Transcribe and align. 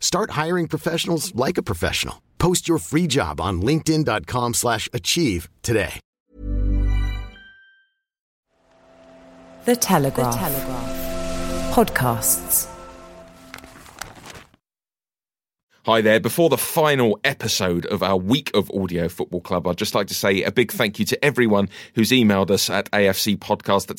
Start 0.00 0.30
hiring 0.32 0.66
professionals 0.66 1.32
like 1.36 1.58
a 1.58 1.62
professional. 1.62 2.22
Post 2.38 2.68
your 2.68 2.78
free 2.78 3.06
job 3.06 3.40
on 3.40 3.62
linkedin.com/achieve 3.62 4.54
slash 4.54 4.88
achieve 4.92 5.48
today. 5.62 6.00
The 9.64 9.76
Telegraph. 9.76 10.34
Podcasts. 11.74 12.77
Hi 15.88 16.02
there. 16.02 16.20
Before 16.20 16.50
the 16.50 16.58
final 16.58 17.18
episode 17.24 17.86
of 17.86 18.02
our 18.02 18.18
week 18.18 18.50
of 18.52 18.70
Audio 18.72 19.08
Football 19.08 19.40
Club, 19.40 19.66
I'd 19.66 19.78
just 19.78 19.94
like 19.94 20.06
to 20.08 20.14
say 20.14 20.42
a 20.42 20.52
big 20.52 20.70
thank 20.70 20.98
you 20.98 21.06
to 21.06 21.24
everyone 21.24 21.70
who's 21.94 22.10
emailed 22.10 22.50
us 22.50 22.68
at 22.68 22.90
afcpodcast 22.90 23.88
at 23.88 23.96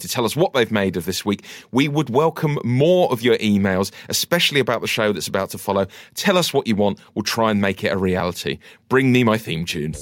to 0.00 0.08
tell 0.08 0.24
us 0.24 0.34
what 0.34 0.54
they've 0.54 0.72
made 0.72 0.96
of 0.96 1.04
this 1.04 1.24
week. 1.24 1.44
We 1.70 1.86
would 1.86 2.10
welcome 2.10 2.58
more 2.64 3.08
of 3.12 3.22
your 3.22 3.36
emails, 3.36 3.92
especially 4.08 4.58
about 4.58 4.80
the 4.80 4.88
show 4.88 5.12
that's 5.12 5.28
about 5.28 5.50
to 5.50 5.58
follow. 5.58 5.86
Tell 6.16 6.36
us 6.36 6.52
what 6.52 6.66
you 6.66 6.74
want. 6.74 6.98
We'll 7.14 7.22
try 7.22 7.52
and 7.52 7.60
make 7.60 7.84
it 7.84 7.92
a 7.92 7.96
reality. 7.96 8.58
Bring 8.88 9.12
me 9.12 9.22
my 9.22 9.38
theme 9.38 9.64
tune. 9.64 9.94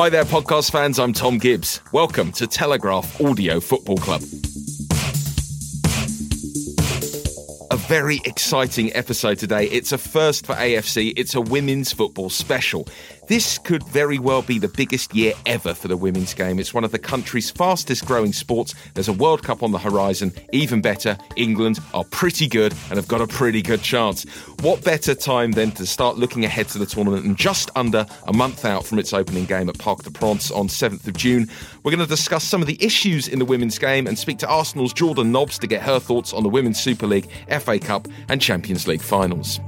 Hi 0.00 0.08
there, 0.08 0.24
podcast 0.24 0.72
fans. 0.72 0.98
I'm 0.98 1.12
Thom 1.12 1.36
Gibbs. 1.36 1.82
Welcome 1.92 2.32
to 2.32 2.46
Telegraph 2.46 3.20
Audio 3.20 3.60
Football 3.60 3.98
Club. 3.98 4.22
A 7.70 7.76
very 7.76 8.22
exciting 8.24 8.94
episode 8.94 9.38
today. 9.38 9.66
It's 9.66 9.92
a 9.92 9.98
first 9.98 10.46
for 10.46 10.54
AFC. 10.54 11.12
It's 11.18 11.34
a 11.34 11.42
women's 11.42 11.92
football 11.92 12.30
special. 12.30 12.88
This 13.30 13.58
could 13.58 13.84
very 13.84 14.18
well 14.18 14.42
be 14.42 14.58
the 14.58 14.66
biggest 14.66 15.14
year 15.14 15.34
ever 15.46 15.72
for 15.72 15.86
the 15.86 15.96
women's 15.96 16.34
game. 16.34 16.58
It's 16.58 16.74
one 16.74 16.82
of 16.82 16.90
the 16.90 16.98
country's 16.98 17.48
fastest 17.48 18.04
growing 18.04 18.32
sports. 18.32 18.74
There's 18.94 19.06
a 19.06 19.12
World 19.12 19.44
Cup 19.44 19.62
on 19.62 19.70
the 19.70 19.78
horizon. 19.78 20.32
Even 20.52 20.80
better, 20.80 21.16
England 21.36 21.78
are 21.94 22.02
pretty 22.02 22.48
good 22.48 22.72
and 22.88 22.96
have 22.96 23.06
got 23.06 23.20
a 23.20 23.28
pretty 23.28 23.62
good 23.62 23.82
chance. 23.82 24.24
What 24.62 24.82
better 24.82 25.14
time 25.14 25.52
than 25.52 25.70
to 25.70 25.86
start 25.86 26.16
looking 26.16 26.44
ahead 26.44 26.66
to 26.70 26.78
the 26.78 26.86
tournament 26.86 27.24
and 27.24 27.36
just 27.36 27.70
under 27.76 28.04
a 28.26 28.32
month 28.32 28.64
out 28.64 28.84
from 28.84 28.98
its 28.98 29.12
opening 29.12 29.44
game 29.44 29.68
at 29.68 29.78
Parc 29.78 30.02
des 30.02 30.10
Princes 30.10 30.50
on 30.50 30.66
7th 30.66 31.06
of 31.06 31.16
June? 31.16 31.48
We're 31.84 31.92
going 31.92 32.00
to 32.00 32.06
discuss 32.06 32.42
some 32.42 32.60
of 32.60 32.66
the 32.66 32.84
issues 32.84 33.28
in 33.28 33.38
the 33.38 33.44
women's 33.44 33.78
game 33.78 34.08
and 34.08 34.18
speak 34.18 34.38
to 34.38 34.48
Arsenal's 34.48 34.92
Jordan 34.92 35.30
Nobbs 35.30 35.56
to 35.60 35.68
get 35.68 35.82
her 35.82 36.00
thoughts 36.00 36.32
on 36.32 36.42
the 36.42 36.48
Women's 36.48 36.80
Super 36.80 37.06
League, 37.06 37.28
FA 37.60 37.78
Cup, 37.78 38.08
and 38.28 38.42
Champions 38.42 38.88
League 38.88 39.02
finals. 39.02 39.60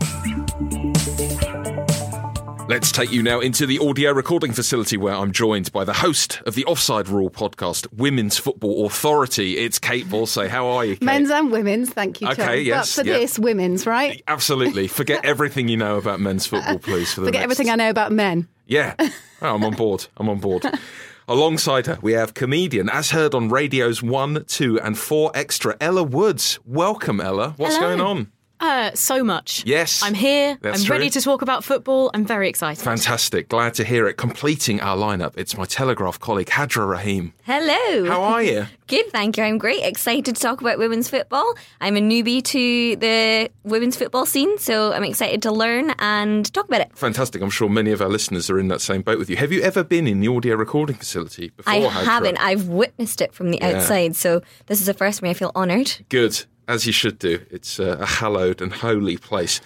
Let's 2.72 2.90
take 2.90 3.12
you 3.12 3.22
now 3.22 3.38
into 3.40 3.66
the 3.66 3.78
audio 3.80 4.12
recording 4.12 4.52
facility 4.54 4.96
where 4.96 5.14
I'm 5.14 5.30
joined 5.30 5.70
by 5.72 5.84
the 5.84 5.92
host 5.92 6.40
of 6.46 6.54
the 6.54 6.64
Offside 6.64 7.06
Rule 7.06 7.28
podcast, 7.28 7.86
Women's 7.92 8.38
Football 8.38 8.86
Authority. 8.86 9.58
It's 9.58 9.78
Kait 9.78 10.06
Borsay. 10.06 10.48
How 10.48 10.66
are 10.68 10.82
you, 10.82 10.96
Kait? 10.96 11.02
Men's 11.02 11.28
and 11.28 11.52
women's, 11.52 11.90
thank 11.90 12.22
you, 12.22 12.28
Thom. 12.28 12.40
Okay, 12.48 12.62
yes, 12.62 12.96
But 12.96 13.02
for 13.02 13.08
yeah. 13.10 13.18
this, 13.18 13.38
women's, 13.38 13.86
right? 13.86 14.22
Absolutely. 14.26 14.88
Forget 14.88 15.22
everything 15.26 15.68
you 15.68 15.76
know 15.76 15.98
about 15.98 16.18
men's 16.18 16.46
football, 16.46 16.78
please. 16.78 17.12
For 17.12 17.20
the 17.20 17.26
Forget 17.26 17.40
next- 17.40 17.44
everything 17.60 17.70
I 17.70 17.74
know 17.74 17.90
about 17.90 18.10
men. 18.10 18.48
Yeah. 18.66 18.94
Oh, 19.42 19.54
I'm 19.54 19.64
on 19.66 19.74
board. 19.74 20.06
I'm 20.16 20.30
on 20.30 20.38
board. 20.38 20.64
Alongside 21.28 21.84
her, 21.88 21.98
we 22.00 22.12
have 22.14 22.32
comedian, 22.32 22.88
as 22.88 23.10
heard 23.10 23.34
on 23.34 23.50
radios 23.50 24.02
1, 24.02 24.46
2, 24.46 24.80
and 24.80 24.96
4 24.96 25.30
Extra, 25.34 25.76
Ella 25.78 26.04
Woods. 26.04 26.58
Welcome, 26.64 27.20
Ella. 27.20 27.52
What's 27.58 27.76
Hello. 27.76 27.88
going 27.88 28.00
on? 28.00 28.32
Uh, 28.62 28.92
so 28.94 29.24
much. 29.24 29.64
Yes, 29.66 30.02
I'm 30.04 30.14
here. 30.14 30.56
that's 30.62 30.80
I'm 30.80 30.86
true. 30.86 30.94
ready 30.96 31.10
to 31.10 31.20
talk 31.20 31.42
about 31.42 31.64
football. 31.64 32.12
I'm 32.14 32.24
very 32.24 32.48
excited. 32.48 32.80
Fantastic. 32.82 33.48
Glad 33.48 33.74
to 33.74 33.84
hear 33.84 34.06
it. 34.06 34.14
Completing 34.16 34.80
our 34.80 34.96
lineup, 34.96 35.32
it's 35.36 35.56
my 35.56 35.64
Telegraph 35.64 36.20
colleague, 36.20 36.46
Hajra 36.46 36.88
Rahim. 36.88 37.32
Hello. 37.42 38.06
How 38.08 38.22
are 38.22 38.42
you? 38.42 38.66
Good, 38.86 39.10
thank 39.10 39.36
you. 39.38 39.42
I'm 39.44 39.56
great. 39.58 39.82
Excited 39.82 40.36
to 40.36 40.40
talk 40.40 40.60
about 40.60 40.78
women's 40.78 41.08
football. 41.08 41.54
I'm 41.80 41.96
a 41.96 42.00
newbie 42.00 42.44
to 42.44 42.96
the 42.96 43.50
women's 43.64 43.96
football 43.96 44.26
scene, 44.26 44.58
so 44.58 44.92
I'm 44.92 45.02
excited 45.02 45.40
to 45.42 45.50
learn 45.50 45.94
and 45.98 46.52
talk 46.52 46.66
about 46.68 46.82
it. 46.82 46.90
Fantastic. 46.96 47.40
I'm 47.42 47.48
sure 47.50 47.68
many 47.70 47.90
of 47.90 48.02
our 48.02 48.10
listeners 48.10 48.48
are 48.50 48.58
in 48.60 48.68
that 48.68 48.80
same 48.82 49.00
boat 49.02 49.18
with 49.18 49.30
you. 49.30 49.36
Have 49.36 49.50
you 49.50 49.62
ever 49.62 49.82
been 49.82 50.06
in 50.06 50.20
the 50.20 50.28
audio 50.28 50.54
recording 50.56 50.96
facility 50.96 51.48
before? 51.56 51.72
I 51.72 51.80
Hajra? 51.80 52.04
haven't. 52.04 52.36
I've 52.38 52.68
witnessed 52.68 53.22
it 53.22 53.32
from 53.34 53.50
the 53.50 53.58
Yeah. 53.62 53.78
outside, 53.78 54.14
so 54.14 54.42
this 54.66 54.78
is 54.80 54.86
the 54.86 54.94
first 54.94 55.18
for 55.20 55.24
me. 55.24 55.30
I 55.30 55.34
feel 55.34 55.52
honoured. 55.56 56.04
Good, 56.10 56.44
as 56.68 56.86
you 56.86 56.92
should 56.92 57.18
do. 57.18 57.44
It's 57.50 57.78
a 57.78 58.04
hallowed 58.04 58.60
and 58.60 58.72
holy 58.72 59.16
place. 59.16 59.60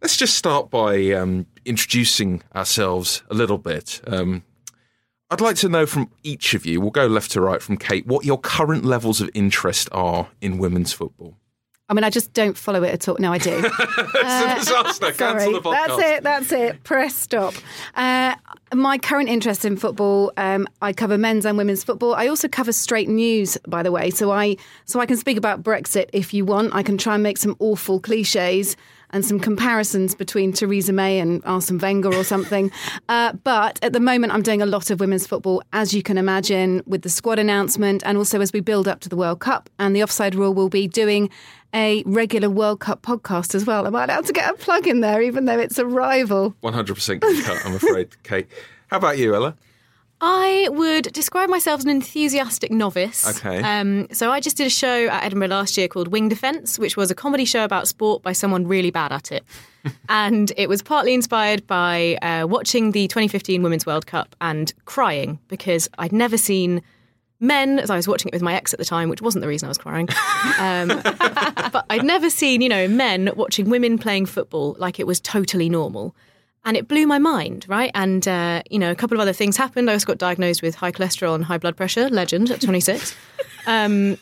Let's 0.00 0.16
just 0.16 0.36
start 0.36 0.70
by 0.70 1.10
um, 1.12 1.46
introducing 1.64 2.42
ourselves 2.54 3.22
a 3.30 3.34
little 3.34 3.58
bit. 3.58 4.00
Um, 4.06 4.44
I'd 5.30 5.40
like 5.40 5.56
to 5.56 5.68
know 5.68 5.84
from 5.86 6.10
each 6.22 6.54
of 6.54 6.64
you, 6.64 6.80
we'll 6.80 6.90
go 6.90 7.06
left 7.06 7.32
to 7.32 7.40
right 7.40 7.60
from 7.60 7.76
Kait, 7.76 8.06
what 8.06 8.24
your 8.24 8.38
current 8.38 8.84
levels 8.84 9.20
of 9.20 9.28
interest 9.34 9.88
are 9.92 10.28
in 10.40 10.58
women's 10.58 10.92
football. 10.92 11.36
I 11.90 11.94
mean, 11.94 12.04
I 12.04 12.10
just 12.10 12.34
don't 12.34 12.56
follow 12.56 12.82
it 12.82 12.92
at 12.92 13.08
all. 13.08 13.16
No, 13.18 13.32
I 13.32 13.38
do. 13.38 13.50
it's 13.64 13.64
a 13.64 14.54
disaster. 14.58 15.06
Cancel 15.12 15.16
Sorry, 15.16 15.52
the 15.52 15.60
podcast. 15.60 15.72
that's 15.72 15.98
it. 15.98 16.22
That's 16.22 16.52
it. 16.52 16.84
Press 16.84 17.14
stop. 17.14 17.54
Uh, 17.94 18.34
my 18.74 18.98
current 18.98 19.30
interest 19.30 19.64
in 19.64 19.76
football, 19.78 20.30
um, 20.36 20.68
I 20.82 20.92
cover 20.92 21.16
men's 21.16 21.46
and 21.46 21.56
women's 21.56 21.82
football. 21.82 22.14
I 22.14 22.26
also 22.28 22.46
cover 22.46 22.72
straight 22.72 23.08
news, 23.08 23.56
by 23.66 23.82
the 23.82 23.90
way. 23.90 24.10
So 24.10 24.30
I 24.30 24.56
so 24.84 25.00
I 25.00 25.06
can 25.06 25.16
speak 25.16 25.38
about 25.38 25.62
Brexit 25.62 26.10
if 26.12 26.34
you 26.34 26.44
want. 26.44 26.74
I 26.74 26.82
can 26.82 26.98
try 26.98 27.14
and 27.14 27.22
make 27.22 27.38
some 27.38 27.56
awful 27.58 28.00
cliches 28.00 28.76
and 29.10 29.24
some 29.24 29.40
comparisons 29.40 30.14
between 30.14 30.52
Theresa 30.52 30.92
May 30.92 31.18
and 31.18 31.42
Arsene 31.44 31.78
Wenger 31.78 32.14
or 32.14 32.24
something. 32.24 32.70
uh, 33.08 33.32
but 33.44 33.78
at 33.82 33.92
the 33.92 34.00
moment, 34.00 34.32
I'm 34.32 34.42
doing 34.42 34.62
a 34.62 34.66
lot 34.66 34.90
of 34.90 35.00
women's 35.00 35.26
football, 35.26 35.62
as 35.72 35.94
you 35.94 36.02
can 36.02 36.18
imagine, 36.18 36.82
with 36.86 37.02
the 37.02 37.08
squad 37.08 37.38
announcement 37.38 38.02
and 38.04 38.18
also 38.18 38.40
as 38.40 38.52
we 38.52 38.60
build 38.60 38.88
up 38.88 39.00
to 39.00 39.08
the 39.08 39.16
World 39.16 39.40
Cup. 39.40 39.70
And 39.78 39.94
the 39.94 40.02
Offside 40.02 40.34
Rule 40.34 40.54
will 40.54 40.68
be 40.68 40.86
doing 40.86 41.30
a 41.74 42.02
regular 42.06 42.48
World 42.48 42.80
Cup 42.80 43.02
podcast 43.02 43.54
as 43.54 43.66
well. 43.66 43.86
Am 43.86 43.94
I 43.94 44.04
allowed 44.04 44.26
to 44.26 44.32
get 44.32 44.50
a 44.50 44.54
plug 44.54 44.86
in 44.86 45.00
there, 45.00 45.20
even 45.20 45.44
though 45.44 45.58
it's 45.58 45.78
a 45.78 45.86
rival? 45.86 46.54
100% 46.62 47.20
cut, 47.44 47.66
I'm 47.66 47.74
afraid, 47.74 48.10
Kait. 48.24 48.46
How 48.88 48.96
about 48.96 49.18
you, 49.18 49.34
Ella? 49.34 49.54
I 50.20 50.68
would 50.70 51.12
describe 51.12 51.48
myself 51.48 51.78
as 51.78 51.84
an 51.84 51.90
enthusiastic 51.90 52.72
novice. 52.72 53.36
Okay. 53.36 53.62
Um, 53.62 54.08
so 54.12 54.30
I 54.30 54.40
just 54.40 54.56
did 54.56 54.66
a 54.66 54.70
show 54.70 55.06
at 55.06 55.24
Edinburgh 55.24 55.48
last 55.48 55.76
year 55.76 55.86
called 55.86 56.08
Wing 56.08 56.28
Defence, 56.28 56.78
which 56.78 56.96
was 56.96 57.10
a 57.10 57.14
comedy 57.14 57.44
show 57.44 57.64
about 57.64 57.86
sport 57.86 58.22
by 58.22 58.32
someone 58.32 58.66
really 58.66 58.90
bad 58.90 59.12
at 59.12 59.30
it. 59.30 59.44
and 60.08 60.52
it 60.56 60.68
was 60.68 60.82
partly 60.82 61.14
inspired 61.14 61.66
by 61.66 62.16
uh, 62.22 62.46
watching 62.48 62.92
the 62.92 63.06
2015 63.08 63.62
Women's 63.62 63.86
World 63.86 64.06
Cup 64.06 64.34
and 64.40 64.72
crying 64.86 65.38
because 65.48 65.88
I'd 65.98 66.12
never 66.12 66.36
seen 66.36 66.82
men, 67.40 67.78
as 67.78 67.90
I 67.90 67.96
was 67.96 68.08
watching 68.08 68.28
it 68.28 68.34
with 68.34 68.42
my 68.42 68.54
ex 68.54 68.72
at 68.72 68.78
the 68.78 68.84
time, 68.84 69.08
which 69.08 69.22
wasn't 69.22 69.42
the 69.42 69.48
reason 69.48 69.66
I 69.66 69.70
was 69.70 69.78
crying. 69.78 70.08
Um, 70.58 70.88
but 71.72 71.84
I'd 71.90 72.04
never 72.04 72.30
seen, 72.30 72.60
you 72.60 72.68
know, 72.68 72.88
men 72.88 73.30
watching 73.36 73.68
women 73.70 73.98
playing 73.98 74.26
football 74.26 74.76
like 74.78 74.98
it 74.98 75.06
was 75.06 75.20
totally 75.20 75.68
normal. 75.68 76.14
And 76.68 76.76
it 76.76 76.86
blew 76.86 77.06
my 77.06 77.18
mind, 77.18 77.64
right? 77.66 77.90
And, 77.94 78.28
uh, 78.28 78.62
you 78.70 78.78
know, 78.78 78.90
a 78.90 78.94
couple 78.94 79.16
of 79.16 79.22
other 79.22 79.32
things 79.32 79.56
happened. 79.56 79.88
I 79.88 79.94
also 79.94 80.04
got 80.06 80.18
diagnosed 80.18 80.60
with 80.60 80.74
high 80.74 80.92
cholesterol 80.92 81.34
and 81.34 81.42
high 81.42 81.56
blood 81.56 81.78
pressure, 81.78 82.10
legend 82.10 82.50
at 82.50 82.60
26. 82.60 83.16
um, 83.66 84.18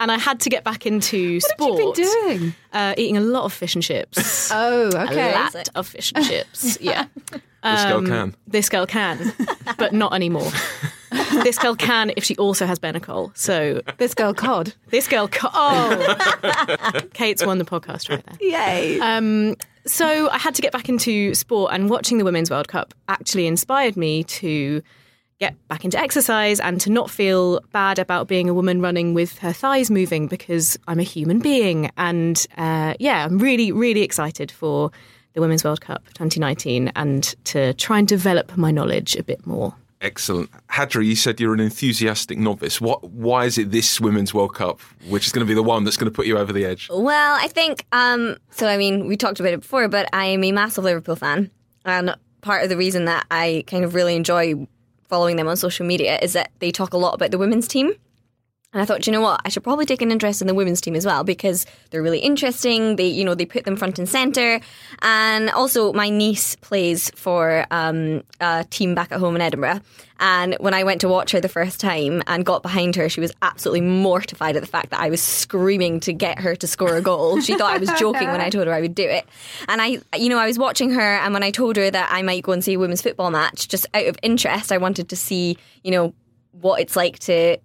and 0.00 0.10
I 0.10 0.16
had 0.16 0.40
to 0.40 0.48
get 0.48 0.64
back 0.64 0.86
into 0.86 1.40
sport. 1.40 1.72
What 1.74 1.98
have 1.98 1.98
you 1.98 2.10
been 2.24 2.38
doing? 2.38 2.54
Uh, 2.72 2.94
eating 2.96 3.18
a 3.18 3.20
lot 3.20 3.44
of 3.44 3.52
fish 3.52 3.74
and 3.74 3.84
chips. 3.84 4.50
Oh, 4.50 4.86
okay. 4.94 5.32
A 5.32 5.34
lot 5.36 5.68
of 5.74 5.86
fish 5.86 6.12
and 6.16 6.24
chips. 6.24 6.78
Yeah. 6.80 7.04
This 7.62 7.84
girl 7.84 7.98
Um, 7.98 8.06
can. 8.06 8.34
This 8.46 8.68
girl 8.70 8.86
can, 8.86 9.34
but 9.76 9.92
not 9.92 10.14
anymore. 10.14 10.50
this 11.44 11.58
girl 11.58 11.76
can 11.76 12.12
if 12.16 12.24
she 12.24 12.34
also 12.36 12.64
has 12.64 12.78
Benecol. 12.78 13.36
So 13.36 13.82
This 13.98 14.14
girl 14.14 14.32
cod. 14.32 14.72
this 14.88 15.06
girl, 15.06 15.28
co- 15.28 15.50
oh, 15.52 17.00
Kait's 17.12 17.44
won 17.44 17.58
the 17.58 17.66
podcast 17.66 18.08
right 18.08 18.24
there. 18.24 18.36
Yay. 18.40 18.98
Um, 19.00 19.56
so 19.86 20.28
I 20.30 20.38
had 20.38 20.54
to 20.54 20.62
get 20.62 20.72
back 20.72 20.88
into 20.88 21.34
sport, 21.34 21.72
and 21.72 21.90
watching 21.90 22.18
the 22.18 22.24
Women's 22.24 22.50
World 22.50 22.68
Cup 22.68 22.94
actually 23.08 23.46
inspired 23.46 23.96
me 23.96 24.24
to 24.24 24.82
get 25.40 25.56
back 25.68 25.84
into 25.86 25.98
exercise 25.98 26.60
and 26.60 26.80
to 26.82 26.90
not 26.90 27.10
feel 27.10 27.60
bad 27.72 27.98
about 27.98 28.28
being 28.28 28.48
a 28.48 28.54
woman 28.54 28.82
running 28.82 29.14
with 29.14 29.38
her 29.38 29.52
thighs 29.52 29.90
moving 29.90 30.26
because 30.26 30.78
I'm 30.86 31.00
a 31.00 31.02
human 31.02 31.38
being. 31.38 31.90
And 31.96 32.46
uh, 32.58 32.94
yeah, 33.00 33.24
I'm 33.24 33.38
really, 33.38 33.72
really 33.72 34.02
excited 34.02 34.50
for 34.50 34.90
the 35.32 35.40
Women's 35.40 35.64
World 35.64 35.80
Cup 35.80 36.04
2019 36.08 36.92
and 36.94 37.34
to 37.44 37.72
try 37.74 37.98
and 37.98 38.06
develop 38.06 38.56
my 38.56 38.70
knowledge 38.70 39.16
a 39.16 39.22
bit 39.22 39.46
more. 39.46 39.74
Excellent. 40.00 40.50
Hajra, 40.68 41.04
you 41.04 41.14
said 41.14 41.38
you're 41.40 41.52
an 41.52 41.60
enthusiastic 41.60 42.38
novice. 42.38 42.80
What? 42.80 43.04
Why 43.10 43.44
is 43.44 43.58
it 43.58 43.70
this 43.70 44.00
Women's 44.00 44.32
World 44.32 44.54
Cup, 44.54 44.80
which 45.08 45.26
is 45.26 45.32
going 45.32 45.46
to 45.46 45.48
be 45.48 45.54
the 45.54 45.62
one 45.62 45.84
that's 45.84 45.98
going 45.98 46.10
to 46.10 46.14
put 46.14 46.26
you 46.26 46.38
over 46.38 46.52
the 46.52 46.64
edge? 46.64 46.88
Well, 46.90 47.36
I 47.38 47.48
think 47.48 47.84
um, 47.92 48.38
so. 48.50 48.66
I 48.66 48.78
mean, 48.78 49.06
we 49.06 49.16
talked 49.18 49.40
about 49.40 49.52
it 49.52 49.60
before, 49.60 49.88
but 49.88 50.08
I 50.14 50.26
am 50.26 50.42
a 50.42 50.52
massive 50.52 50.84
Liverpool 50.84 51.16
fan, 51.16 51.50
and 51.84 52.16
part 52.40 52.62
of 52.62 52.70
the 52.70 52.78
reason 52.78 53.04
that 53.04 53.26
I 53.30 53.64
kind 53.66 53.84
of 53.84 53.94
really 53.94 54.16
enjoy 54.16 54.66
following 55.02 55.36
them 55.36 55.48
on 55.48 55.56
social 55.56 55.84
media 55.84 56.18
is 56.22 56.32
that 56.32 56.50
they 56.60 56.70
talk 56.70 56.94
a 56.94 56.96
lot 56.96 57.14
about 57.14 57.30
the 57.30 57.38
women's 57.38 57.68
team. 57.68 57.92
And 58.72 58.80
I 58.80 58.84
thought, 58.84 59.02
"Do 59.02 59.10
you 59.10 59.16
know 59.16 59.20
what? 59.20 59.40
I 59.44 59.48
should 59.48 59.64
probably 59.64 59.84
take 59.84 60.00
an 60.00 60.12
interest 60.12 60.40
in 60.40 60.46
the 60.46 60.54
women's 60.54 60.80
team 60.80 60.94
as 60.94 61.04
well 61.04 61.24
because 61.24 61.66
they're 61.90 62.02
really 62.02 62.20
interesting. 62.20 62.96
They, 62.96 63.08
you 63.08 63.24
know, 63.24 63.34
they 63.34 63.44
put 63.46 63.64
them 63.64 63.76
front 63.76 63.98
and 63.98 64.08
center. 64.08 64.60
And 65.02 65.50
also, 65.50 65.92
my 65.92 66.08
niece 66.08 66.54
plays 66.56 67.10
for 67.16 67.66
um, 67.72 68.22
a 68.40 68.64
team 68.70 68.94
back 68.94 69.10
at 69.10 69.18
home 69.18 69.34
in 69.34 69.42
Edinburgh. 69.42 69.80
And 70.20 70.54
when 70.60 70.74
I 70.74 70.84
went 70.84 71.00
to 71.00 71.08
watch 71.08 71.32
her 71.32 71.40
the 71.40 71.48
first 71.48 71.80
time 71.80 72.22
and 72.26 72.44
got 72.44 72.62
behind 72.62 72.94
her, 72.96 73.08
she 73.08 73.20
was 73.20 73.32
absolutely 73.42 73.80
mortified 73.80 74.54
at 74.54 74.60
the 74.60 74.68
fact 74.68 74.90
that 74.90 75.00
I 75.00 75.08
was 75.08 75.22
screaming 75.22 75.98
to 76.00 76.12
get 76.12 76.38
her 76.38 76.54
to 76.54 76.66
score 76.66 76.94
a 76.94 77.00
goal. 77.00 77.40
She 77.40 77.56
thought 77.56 77.72
I 77.72 77.78
was 77.78 77.90
joking 77.98 78.28
when 78.28 78.40
I 78.40 78.50
told 78.50 78.66
her 78.66 78.74
I 78.74 78.82
would 78.82 78.94
do 78.94 79.08
it. 79.08 79.26
And 79.66 79.80
I, 79.80 79.98
you 80.16 80.28
know, 80.28 80.38
I 80.38 80.46
was 80.46 80.58
watching 80.58 80.90
her, 80.90 81.16
and 81.16 81.32
when 81.32 81.42
I 81.42 81.50
told 81.50 81.76
her 81.76 81.90
that 81.90 82.08
I 82.12 82.22
might 82.22 82.44
go 82.44 82.52
and 82.52 82.62
see 82.62 82.74
a 82.74 82.78
women's 82.78 83.02
football 83.02 83.30
match, 83.30 83.66
just 83.66 83.86
out 83.94 84.06
of 84.06 84.16
interest, 84.22 84.70
I 84.70 84.76
wanted 84.76 85.08
to 85.08 85.16
see, 85.16 85.56
you 85.82 85.90
know, 85.90 86.14
what 86.52 86.80
it's 86.80 86.96
like 86.96 87.18
to 87.20 87.56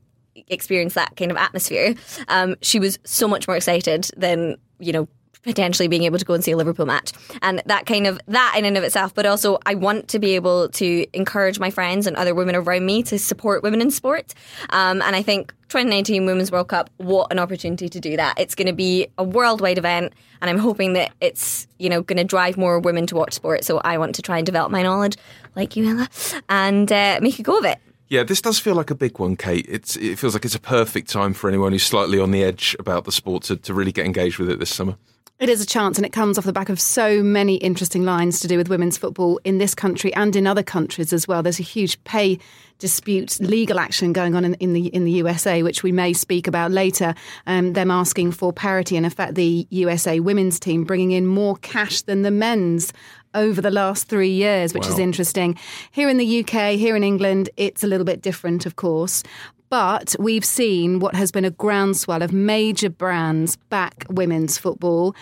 experience 0.47 0.93
that 0.93 1.15
kind 1.15 1.31
of 1.31 1.37
atmosphere. 1.37 1.95
Um, 2.27 2.55
she 2.61 2.79
was 2.79 2.99
so 3.03 3.27
much 3.27 3.47
more 3.47 3.57
excited 3.57 4.09
than 4.17 4.57
you 4.79 4.91
know 4.91 5.07
potentially 5.45 5.87
being 5.87 6.03
able 6.03 6.17
to 6.17 6.25
go 6.25 6.33
and 6.33 6.43
see 6.43 6.51
a 6.51 6.57
Liverpool 6.57 6.85
match, 6.85 7.13
and 7.41 7.61
that 7.67 7.85
kind 7.85 8.07
of 8.07 8.19
that 8.27 8.55
in 8.57 8.65
and 8.65 8.77
of 8.77 8.83
itself. 8.83 9.13
But 9.13 9.25
also, 9.25 9.59
I 9.65 9.75
want 9.75 10.07
to 10.09 10.19
be 10.19 10.35
able 10.35 10.69
to 10.69 11.05
encourage 11.13 11.59
my 11.59 11.69
friends 11.69 12.07
and 12.07 12.17
other 12.17 12.35
women 12.35 12.55
around 12.55 12.85
me 12.85 13.03
to 13.03 13.17
support 13.17 13.63
women 13.63 13.79
in 13.79 13.91
sport. 13.91 14.33
Um, 14.71 15.01
and 15.01 15.15
I 15.15 15.21
think 15.21 15.53
2019 15.69 16.25
Women's 16.25 16.51
World 16.51 16.67
Cup, 16.67 16.89
what 16.97 17.31
an 17.31 17.39
opportunity 17.39 17.87
to 17.87 17.99
do 17.99 18.17
that! 18.17 18.39
It's 18.39 18.55
going 18.55 18.67
to 18.67 18.73
be 18.73 19.07
a 19.17 19.23
worldwide 19.23 19.77
event, 19.77 20.13
and 20.41 20.49
I'm 20.49 20.57
hoping 20.57 20.93
that 20.93 21.13
it's 21.21 21.67
you 21.77 21.89
know 21.89 22.01
going 22.01 22.17
to 22.17 22.23
drive 22.23 22.57
more 22.57 22.79
women 22.79 23.05
to 23.07 23.15
watch 23.15 23.33
sport. 23.33 23.63
So 23.63 23.77
I 23.77 23.97
want 23.97 24.15
to 24.15 24.21
try 24.21 24.37
and 24.37 24.45
develop 24.45 24.71
my 24.71 24.81
knowledge, 24.81 25.15
like 25.55 25.75
you, 25.75 25.87
Ella, 25.87 26.09
and 26.49 26.91
uh, 26.91 27.19
make 27.21 27.39
a 27.39 27.43
go 27.43 27.57
of 27.57 27.65
it. 27.65 27.79
Yeah, 28.07 28.23
this 28.23 28.41
does 28.41 28.59
feel 28.59 28.75
like 28.75 28.91
a 28.91 28.95
big 28.95 29.19
one, 29.19 29.35
Kait. 29.35 29.65
It's 29.67 29.95
it 29.95 30.19
feels 30.19 30.33
like 30.33 30.45
it's 30.45 30.55
a 30.55 30.59
perfect 30.59 31.09
time 31.09 31.33
for 31.33 31.47
anyone 31.47 31.71
who's 31.71 31.83
slightly 31.83 32.19
on 32.19 32.31
the 32.31 32.43
edge 32.43 32.75
about 32.79 33.05
the 33.05 33.11
sport 33.11 33.43
to, 33.43 33.55
to 33.57 33.73
really 33.73 33.91
get 33.91 34.05
engaged 34.05 34.37
with 34.37 34.49
it 34.49 34.59
this 34.59 34.73
summer. 34.73 34.95
It 35.37 35.49
is 35.49 35.59
a 35.59 35.65
chance, 35.65 35.97
and 35.97 36.05
it 36.05 36.13
comes 36.13 36.37
off 36.37 36.45
the 36.45 36.53
back 36.53 36.69
of 36.69 36.79
so 36.79 37.21
many 37.21 37.55
interesting 37.55 38.05
lines 38.05 38.39
to 38.39 38.47
do 38.47 38.57
with 38.57 38.69
women's 38.69 38.97
football 38.97 39.37
in 39.43 39.57
this 39.57 39.75
country 39.75 40.13
and 40.13 40.33
in 40.33 40.47
other 40.47 40.63
countries 40.63 41.11
as 41.11 41.27
well. 41.27 41.43
There's 41.43 41.59
a 41.59 41.63
huge 41.63 42.01
pay 42.05 42.39
dispute, 42.79 43.39
legal 43.41 43.77
action 43.77 44.13
going 44.13 44.35
on 44.35 44.45
in, 44.45 44.53
in 44.55 44.71
the 44.71 44.87
in 44.87 45.03
the 45.03 45.11
USA, 45.11 45.61
which 45.61 45.83
we 45.83 45.91
may 45.91 46.13
speak 46.13 46.47
about 46.47 46.71
later. 46.71 47.15
Um, 47.47 47.73
them 47.73 47.91
asking 47.91 48.31
for 48.31 48.53
parity, 48.53 48.95
and 48.95 49.05
in 49.05 49.09
fact, 49.09 49.35
the 49.35 49.67
USA 49.71 50.21
women's 50.21 50.57
team 50.57 50.85
bringing 50.85 51.11
in 51.11 51.25
more 51.25 51.57
cash 51.57 52.03
than 52.03 52.21
the 52.21 52.31
men's 52.31 52.93
over 53.35 53.61
the 53.61 53.69
last 53.69 54.07
three 54.07 54.31
years, 54.31 54.73
which 54.73 54.87
is 54.87 54.97
interesting. 54.97 55.57
Here 55.91 56.09
in 56.09 56.17
the 56.17 56.39
UK, 56.39 56.71
here 56.71 56.95
in 56.95 57.03
England, 57.03 57.49
it's 57.57 57.83
a 57.83 57.87
little 57.87 58.05
bit 58.05 58.21
different, 58.21 58.65
of 58.65 58.75
course. 58.75 59.21
But 59.69 60.15
we've 60.19 60.45
seen 60.45 60.99
what 60.99 61.15
has 61.15 61.31
been 61.31 61.43
a 61.43 61.51
groundswell 61.51 62.21
of 62.21 62.31
major 62.31 62.89
brands 62.89 63.55
back 63.69 64.05
women's 64.09 64.57
football. 64.57 65.15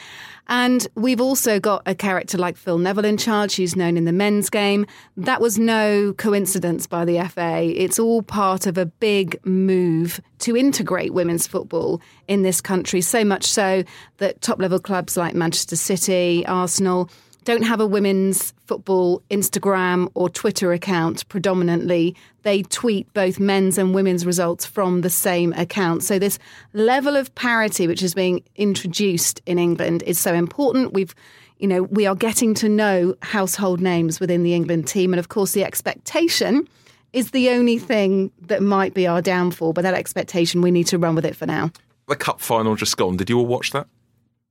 And 0.48 0.86
we've 0.96 1.22
also 1.22 1.60
got 1.60 1.82
a 1.86 1.96
character 1.96 2.38
like 2.38 2.58
Phil 2.58 2.78
Neville 2.78 3.06
in 3.06 3.18
charge, 3.18 3.56
who's 3.56 3.76
known 3.76 3.96
in 3.96 4.04
the 4.04 4.12
men's 4.12 4.50
game. 4.50 4.86
That 5.16 5.40
was 5.40 5.58
no 5.58 6.14
coincidence 6.14 6.86
by 6.86 7.06
the 7.06 7.22
FA. 7.30 7.64
It's 7.64 7.98
all 7.98 8.22
part 8.22 8.68
of 8.68 8.78
a 8.78 8.86
big 8.86 9.40
move 9.46 10.20
to 10.40 10.58
integrate 10.58 11.14
women's 11.14 11.48
football 11.48 12.02
in 12.28 12.44
this 12.44 12.60
country, 12.60 13.00
so 13.00 13.24
much 13.24 13.46
so 13.46 13.84
that 14.18 14.42
top 14.42 14.60
level 14.60 14.80
clubs 14.80 15.16
like 15.16 15.34
Manchester 15.34 15.78
City, 15.78 16.46
Arsenal, 16.46 17.10
don't 17.44 17.64
have 17.64 17.80
a 17.80 17.88
women's 17.88 18.54
football 18.66 19.22
Instagram 19.30 20.10
or 20.14 20.30
Twitter 20.30 20.74
account 20.74 21.28
predominantly. 21.30 22.16
They 22.44 22.64
tweet 22.64 23.12
both 23.14 23.40
men's 23.40 23.78
and 23.78 23.94
women's 23.94 24.26
results 24.26 24.66
from 24.66 25.02
the 25.02 25.10
same 25.10 25.54
account. 25.54 26.04
So 26.04 26.20
this 26.20 26.40
level 26.74 27.16
of 27.16 27.34
parity 27.36 27.88
which 27.88 28.04
is 28.04 28.14
being 28.14 28.44
introduced 28.56 29.42
in 29.46 29.60
England 29.60 30.04
is 30.04 30.20
so 30.20 30.34
important. 30.34 30.94
We've 30.94 31.14
you 31.60 31.68
know, 31.68 31.84
we 31.84 32.06
are 32.06 32.16
getting 32.16 32.54
to 32.56 32.68
know 32.68 33.16
household 33.22 33.80
names 33.80 34.20
within 34.20 34.44
the 34.44 34.54
England 34.54 34.88
team 34.88 35.14
and 35.14 35.20
of 35.20 35.30
course 35.30 35.54
the 35.54 35.64
expectation 35.64 36.68
is 37.14 37.32
the 37.32 37.52
only 37.52 37.78
thing 37.78 38.32
that 38.42 38.62
might 38.62 38.94
be 38.94 39.08
our 39.08 39.22
downfall, 39.22 39.72
but 39.72 39.84
that 39.84 39.94
expectation 39.94 40.62
we 40.62 40.72
need 40.72 40.88
to 40.88 40.98
run 40.98 41.16
with 41.16 41.26
it 41.26 41.36
for 41.36 41.46
now. 41.46 41.72
The 42.08 42.16
cup 42.16 42.42
final 42.42 42.76
just 42.76 42.98
gone. 42.98 43.16
Did 43.16 43.30
you 43.30 43.38
all 43.38 43.46
watch 43.46 43.72
that? 43.72 43.88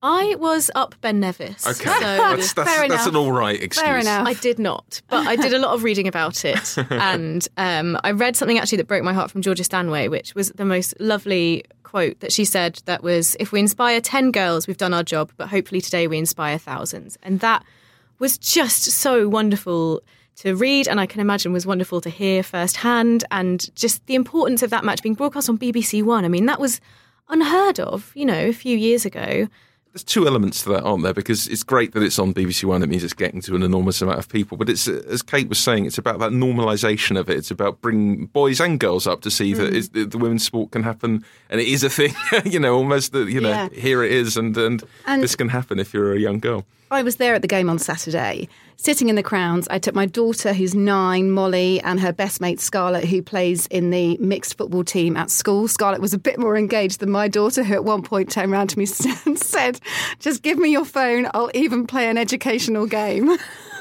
I 0.02 0.34
was 0.38 0.70
up 0.74 0.94
Ben 1.00 1.20
Nevis. 1.20 1.66
Okay, 1.66 1.84
So 1.84 2.00
that's 2.00 2.52
that's, 2.54 2.70
Fair 2.70 2.88
that's 2.88 2.92
enough. 3.04 3.06
an 3.08 3.16
all 3.16 3.30
right 3.32 3.60
excuse. 3.62 3.84
Fair 3.86 3.98
enough. 3.98 4.26
I 4.26 4.34
did 4.34 4.58
not, 4.58 5.00
but 5.08 5.26
I 5.26 5.36
did 5.36 5.52
a 5.54 5.58
lot 5.58 5.74
of 5.74 5.84
reading 5.84 6.08
about 6.08 6.44
it, 6.44 6.76
and 6.90 7.46
um, 7.56 7.96
I 8.02 8.10
read 8.10 8.36
something 8.36 8.58
actually 8.58 8.78
that 8.78 8.88
broke 8.88 9.04
my 9.04 9.12
heart 9.12 9.30
from 9.30 9.42
Georgia 9.42 9.62
Stanway, 9.64 10.08
which 10.08 10.34
was 10.34 10.50
the 10.52 10.64
most 10.64 10.94
lovely 10.98 11.64
quote 11.84 12.18
that 12.20 12.32
she 12.32 12.44
said. 12.44 12.80
That 12.86 13.02
was, 13.02 13.36
"If 13.38 13.52
we 13.52 13.60
inspire 13.60 14.00
ten 14.00 14.32
girls, 14.32 14.66
we've 14.66 14.76
done 14.76 14.92
our 14.94 15.04
job, 15.04 15.30
but 15.36 15.48
hopefully 15.48 15.80
today 15.80 16.06
we 16.08 16.18
inspire 16.18 16.58
thousands. 16.58 17.16
and 17.22 17.38
that 17.40 17.64
was 18.18 18.38
just 18.38 18.84
so 18.84 19.28
wonderful 19.28 20.00
to 20.36 20.54
read, 20.56 20.88
and 20.88 20.98
I 21.00 21.06
can 21.06 21.20
imagine 21.20 21.52
was 21.52 21.66
wonderful 21.66 22.00
to 22.00 22.10
hear 22.10 22.42
firsthand, 22.42 23.24
and 23.30 23.68
just 23.76 24.04
the 24.06 24.14
importance 24.14 24.62
of 24.62 24.70
that 24.70 24.84
match 24.84 25.02
being 25.02 25.14
broadcast 25.14 25.48
on 25.48 25.58
BBC 25.58 26.02
One. 26.02 26.24
I 26.24 26.28
mean, 26.28 26.46
that 26.46 26.58
was 26.60 26.80
unheard 27.28 27.78
of, 27.80 28.10
you 28.14 28.24
know, 28.24 28.46
a 28.46 28.52
few 28.52 28.76
years 28.76 29.04
ago. 29.04 29.46
There's 29.92 30.04
two 30.04 30.26
elements 30.26 30.62
to 30.62 30.70
that, 30.70 30.84
aren't 30.84 31.02
there? 31.02 31.12
Because 31.12 31.46
it's 31.48 31.62
great 31.62 31.92
that 31.92 32.02
it's 32.02 32.18
on 32.18 32.32
BBC 32.32 32.64
One. 32.64 32.82
It 32.82 32.88
means 32.88 33.04
it's 33.04 33.12
getting 33.12 33.42
to 33.42 33.54
an 33.54 33.62
enormous 33.62 34.00
amount 34.00 34.18
of 34.18 34.26
people. 34.28 34.56
But 34.56 34.70
it's, 34.70 34.88
uh, 34.88 35.02
as 35.08 35.22
Kait 35.22 35.50
was 35.50 35.58
saying, 35.58 35.84
it's 35.84 35.98
about 35.98 36.18
that 36.20 36.30
normalisation 36.32 37.18
of 37.20 37.28
it. 37.28 37.36
It's 37.36 37.50
about 37.50 37.82
bringing 37.82 38.24
boys 38.26 38.58
and 38.58 38.80
girls 38.80 39.06
up 39.06 39.20
to 39.20 39.30
see 39.30 39.52
that 39.52 39.74
it's, 39.74 39.88
the, 39.88 40.04
the 40.04 40.16
women's 40.16 40.44
sport 40.44 40.70
can 40.70 40.82
happen, 40.82 41.22
and 41.50 41.60
it 41.60 41.68
is 41.68 41.84
a 41.84 41.90
thing. 41.90 42.14
you 42.46 42.58
know, 42.58 42.74
almost 42.74 43.12
that 43.12 43.28
you 43.28 43.40
know, 43.42 43.50
Yeah. 43.50 43.68
here 43.68 44.02
it 44.02 44.12
is, 44.12 44.38
and, 44.38 44.56
and 44.56 44.82
And- 45.06 45.22
this 45.22 45.36
can 45.36 45.50
happen 45.50 45.78
if 45.78 45.92
you're 45.92 46.14
a 46.14 46.18
young 46.18 46.38
girl. 46.38 46.64
I 46.92 47.02
was 47.02 47.16
there 47.16 47.34
at 47.34 47.40
the 47.40 47.48
game 47.48 47.70
on 47.70 47.78
Saturday, 47.78 48.50
sitting 48.76 49.08
in 49.08 49.16
the 49.16 49.22
crowns. 49.22 49.66
I 49.70 49.78
took 49.78 49.94
my 49.94 50.04
daughter, 50.04 50.52
who's 50.52 50.74
nine, 50.74 51.30
Molly, 51.30 51.80
and 51.80 51.98
her 51.98 52.12
best 52.12 52.38
mate, 52.38 52.60
Scarlett, 52.60 53.06
who 53.06 53.22
plays 53.22 53.66
in 53.68 53.88
the 53.88 54.18
mixed 54.18 54.58
football 54.58 54.84
team 54.84 55.16
at 55.16 55.30
school. 55.30 55.68
Scarlett 55.68 56.02
was 56.02 56.12
a 56.12 56.18
bit 56.18 56.38
more 56.38 56.54
engaged 56.54 57.00
than 57.00 57.10
my 57.10 57.28
daughter, 57.28 57.64
who 57.64 57.72
at 57.72 57.84
one 57.84 58.02
point 58.02 58.30
turned 58.30 58.52
around 58.52 58.68
to 58.68 58.78
me 58.78 58.86
and 59.24 59.38
said, 59.38 59.80
Just 60.18 60.42
give 60.42 60.58
me 60.58 60.70
your 60.70 60.84
phone, 60.84 61.28
I'll 61.32 61.50
even 61.54 61.86
play 61.86 62.10
an 62.10 62.18
educational 62.18 62.84
game. 62.84 63.30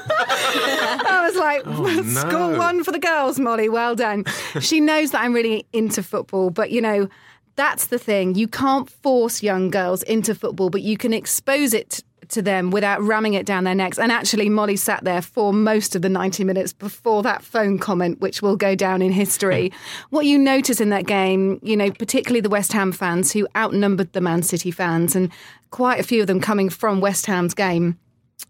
I 0.08 1.28
was 1.28 1.36
like, 1.36 1.62
oh, 1.66 2.02
school 2.02 2.50
no. 2.52 2.58
one 2.58 2.82
for 2.82 2.92
the 2.92 2.98
girls, 2.98 3.38
Molly. 3.38 3.68
Well 3.68 3.94
done. 3.94 4.24
she 4.60 4.80
knows 4.80 5.10
that 5.10 5.20
I'm 5.20 5.34
really 5.34 5.66
into 5.74 6.02
football, 6.02 6.48
but 6.48 6.70
you 6.70 6.80
know, 6.80 7.08
that's 7.56 7.88
the 7.88 7.98
thing. 7.98 8.34
You 8.36 8.48
can't 8.48 8.88
force 8.88 9.42
young 9.42 9.70
girls 9.70 10.02
into 10.02 10.34
football, 10.34 10.70
but 10.70 10.80
you 10.80 10.96
can 10.96 11.12
expose 11.12 11.74
it 11.74 12.02
to 12.32 12.42
them 12.42 12.70
without 12.70 13.00
ramming 13.02 13.34
it 13.34 13.46
down 13.46 13.64
their 13.64 13.74
necks. 13.74 13.98
And 13.98 14.12
actually, 14.12 14.48
Molly 14.48 14.76
sat 14.76 15.04
there 15.04 15.22
for 15.22 15.52
most 15.52 15.94
of 15.94 16.02
the 16.02 16.08
90 16.08 16.44
minutes 16.44 16.72
before 16.72 17.22
that 17.22 17.42
phone 17.42 17.78
comment, 17.78 18.20
which 18.20 18.42
will 18.42 18.56
go 18.56 18.74
down 18.74 19.00
in 19.02 19.12
history. 19.12 19.68
Hmm. 19.68 19.76
what 20.10 20.26
you 20.26 20.38
notice 20.38 20.80
in 20.80 20.90
that 20.90 21.06
game, 21.06 21.60
you 21.62 21.76
know, 21.76 21.90
particularly 21.90 22.40
the 22.40 22.48
West 22.48 22.72
Ham 22.72 22.92
fans 22.92 23.32
who 23.32 23.46
outnumbered 23.56 24.12
the 24.12 24.20
Man 24.20 24.42
City 24.42 24.70
fans, 24.70 25.14
and 25.14 25.30
quite 25.70 26.00
a 26.00 26.02
few 26.02 26.20
of 26.20 26.26
them 26.26 26.40
coming 26.40 26.68
from 26.68 27.00
West 27.00 27.26
Ham's 27.26 27.54
game 27.54 27.98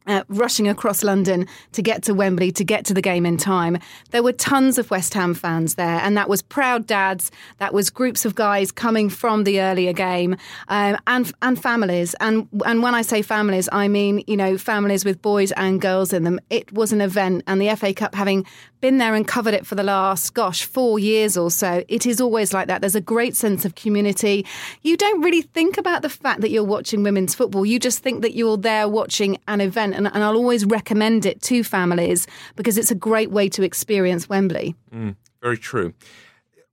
uh, 0.06 0.24
rushing 0.28 0.68
across 0.68 1.02
London 1.02 1.46
to 1.72 1.82
get 1.82 2.02
to 2.04 2.14
Wembley 2.14 2.52
to 2.52 2.64
get 2.64 2.84
to 2.86 2.94
the 2.94 3.02
game 3.02 3.26
in 3.26 3.36
time. 3.36 3.78
There 4.10 4.22
were 4.22 4.32
tons 4.32 4.78
of 4.78 4.90
West 4.90 5.14
Ham 5.14 5.34
fans 5.34 5.74
there, 5.74 6.00
and 6.02 6.16
that 6.16 6.28
was 6.28 6.42
proud 6.42 6.86
dads. 6.86 7.30
That 7.58 7.74
was 7.74 7.90
groups 7.90 8.24
of 8.24 8.34
guys 8.34 8.72
coming 8.72 9.08
from 9.08 9.44
the 9.44 9.60
earlier 9.60 9.92
game, 9.92 10.36
um, 10.68 10.96
and 11.06 11.32
and 11.42 11.60
families. 11.60 12.14
And 12.20 12.48
and 12.64 12.82
when 12.82 12.94
I 12.94 13.02
say 13.02 13.22
families, 13.22 13.68
I 13.72 13.88
mean 13.88 14.22
you 14.26 14.36
know 14.36 14.58
families 14.58 15.04
with 15.04 15.22
boys 15.22 15.52
and 15.52 15.80
girls 15.80 16.12
in 16.12 16.24
them. 16.24 16.40
It 16.50 16.72
was 16.72 16.92
an 16.92 17.00
event, 17.00 17.44
and 17.46 17.60
the 17.60 17.74
FA 17.76 17.94
Cup 17.94 18.14
having 18.14 18.46
been 18.82 18.98
there 18.98 19.14
and 19.14 19.26
covered 19.26 19.54
it 19.54 19.64
for 19.64 19.76
the 19.76 19.82
last 19.82 20.34
gosh 20.34 20.64
four 20.64 20.98
years 20.98 21.38
or 21.38 21.50
so. 21.50 21.82
It 21.88 22.04
is 22.04 22.20
always 22.20 22.52
like 22.52 22.66
that. 22.66 22.82
There's 22.82 22.96
a 22.96 23.00
great 23.00 23.34
sense 23.34 23.64
of 23.64 23.76
community. 23.76 24.44
You 24.82 24.98
don't 24.98 25.22
really 25.22 25.40
think 25.40 25.78
about 25.78 26.02
the 26.02 26.10
fact 26.10 26.42
that 26.42 26.50
you're 26.50 26.64
watching 26.64 27.02
women's 27.02 27.34
football. 27.34 27.64
You 27.64 27.78
just 27.78 28.00
think 28.00 28.20
that 28.20 28.34
you're 28.34 28.58
there 28.58 28.88
watching 28.88 29.38
an 29.48 29.62
event 29.62 29.94
and, 29.94 30.08
and 30.08 30.22
I'll 30.22 30.36
always 30.36 30.66
recommend 30.66 31.24
it 31.24 31.40
to 31.42 31.64
families 31.64 32.26
because 32.56 32.76
it's 32.76 32.90
a 32.90 32.96
great 32.96 33.30
way 33.30 33.48
to 33.50 33.62
experience 33.62 34.28
Wembley. 34.28 34.74
Mm, 34.92 35.16
very 35.40 35.56
true. 35.56 35.94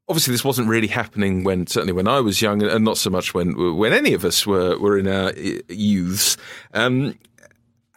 Obviously, 0.09 0.31
this 0.31 0.43
wasn't 0.43 0.67
really 0.67 0.87
happening 0.87 1.43
when 1.43 1.67
certainly 1.67 1.93
when 1.93 2.07
I 2.07 2.19
was 2.19 2.41
young, 2.41 2.63
and 2.63 2.83
not 2.83 2.97
so 2.97 3.11
much 3.11 3.35
when 3.35 3.77
when 3.77 3.93
any 3.93 4.15
of 4.15 4.25
us 4.25 4.47
were 4.47 4.75
were 4.79 4.97
in 4.97 5.07
our 5.07 5.31
youths. 5.69 6.35
Um, 6.73 7.13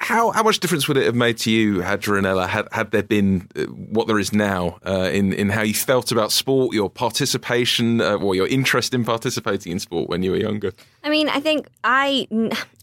how 0.02 0.30
how 0.32 0.42
much 0.42 0.58
difference 0.58 0.88
would 0.88 0.96
it 0.96 1.06
have 1.06 1.14
made 1.14 1.38
to 1.38 1.50
you, 1.50 1.78
Hadranella, 1.78 2.48
had 2.48 2.68
had 2.72 2.90
there 2.90 3.02
been 3.02 3.48
uh, 3.56 3.62
what 3.64 4.06
there 4.06 4.18
is 4.18 4.32
now 4.32 4.78
uh, 4.86 5.10
in 5.12 5.32
in 5.32 5.48
how 5.48 5.62
you 5.62 5.74
felt 5.74 6.10
about 6.10 6.32
sport, 6.32 6.74
your 6.74 6.90
participation, 6.90 8.00
uh, 8.00 8.16
or 8.16 8.34
your 8.34 8.48
interest 8.48 8.94
in 8.94 9.04
participating 9.04 9.72
in 9.72 9.78
sport 9.78 10.08
when 10.08 10.22
you 10.22 10.32
were 10.32 10.36
younger? 10.36 10.72
I 11.04 11.08
mean, 11.08 11.28
I 11.28 11.40
think 11.40 11.68
I 11.84 12.26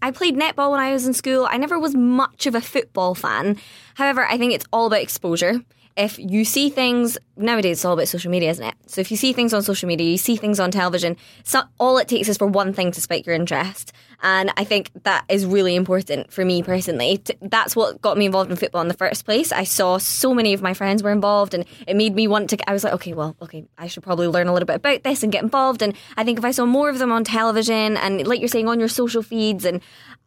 I 0.01 0.11
played 0.11 0.35
netball 0.35 0.71
when 0.71 0.79
I 0.79 0.93
was 0.93 1.05
in 1.05 1.13
school. 1.13 1.47
I 1.49 1.57
never 1.57 1.77
was 1.77 1.95
much 1.95 2.45
of 2.45 2.55
a 2.55 2.61
football 2.61 3.15
fan. 3.15 3.57
However, 3.95 4.25
I 4.25 4.37
think 4.37 4.53
it's 4.53 4.65
all 4.71 4.87
about 4.87 5.01
exposure 5.01 5.61
if 5.97 6.17
you 6.17 6.45
see 6.45 6.69
things 6.69 7.17
nowadays, 7.35 7.77
it's 7.77 7.85
all 7.85 7.93
about 7.93 8.07
social 8.07 8.31
media, 8.31 8.49
isn't 8.49 8.65
it? 8.65 8.75
So 8.87 9.01
if 9.01 9.11
you 9.11 9.17
see 9.17 9.33
things 9.33 9.53
on 9.53 9.61
social 9.63 9.87
media, 9.87 10.09
you 10.09 10.17
see 10.17 10.35
things 10.35 10.59
on 10.59 10.71
television, 10.71 11.17
so 11.43 11.61
all 11.79 11.97
it 11.97 12.07
takes 12.07 12.27
is 12.27 12.37
for 12.37 12.47
one 12.47 12.73
thing 12.73 12.91
to 12.91 13.01
spike 13.01 13.25
your 13.25 13.35
interest. 13.35 13.91
And 14.21 14.51
I 14.57 14.65
think 14.65 14.91
that 15.03 15.23
is 15.29 15.45
really 15.45 15.75
important 15.75 16.31
for 16.33 16.43
me 16.43 16.61
personally. 16.61 17.21
That's 17.41 17.75
what 17.75 18.01
got 18.01 18.17
me 18.17 18.25
involved 18.25 18.51
in 18.51 18.57
football 18.57 18.81
in 18.81 18.89
the 18.89 18.93
first 18.93 19.23
place. 19.23 19.51
I 19.51 19.63
saw 19.63 19.97
so 19.97 20.33
many 20.33 20.53
of 20.53 20.61
my 20.61 20.73
friends 20.73 21.01
were 21.01 21.11
involved, 21.11 21.53
and 21.53 21.65
it 21.87 21.95
made 21.95 22.15
me 22.15 22.27
want 22.27 22.49
to. 22.49 22.69
I 22.69 22.73
was 22.73 22.83
like, 22.83 22.93
okay, 22.93 23.13
well, 23.13 23.35
okay, 23.41 23.65
I 23.77 23.87
should 23.87 24.03
probably 24.03 24.27
learn 24.27 24.47
a 24.47 24.53
little 24.53 24.67
bit 24.67 24.75
about 24.75 25.03
this 25.03 25.23
and 25.23 25.31
get 25.31 25.43
involved. 25.43 25.81
And 25.81 25.93
I 26.17 26.23
think 26.23 26.37
if 26.37 26.45
I 26.45 26.51
saw 26.51 26.65
more 26.65 26.89
of 26.89 26.99
them 26.99 27.11
on 27.11 27.23
television 27.23 27.95
and, 27.97 28.27
like 28.27 28.39
you're 28.39 28.49
saying, 28.49 28.67
on 28.67 28.79
your 28.79 28.89
social 28.89 29.23
feeds, 29.23 29.63
and 29.63 29.81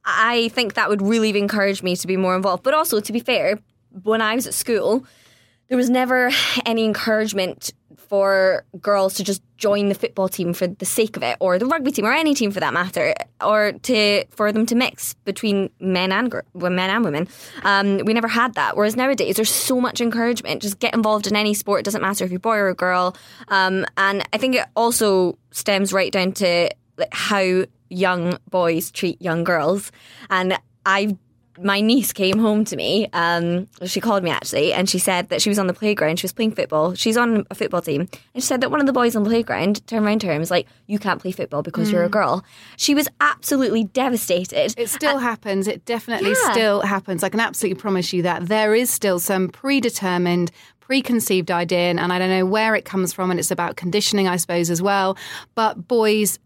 I 0.04 0.48
think 0.48 0.74
that 0.74 0.88
would 0.88 1.02
really 1.02 1.36
encourage 1.38 1.82
me 1.82 1.94
to 1.96 2.06
be 2.06 2.16
more 2.16 2.34
involved. 2.34 2.62
But 2.62 2.74
also, 2.74 2.98
to 3.00 3.12
be 3.12 3.20
fair, 3.20 3.58
when 4.02 4.22
I 4.22 4.34
was 4.34 4.46
at 4.46 4.54
school 4.54 5.04
there 5.72 5.78
was 5.78 5.88
never 5.88 6.30
any 6.66 6.84
encouragement 6.84 7.72
for 7.96 8.66
girls 8.78 9.14
to 9.14 9.24
just 9.24 9.42
join 9.56 9.88
the 9.88 9.94
football 9.94 10.28
team 10.28 10.52
for 10.52 10.66
the 10.66 10.84
sake 10.84 11.16
of 11.16 11.22
it, 11.22 11.34
or 11.40 11.58
the 11.58 11.64
rugby 11.64 11.90
team, 11.90 12.04
or 12.04 12.12
any 12.12 12.34
team 12.34 12.50
for 12.50 12.60
that 12.60 12.74
matter, 12.74 13.14
or 13.40 13.72
to 13.72 14.26
for 14.26 14.52
them 14.52 14.66
to 14.66 14.74
mix 14.74 15.14
between 15.24 15.70
men 15.80 16.12
and 16.12 16.34
men 16.52 16.90
and 16.90 17.04
women. 17.06 17.26
Um, 17.62 18.00
we 18.04 18.12
never 18.12 18.28
had 18.28 18.52
that. 18.54 18.76
Whereas 18.76 18.96
nowadays, 18.96 19.36
there's 19.36 19.50
so 19.50 19.80
much 19.80 20.02
encouragement. 20.02 20.60
Just 20.60 20.78
get 20.78 20.92
involved 20.92 21.26
in 21.26 21.34
any 21.34 21.54
sport. 21.54 21.80
It 21.80 21.84
doesn't 21.86 22.02
matter 22.02 22.22
if 22.24 22.30
you're 22.30 22.38
boy 22.38 22.56
or 22.56 22.68
a 22.68 22.74
girl. 22.74 23.16
Um, 23.48 23.86
and 23.96 24.22
I 24.30 24.36
think 24.36 24.56
it 24.56 24.66
also 24.76 25.38
stems 25.52 25.90
right 25.90 26.12
down 26.12 26.32
to 26.32 26.68
how 27.12 27.64
young 27.88 28.36
boys 28.50 28.90
treat 28.90 29.22
young 29.22 29.42
girls. 29.42 29.90
And 30.28 30.58
I've 30.84 31.16
my 31.62 31.80
niece 31.80 32.12
came 32.12 32.38
home 32.38 32.64
to 32.66 32.76
me. 32.76 33.08
Um, 33.12 33.68
she 33.84 34.00
called 34.00 34.22
me 34.22 34.30
actually, 34.30 34.72
and 34.72 34.88
she 34.88 34.98
said 34.98 35.28
that 35.28 35.42
she 35.42 35.48
was 35.48 35.58
on 35.58 35.66
the 35.66 35.74
playground. 35.74 36.18
She 36.18 36.24
was 36.24 36.32
playing 36.32 36.52
football. 36.52 36.94
She's 36.94 37.16
on 37.16 37.46
a 37.50 37.54
football 37.54 37.80
team, 37.82 38.02
and 38.02 38.42
she 38.42 38.46
said 38.46 38.60
that 38.60 38.70
one 38.70 38.80
of 38.80 38.86
the 38.86 38.92
boys 38.92 39.16
on 39.16 39.22
the 39.22 39.30
playground 39.30 39.86
turned 39.86 40.04
around 40.04 40.20
to 40.20 40.26
her 40.28 40.32
and 40.32 40.40
was 40.40 40.50
like, 40.50 40.66
"You 40.86 40.98
can't 40.98 41.20
play 41.20 41.32
football 41.32 41.62
because 41.62 41.88
mm. 41.88 41.92
you're 41.92 42.04
a 42.04 42.08
mm. 42.08 42.12
girl." 42.12 42.44
She 42.76 42.94
was 42.94 43.08
absolutely 43.20 43.84
devastated. 43.84 44.74
It 44.76 44.88
still 44.88 45.18
happens. 45.18 45.68
It 45.68 45.84
definitely 45.84 46.30
yeah. 46.30 46.52
still 46.52 46.80
happens. 46.80 47.22
I 47.22 47.28
can 47.28 47.40
absolutely 47.40 47.80
promise 47.80 48.12
you 48.12 48.22
that 48.22 48.48
there 48.48 48.74
is 48.74 48.90
still 48.90 49.18
some 49.18 49.48
predetermined 49.48 50.50
preconceived 50.92 51.50
idea, 51.50 51.90
and 51.90 52.12
I 52.12 52.18
don't 52.18 52.28
know 52.28 52.44
where 52.44 52.74
it 52.74 52.84
comes 52.84 53.12
from, 53.12 53.30
and 53.30 53.40
it's 53.40 53.50
about 53.50 53.76
conditioning, 53.76 54.28
I 54.28 54.36
suppose, 54.36 54.68
as 54.68 54.82
well. 54.82 55.16
But 55.54 55.88
boys 55.88 56.38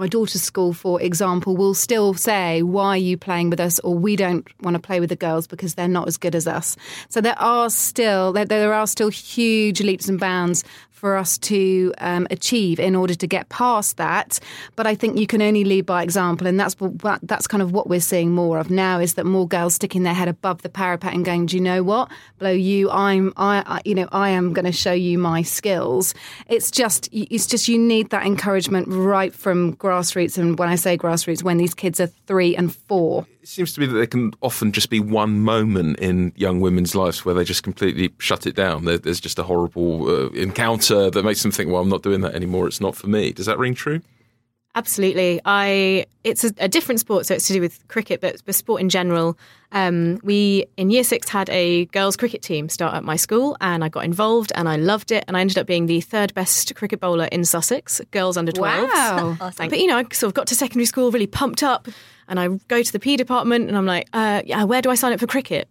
my 0.00 0.08
daughter's 0.08 0.42
school, 0.42 0.72
for 0.72 1.00
example, 1.00 1.56
will 1.56 1.74
still 1.74 2.14
say, 2.14 2.62
Why 2.62 2.88
are 2.88 2.96
you 2.96 3.18
playing 3.18 3.50
with 3.50 3.60
us? 3.60 3.78
or 3.80 3.94
We 3.94 4.16
don't 4.16 4.48
want 4.62 4.74
to 4.74 4.80
play 4.80 4.98
with 4.98 5.10
the 5.10 5.16
girls 5.16 5.46
because 5.46 5.74
they're 5.74 5.88
not 5.88 6.08
as 6.08 6.16
good 6.16 6.34
as 6.34 6.46
us. 6.46 6.76
So 7.10 7.20
there 7.20 7.38
are 7.38 7.68
still, 7.68 8.32
there, 8.32 8.46
there 8.46 8.72
are 8.72 8.86
still 8.86 9.10
huge 9.10 9.82
leaps 9.82 10.08
and 10.08 10.18
bounds 10.18 10.64
for 11.00 11.16
us 11.16 11.38
to 11.38 11.94
um, 11.96 12.26
achieve 12.30 12.78
in 12.78 12.94
order 12.94 13.14
to 13.14 13.26
get 13.26 13.48
past 13.48 13.96
that. 13.96 14.38
But 14.76 14.86
I 14.86 14.94
think 14.94 15.18
you 15.18 15.26
can 15.26 15.40
only 15.40 15.64
lead 15.64 15.86
by 15.86 16.02
example, 16.02 16.46
and 16.46 16.60
that's 16.60 16.76
that's 17.22 17.46
kind 17.46 17.62
of 17.62 17.72
what 17.72 17.88
we're 17.88 18.00
seeing 18.00 18.32
more 18.32 18.58
of 18.58 18.70
now 18.70 19.00
is 19.00 19.14
that 19.14 19.24
more 19.24 19.48
girls 19.48 19.74
sticking 19.74 20.02
their 20.02 20.12
head 20.12 20.28
above 20.28 20.60
the 20.60 20.68
parapet 20.68 21.14
and 21.14 21.24
going, 21.24 21.46
"Do 21.46 21.56
you 21.56 21.62
know 21.62 21.82
what? 21.82 22.10
Blow 22.38 22.50
you! 22.50 22.90
I'm 22.90 23.32
I, 23.38 23.64
I 23.66 23.80
you 23.86 23.94
know 23.94 24.08
I 24.12 24.28
am 24.30 24.52
going 24.52 24.66
to 24.66 24.72
show 24.72 24.92
you 24.92 25.16
my 25.18 25.40
skills." 25.40 26.14
It's 26.48 26.70
just 26.70 27.08
it's 27.12 27.46
just 27.46 27.66
you 27.66 27.78
need 27.78 28.10
that 28.10 28.26
encouragement 28.26 28.88
right 28.88 29.34
from 29.34 29.76
grassroots, 29.76 30.36
and 30.36 30.58
when 30.58 30.68
I 30.68 30.74
say 30.74 30.98
grassroots, 30.98 31.42
when 31.42 31.56
these 31.56 31.72
kids 31.72 31.98
are 31.98 32.08
three 32.26 32.54
and 32.54 32.74
four 32.74 33.26
it 33.40 33.48
seems 33.48 33.72
to 33.72 33.80
be 33.80 33.86
that 33.86 33.94
there 33.94 34.06
can 34.06 34.32
often 34.42 34.72
just 34.72 34.90
be 34.90 35.00
one 35.00 35.40
moment 35.40 35.98
in 35.98 36.32
young 36.36 36.60
women's 36.60 36.94
lives 36.94 37.24
where 37.24 37.34
they 37.34 37.44
just 37.44 37.62
completely 37.62 38.12
shut 38.18 38.46
it 38.46 38.54
down. 38.54 38.84
there's 38.84 39.20
just 39.20 39.38
a 39.38 39.42
horrible 39.42 40.08
uh, 40.08 40.28
encounter 40.30 41.10
that 41.10 41.24
makes 41.24 41.42
them 41.42 41.50
think, 41.50 41.70
"Well, 41.70 41.82
I'm 41.82 41.88
not 41.88 42.02
doing 42.02 42.20
that 42.20 42.34
anymore. 42.34 42.66
It's 42.66 42.80
not 42.80 42.96
for 42.96 43.06
me." 43.06 43.32
Does 43.32 43.46
that 43.46 43.58
ring 43.58 43.74
true? 43.74 44.02
Absolutely. 44.74 45.40
I 45.44 46.06
it's 46.22 46.44
a, 46.44 46.52
a 46.58 46.68
different 46.68 47.00
sport, 47.00 47.26
so 47.26 47.34
it's 47.34 47.48
to 47.48 47.52
do 47.52 47.60
with 47.60 47.86
cricket, 47.88 48.20
but 48.20 48.44
the 48.44 48.52
sport 48.52 48.80
in 48.80 48.88
general. 48.88 49.36
Um, 49.72 50.20
we 50.22 50.66
in 50.76 50.90
year 50.90 51.02
six 51.02 51.28
had 51.28 51.50
a 51.50 51.86
girls' 51.86 52.16
cricket 52.16 52.42
team 52.42 52.68
start 52.68 52.94
at 52.94 53.02
my 53.02 53.16
school, 53.16 53.56
and 53.60 53.82
I 53.82 53.88
got 53.88 54.04
involved, 54.04 54.52
and 54.54 54.68
I 54.68 54.76
loved 54.76 55.10
it, 55.10 55.24
and 55.26 55.36
I 55.36 55.40
ended 55.40 55.58
up 55.58 55.66
being 55.66 55.86
the 55.86 56.00
third 56.00 56.34
best 56.34 56.74
cricket 56.76 57.00
bowler 57.00 57.24
in 57.26 57.44
Sussex, 57.44 58.00
girls 58.12 58.36
under 58.36 58.52
twelve. 58.52 58.90
Wow! 58.92 59.36
awesome. 59.40 59.68
But 59.70 59.80
you 59.80 59.88
know, 59.88 59.96
I 59.96 60.04
sort 60.12 60.28
of 60.28 60.34
got 60.34 60.46
to 60.48 60.54
secondary 60.54 60.86
school 60.86 61.10
really 61.10 61.26
pumped 61.26 61.64
up, 61.64 61.88
and 62.30 62.40
I 62.40 62.48
go 62.68 62.82
to 62.82 62.92
the 62.92 63.00
P 63.00 63.16
department, 63.16 63.68
and 63.68 63.76
I'm 63.76 63.84
like, 63.84 64.08
uh, 64.14 64.40
yeah, 64.46 64.64
where 64.64 64.80
do 64.80 64.88
I 64.88 64.94
sign 64.94 65.12
up 65.12 65.20
for 65.20 65.26
cricket? 65.26 65.68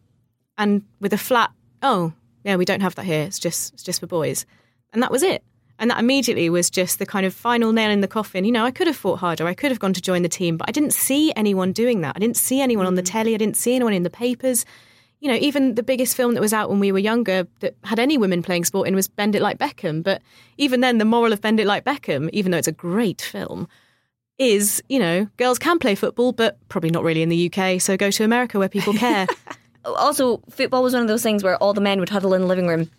And 0.57 0.83
with 0.99 1.13
a 1.13 1.17
flat, 1.17 1.51
oh, 1.81 2.13
yeah, 2.43 2.57
we 2.57 2.65
don't 2.65 2.81
have 2.81 2.95
that 2.95 3.05
here. 3.05 3.23
It's 3.23 3.39
just 3.39 3.73
it's 3.73 3.81
just 3.83 4.01
for 4.01 4.07
boys, 4.07 4.45
and 4.93 5.01
that 5.01 5.09
was 5.09 5.23
it. 5.23 5.43
And 5.79 5.89
that 5.89 5.99
immediately 5.99 6.49
was 6.49 6.69
just 6.69 6.99
the 6.99 7.05
kind 7.05 7.25
of 7.25 7.33
final 7.33 7.71
nail 7.71 7.89
in 7.89 8.01
the 8.01 8.07
coffin. 8.07 8.43
You 8.43 8.51
know, 8.51 8.65
I 8.65 8.71
could 8.71 8.87
have 8.87 8.97
fought 8.97 9.19
harder. 9.19 9.47
I 9.47 9.53
could 9.53 9.71
have 9.71 9.79
gone 9.79 9.93
to 9.93 10.01
join 10.01 10.23
the 10.23 10.29
team, 10.29 10.57
but 10.57 10.67
I 10.67 10.73
didn't 10.73 10.91
see 10.91 11.31
anyone 11.37 11.71
doing 11.71 12.01
that. 12.01 12.17
I 12.17 12.19
didn't 12.19 12.35
see 12.35 12.59
anyone 12.59 12.85
on 12.85 12.95
the 12.95 13.01
mm. 13.01 13.09
telly. 13.09 13.33
I 13.33 13.37
didn't 13.37 13.55
see 13.55 13.73
anyone 13.73 13.93
in 13.93 14.03
the 14.03 14.09
papers. 14.09 14.65
You 15.21 15.29
know, 15.29 15.37
even 15.37 15.75
the 15.75 15.83
biggest 15.83 16.17
film 16.17 16.33
that 16.33 16.41
was 16.41 16.51
out 16.51 16.69
when 16.69 16.79
we 16.79 16.91
were 16.91 16.99
younger 16.99 17.47
that 17.61 17.75
had 17.85 17.99
any 17.99 18.17
women 18.17 18.43
playing 18.43 18.65
sport 18.65 18.89
in 18.89 18.95
was 18.95 19.07
Bend 19.07 19.35
It 19.35 19.41
Like 19.41 19.57
Beckham. 19.57 20.03
But 20.03 20.21
even 20.57 20.81
then, 20.81 20.97
the 20.97 21.05
moral 21.05 21.31
of 21.31 21.39
Bend 21.39 21.61
It 21.61 21.67
Like 21.67 21.85
Beckham, 21.85 22.29
even 22.33 22.51
though 22.51 22.57
it's 22.57 22.67
a 22.67 22.73
great 22.73 23.21
film, 23.21 23.69
is, 24.39 24.81
you 24.89 24.97
know, 24.97 25.27
girls 25.37 25.59
can 25.59 25.77
play 25.77 25.93
football, 25.93 26.31
but 26.31 26.57
probably 26.69 26.89
not 26.89 27.03
really 27.03 27.21
in 27.21 27.29
the 27.29 27.51
UK. 27.51 27.79
So 27.79 27.95
go 27.97 28.09
to 28.09 28.23
America 28.23 28.57
where 28.57 28.69
people 28.69 28.93
care. 28.93 29.27
also, 29.85 30.41
football 30.49 30.81
was 30.81 30.93
one 30.93 31.03
of 31.03 31.07
those 31.07 31.21
things 31.21 31.43
where 31.43 31.57
all 31.57 31.73
the 31.73 31.81
men 31.81 31.99
would 31.99 32.09
huddle 32.09 32.33
in 32.33 32.41
the 32.41 32.47
living 32.47 32.67
room 32.67 32.89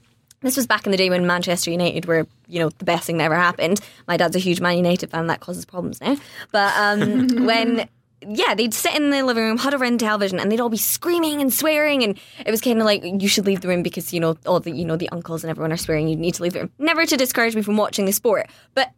this 0.42 0.56
was 0.56 0.66
back 0.66 0.86
in 0.86 0.90
the 0.90 0.96
day 0.96 1.10
when 1.10 1.26
Manchester 1.26 1.70
United 1.70 2.06
were, 2.06 2.26
you 2.48 2.60
know, 2.60 2.70
the 2.70 2.84
best 2.84 3.04
thing 3.04 3.18
that 3.18 3.24
ever 3.24 3.34
happened. 3.34 3.80
My 4.08 4.16
dad's 4.16 4.36
a 4.36 4.38
huge 4.38 4.60
Man 4.60 4.76
United 4.76 5.10
fan, 5.10 5.26
that 5.26 5.40
causes 5.40 5.64
problems 5.64 6.00
now. 6.00 6.16
But 6.50 6.72
um, 6.76 7.28
when 7.46 7.88
yeah, 8.26 8.54
they'd 8.54 8.74
sit 8.74 8.94
in 8.94 9.10
the 9.10 9.22
living 9.22 9.44
room, 9.44 9.58
huddle 9.58 9.82
around 9.82 10.00
television, 10.00 10.38
and 10.38 10.50
they'd 10.50 10.60
all 10.60 10.68
be 10.68 10.76
screaming 10.76 11.40
and 11.40 11.52
swearing, 11.52 12.02
and 12.02 12.18
it 12.44 12.50
was 12.50 12.60
kind 12.60 12.78
of 12.78 12.84
like 12.84 13.02
you 13.04 13.28
should 13.28 13.46
leave 13.46 13.60
the 13.60 13.68
room 13.68 13.82
because 13.82 14.12
you 14.12 14.20
know 14.20 14.36
all 14.46 14.60
the 14.60 14.70
you 14.70 14.84
know 14.84 14.96
the 14.96 15.08
uncles 15.10 15.42
and 15.42 15.50
everyone 15.50 15.72
are 15.72 15.78
swearing. 15.78 16.08
You 16.08 16.16
need 16.16 16.34
to 16.34 16.42
leave 16.42 16.52
the 16.52 16.60
room. 16.60 16.72
Never 16.78 17.06
to 17.06 17.16
discourage 17.16 17.54
me 17.54 17.62
from 17.62 17.76
watching 17.76 18.04
the 18.04 18.12
sport, 18.12 18.48
but 18.74 18.90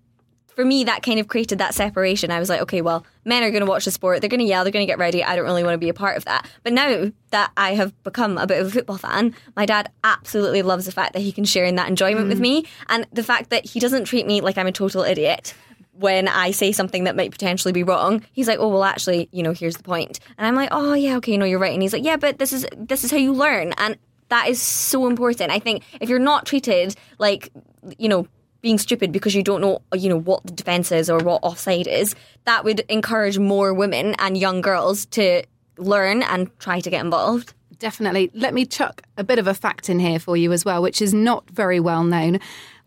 for 0.55 0.65
me, 0.65 0.85
that 0.85 1.03
kind 1.03 1.19
of 1.19 1.29
created 1.29 1.59
that 1.59 1.75
separation. 1.75 2.31
I 2.31 2.39
was 2.39 2.49
like, 2.49 2.61
okay, 2.63 2.81
well, 2.81 3.05
men 3.25 3.43
are 3.43 3.51
going 3.51 3.65
to 3.65 3.71
watch 3.71 3.85
the 3.85 3.91
sport. 3.91 4.21
They're 4.21 4.31
going 4.31 4.41
to 4.41 4.47
yell. 4.47 4.65
They're 4.65 4.73
going 4.73 4.87
to 4.87 4.91
get 4.91 4.99
ready. 4.99 5.25
I 5.25 5.37
don't 5.37 5.45
really 5.45 5.65
want 5.65 5.75
to 5.75 5.79
be 5.79 5.89
a 5.89 5.95
part 5.95 6.17
of 6.17 6.25
that. 6.27 6.49
But 6.63 6.73
now 6.73 7.11
that 7.31 7.53
I 7.57 7.75
have 7.75 8.01
become 8.03 8.39
a 8.39 8.47
bit 8.47 8.61
of 8.61 8.69
a 8.69 8.71
football 8.71 8.99
fan, 8.99 9.35
my 9.57 9.67
dad 9.67 9.91
absolutely 10.05 10.63
loves 10.63 10.87
the 10.87 10.93
fact 10.93 11.15
that 11.15 11.21
he 11.21 11.33
can 11.33 11.45
share 11.45 11.65
in 11.65 11.77
that 11.77 11.89
enjoyment 11.89 12.27
mm. 12.27 12.31
with 12.31 12.41
me 12.41 12.67
and 12.89 13.07
the 13.13 13.23
fact 13.23 13.51
that 13.51 13.65
he 13.65 13.81
doesn't 13.81 14.05
treat 14.05 14.27
me 14.27 14.41
like 14.41 14.59
I'm 14.59 14.67
a 14.67 14.73
total 14.73 15.03
idiot 15.03 15.55
when 15.93 16.27
I 16.27 16.53
say 16.53 16.73
something 16.73 17.05
that 17.05 17.17
might 17.17 17.31
potentially 17.31 17.73
be 17.73 17.83
wrong, 17.83 18.25
he's 18.33 18.49
like, 18.49 18.59
"Oh, 18.59 18.69
well, 18.69 18.83
actually, 18.83 19.29
you 19.31 19.43
know, 19.43 19.53
here's 19.53 19.77
the 19.77 19.83
point," 19.83 20.21
and 20.39 20.47
I'm 20.47 20.55
like, 20.55 20.71
"Oh, 20.73 20.95
yeah, 20.95 21.17
okay, 21.17 21.37
no, 21.37 21.45
you're 21.45 21.59
right," 21.59 21.73
and 21.73 21.83
he's 21.83 21.93
like, 21.93 22.03
"Yeah, 22.03 22.17
but 22.17 22.39
this 22.39 22.53
is 22.53 22.67
this 22.75 23.05
is 23.05 23.11
how 23.11 23.19
you 23.19 23.35
learn," 23.35 23.75
and 23.77 23.99
that 24.33 24.49
is 24.49 24.61
so 24.61 25.07
important. 25.07 25.51
I 25.51 25.59
think 25.59 25.85
if 26.01 26.09
you're 26.09 26.19
not 26.19 26.47
treated 26.47 26.97
like, 27.19 27.51
you 27.99 28.09
know, 28.09 28.27
being 28.63 28.79
stupid 28.79 29.13
because 29.13 29.35
you 29.35 29.43
don't 29.43 29.61
know, 29.61 29.83
you 29.95 30.09
know, 30.09 30.19
what 30.19 30.45
the 30.47 30.53
defence 30.53 30.93
is 30.93 31.11
or 31.11 31.19
what 31.19 31.43
offside 31.43 31.87
is, 31.87 32.15
that 32.45 32.65
would 32.65 32.81
encourage 32.89 33.39
more 33.39 33.75
women 33.75 34.15
and 34.19 34.39
young 34.39 34.61
girls 34.61 35.05
to 35.07 35.43
learn 35.77 36.23
and 36.23 36.57
try 36.61 36.81
to 36.81 36.89
get 36.89 37.05
involved. 37.05 37.55
Definitely. 37.79 38.31
Let 38.33 38.55
me 38.55 38.65
chuck 38.65 39.03
a 39.17 39.25
bit 39.25 39.41
of 39.41 39.49
a 39.49 39.55
fact 39.55 39.91
in 39.91 39.99
here 39.99 40.21
for 40.21 40.37
you 40.37 40.53
as 40.53 40.65
well, 40.65 40.81
which 40.81 41.03
is 41.03 41.13
not 41.13 41.51
very 41.51 41.81
well 41.81 42.05
known. 42.05 42.39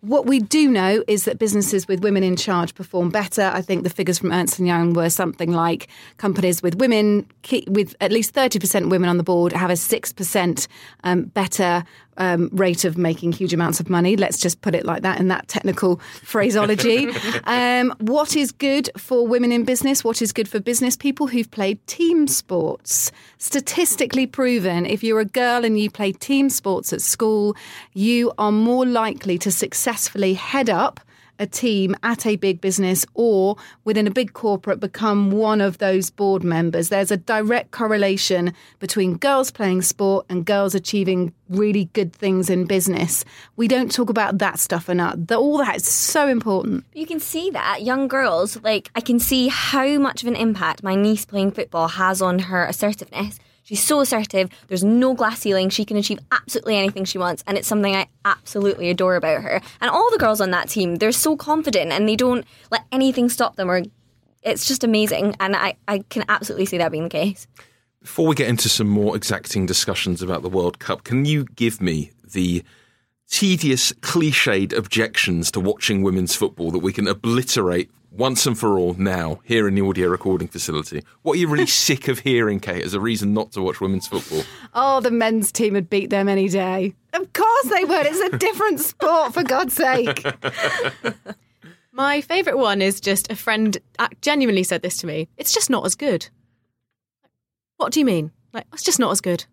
What 0.05 0.25
we 0.27 0.39
do 0.39 0.69
know 0.69 1.03
is 1.07 1.25
that 1.25 1.39
businesses 1.39 1.87
with 1.87 2.01
women 2.01 2.23
in 2.23 2.35
charge 2.35 2.75
perform 2.75 3.09
better. 3.09 3.51
I 3.53 3.61
think 3.61 3.83
the 3.83 3.89
figures 3.89 4.19
from 4.19 4.31
Ernst 4.31 4.59
& 4.59 4.61
Young 4.61 4.93
were 4.93 5.09
something 5.09 5.51
like 5.51 5.87
companies 6.17 6.61
with 6.61 6.75
women, 6.75 7.27
with 7.67 7.95
at 7.99 8.11
least 8.11 8.33
30% 8.33 8.89
women 8.89 9.09
on 9.09 9.17
the 9.17 9.23
board, 9.23 9.51
have 9.51 9.71
a 9.71 9.73
6% 9.73 10.67
um, 11.03 11.23
better 11.23 11.83
um, 12.17 12.49
rate 12.53 12.85
of 12.85 12.97
making 12.97 13.31
huge 13.31 13.53
amounts 13.53 13.79
of 13.79 13.89
money. 13.89 14.15
Let's 14.15 14.39
just 14.39 14.61
put 14.61 14.75
it 14.75 14.85
like 14.85 15.01
that 15.03 15.19
in 15.19 15.27
that 15.29 15.47
technical 15.47 15.97
phraseology. 16.23 17.09
um, 17.43 17.93
what 17.99 18.35
is 18.35 18.51
good 18.51 18.89
for 18.97 19.27
women 19.27 19.51
in 19.51 19.63
business? 19.63 20.03
What 20.03 20.21
is 20.21 20.31
good 20.31 20.47
for 20.47 20.59
business 20.59 20.95
people 20.95 21.27
who've 21.27 21.49
played 21.49 21.85
team 21.87 22.27
sports? 22.27 23.11
Statistically 23.37 24.27
proven, 24.27 24.85
if 24.85 25.03
you're 25.03 25.19
a 25.19 25.25
girl 25.25 25.65
and 25.65 25.79
you 25.79 25.89
play 25.89 26.11
team 26.11 26.49
sports 26.49 26.93
at 26.93 27.01
school, 27.01 27.55
you 27.93 28.31
are 28.37 28.51
more 28.51 28.85
likely 28.85 29.37
to 29.39 29.51
successfully 29.51 30.33
head 30.33 30.69
up 30.69 30.99
a 31.39 31.47
team 31.47 31.95
at 32.03 32.25
a 32.25 32.35
big 32.35 32.61
business 32.61 33.05
or 33.13 33.57
within 33.83 34.07
a 34.07 34.11
big 34.11 34.33
corporate 34.33 34.79
become 34.79 35.31
one 35.31 35.61
of 35.61 35.77
those 35.79 36.09
board 36.09 36.43
members. 36.43 36.89
There's 36.89 37.11
a 37.11 37.17
direct 37.17 37.71
correlation 37.71 38.53
between 38.79 39.17
girls 39.17 39.51
playing 39.51 39.81
sport 39.81 40.25
and 40.29 40.45
girls 40.45 40.75
achieving 40.75 41.33
really 41.49 41.85
good 41.93 42.13
things 42.13 42.49
in 42.49 42.65
business. 42.65 43.23
We 43.55 43.67
don't 43.67 43.91
talk 43.91 44.09
about 44.09 44.39
that 44.39 44.59
stuff 44.59 44.89
enough. 44.89 45.17
All 45.31 45.57
that 45.59 45.77
is 45.77 45.87
so 45.87 46.27
important. 46.27 46.85
You 46.93 47.05
can 47.05 47.19
see 47.19 47.49
that 47.51 47.83
young 47.83 48.07
girls, 48.07 48.61
like 48.63 48.89
I 48.95 49.01
can 49.01 49.19
see 49.19 49.47
how 49.47 49.97
much 49.97 50.23
of 50.23 50.27
an 50.27 50.35
impact 50.35 50.83
my 50.83 50.95
niece 50.95 51.25
playing 51.25 51.51
football 51.51 51.87
has 51.87 52.21
on 52.21 52.39
her 52.39 52.65
assertiveness 52.65 53.39
She's 53.65 53.83
so 53.83 53.99
assertive. 53.99 54.49
There's 54.67 54.83
no 54.83 55.15
glass 55.15 55.39
ceiling. 55.39 55.69
She 55.69 55.85
can 55.85 55.97
achieve 55.97 56.19
absolutely 56.31 56.77
anything 56.77 57.03
she 57.03 57.17
wants. 57.17 57.43
And 57.47 57.57
it's 57.57 57.67
something 57.67 57.95
I 57.95 58.07
absolutely 58.23 58.91
adore 58.91 59.15
about 59.15 59.41
her. 59.41 59.59
And 59.81 59.89
all 59.89 60.09
the 60.11 60.19
girls 60.19 60.39
on 60.39 60.51
that 60.51 60.69
team, 60.69 60.97
they're 60.97 61.11
so 61.11 61.35
confident 61.35 61.91
and 61.91 62.07
they 62.07 62.15
don't 62.15 62.45
let 62.69 62.85
anything 62.91 63.27
stop 63.27 63.55
them 63.55 63.71
or 63.71 63.81
it's 64.43 64.67
just 64.67 64.83
amazing. 64.83 65.35
And 65.39 65.55
I, 65.55 65.77
I 65.87 66.03
can 66.09 66.25
absolutely 66.29 66.67
see 66.67 66.77
that 66.77 66.91
being 66.91 67.05
the 67.05 67.09
case. 67.09 67.47
Before 68.01 68.27
we 68.27 68.35
get 68.35 68.49
into 68.49 68.69
some 68.69 68.87
more 68.87 69.15
exacting 69.15 69.65
discussions 69.65 70.21
about 70.21 70.43
the 70.43 70.49
World 70.49 70.77
Cup, 70.77 71.03
can 71.03 71.25
you 71.25 71.45
give 71.55 71.81
me 71.81 72.11
the 72.23 72.63
tedious, 73.27 73.91
cliched 73.93 74.77
objections 74.77 75.49
to 75.49 75.59
watching 75.59 76.03
women's 76.03 76.35
football 76.35 76.69
that 76.69 76.79
we 76.79 76.93
can 76.93 77.07
obliterate 77.07 77.89
once 78.17 78.45
and 78.45 78.57
for 78.57 78.77
all 78.77 78.93
now 78.93 79.41
here 79.43 79.67
in 79.67 79.75
the 79.75 79.85
audio 79.85 80.07
recording 80.07 80.47
facility. 80.47 81.03
What 81.21 81.33
are 81.33 81.39
you 81.39 81.47
really 81.47 81.65
sick 81.87 82.07
of 82.07 82.19
hearing, 82.19 82.59
Kait, 82.59 82.83
as 82.83 82.93
a 82.93 82.99
reason 82.99 83.33
not 83.33 83.51
to 83.53 83.61
watch 83.61 83.81
women's 83.81 84.07
football? 84.07 84.43
Oh, 84.73 85.01
the 85.01 85.11
men's 85.11 85.51
team 85.51 85.73
would 85.73 85.89
beat 85.89 86.09
them 86.09 86.27
any 86.29 86.47
day. 86.47 86.93
Of 87.13 87.33
course 87.33 87.69
they 87.69 87.83
would. 87.83 88.05
It's 88.05 88.33
a 88.33 88.37
different 88.37 88.79
sport, 88.81 89.33
for 89.33 89.43
God's 89.43 89.73
sake. 89.73 90.25
My 91.91 92.21
favourite 92.21 92.57
one 92.57 92.81
is 92.81 92.99
just 92.99 93.31
a 93.31 93.35
friend 93.35 93.77
genuinely 94.21 94.63
said 94.63 94.81
this 94.81 94.97
to 94.97 95.07
me. 95.07 95.29
It's 95.37 95.53
just 95.53 95.69
not 95.69 95.85
as 95.85 95.95
good. 95.95 96.27
What 97.77 97.93
do 97.93 97.99
you 97.99 98.05
mean? 98.05 98.31
Like, 98.53 98.65
it's 98.73 98.83
just 98.83 98.99
not 98.99 99.11
as 99.11 99.21
good. 99.21 99.45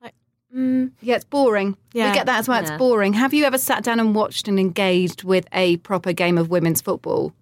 Like, 0.00 0.14
mm. 0.54 0.92
Yeah, 1.00 1.16
it's 1.16 1.24
boring. 1.24 1.76
Yeah. 1.92 2.10
We 2.10 2.14
get 2.14 2.26
that 2.26 2.38
as 2.38 2.48
well. 2.48 2.62
Yeah. 2.62 2.68
It's 2.68 2.78
boring. 2.78 3.14
Have 3.14 3.34
you 3.34 3.44
ever 3.44 3.58
sat 3.58 3.82
down 3.82 3.98
and 3.98 4.14
watched 4.14 4.46
and 4.46 4.60
engaged 4.60 5.24
with 5.24 5.46
a 5.52 5.78
proper 5.78 6.12
game 6.12 6.38
of 6.38 6.50
women's 6.50 6.80
football? 6.80 7.32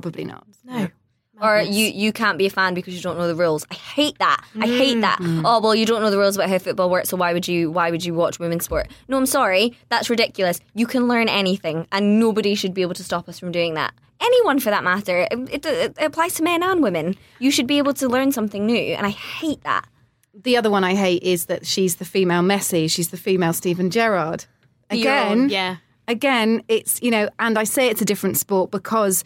Probably 0.00 0.24
not. 0.24 0.46
No. 0.64 0.88
Or 1.40 1.60
you, 1.60 1.86
you 1.86 2.12
can't 2.12 2.38
be 2.38 2.46
a 2.46 2.50
fan 2.50 2.74
because 2.74 2.94
you 2.94 3.00
don't 3.00 3.16
know 3.16 3.28
the 3.28 3.34
rules. 3.34 3.64
I 3.70 3.74
hate 3.74 4.18
that. 4.18 4.44
I 4.60 4.66
hate 4.66 5.00
that. 5.00 5.18
Mm. 5.20 5.42
Oh 5.44 5.60
well, 5.60 5.74
you 5.74 5.86
don't 5.86 6.02
know 6.02 6.10
the 6.10 6.18
rules 6.18 6.36
about 6.36 6.48
how 6.48 6.58
football 6.58 6.90
works, 6.90 7.08
so 7.08 7.16
why 7.16 7.32
would 7.32 7.46
you 7.46 7.70
why 7.70 7.90
would 7.90 8.04
you 8.04 8.14
watch 8.14 8.38
women's 8.38 8.64
sport? 8.64 8.88
No, 9.08 9.16
I'm 9.16 9.26
sorry, 9.26 9.76
that's 9.88 10.10
ridiculous. 10.10 10.60
You 10.74 10.86
can 10.86 11.06
learn 11.06 11.28
anything, 11.28 11.86
and 11.92 12.18
nobody 12.18 12.54
should 12.54 12.74
be 12.74 12.82
able 12.82 12.94
to 12.94 13.04
stop 13.04 13.28
us 13.28 13.38
from 13.38 13.52
doing 13.52 13.74
that. 13.74 13.94
Anyone, 14.20 14.58
for 14.58 14.70
that 14.70 14.82
matter. 14.82 15.28
It, 15.30 15.64
it, 15.64 15.66
it 15.66 15.96
applies 15.98 16.34
to 16.34 16.42
men 16.42 16.62
and 16.62 16.82
women. 16.82 17.16
You 17.38 17.52
should 17.52 17.68
be 17.68 17.78
able 17.78 17.94
to 17.94 18.08
learn 18.08 18.32
something 18.32 18.66
new, 18.66 18.94
and 18.94 19.06
I 19.06 19.10
hate 19.10 19.62
that. 19.62 19.86
The 20.34 20.56
other 20.56 20.70
one 20.70 20.82
I 20.84 20.94
hate 20.94 21.22
is 21.22 21.46
that 21.46 21.66
she's 21.66 21.96
the 21.96 22.04
female 22.04 22.42
Messi. 22.42 22.90
She's 22.90 23.10
the 23.10 23.16
female 23.16 23.52
Steven 23.52 23.90
Gerrard. 23.90 24.44
Again, 24.90 25.48
yeah. 25.50 25.76
Again, 26.08 26.62
it's 26.68 27.00
you 27.02 27.10
know, 27.10 27.28
and 27.38 27.58
I 27.58 27.64
say 27.64 27.88
it's 27.88 28.00
a 28.00 28.04
different 28.04 28.38
sport 28.38 28.70
because 28.70 29.22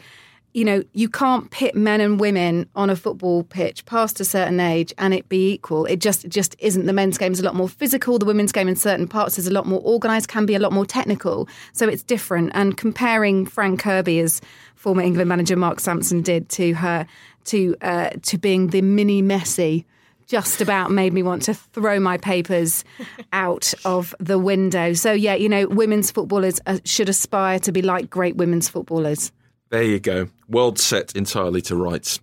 you 0.54 0.66
know, 0.66 0.82
you 0.92 1.08
can't 1.08 1.50
pit 1.50 1.74
men 1.74 2.00
and 2.00 2.20
women 2.20 2.68
on 2.74 2.90
a 2.90 2.96
football 2.96 3.42
pitch 3.44 3.86
past 3.86 4.20
a 4.20 4.24
certain 4.24 4.60
age 4.60 4.92
and 4.98 5.14
it 5.14 5.28
be 5.28 5.52
equal. 5.52 5.86
It 5.86 5.98
just 5.98 6.26
it 6.26 6.28
just 6.28 6.54
isn't. 6.58 6.84
The 6.84 6.92
men's 6.92 7.16
game 7.16 7.32
is 7.32 7.40
a 7.40 7.44
lot 7.44 7.54
more 7.54 7.68
physical. 7.68 8.18
The 8.18 8.26
women's 8.26 8.52
game 8.52 8.68
in 8.68 8.76
certain 8.76 9.08
parts 9.08 9.38
is 9.38 9.46
a 9.46 9.52
lot 9.52 9.66
more 9.66 9.80
organised, 9.80 10.28
can 10.28 10.44
be 10.44 10.54
a 10.54 10.58
lot 10.58 10.72
more 10.72 10.84
technical. 10.84 11.48
So 11.72 11.88
it's 11.88 12.02
different. 12.02 12.52
And 12.54 12.76
comparing 12.76 13.46
Fran 13.46 13.78
Kirby 13.78 14.20
as 14.20 14.42
former 14.74 15.02
England 15.02 15.28
manager 15.28 15.56
Mark 15.56 15.80
Sampson 15.80 16.20
did 16.20 16.50
to 16.50 16.74
her 16.74 17.06
to 17.44 17.74
uh, 17.80 18.10
to 18.22 18.36
being 18.36 18.68
the 18.68 18.82
mini 18.82 19.22
Messi 19.22 19.86
just 20.26 20.60
about 20.60 20.90
made 20.90 21.12
me 21.12 21.22
want 21.22 21.42
to 21.42 21.54
throw 21.54 21.98
my 21.98 22.18
papers 22.18 22.84
out 23.32 23.72
of 23.86 24.14
the 24.20 24.38
window. 24.38 24.92
So 24.92 25.12
yeah, 25.12 25.34
you 25.34 25.48
know, 25.48 25.66
women's 25.66 26.10
footballers 26.10 26.60
uh, 26.66 26.78
should 26.84 27.08
aspire 27.08 27.58
to 27.60 27.72
be 27.72 27.80
like 27.80 28.10
great 28.10 28.36
women's 28.36 28.68
footballers. 28.68 29.32
There 29.72 29.82
you 29.82 30.00
go. 30.00 30.28
World 30.50 30.78
set 30.78 31.16
entirely 31.16 31.62
to 31.62 31.74
rights. 31.74 32.20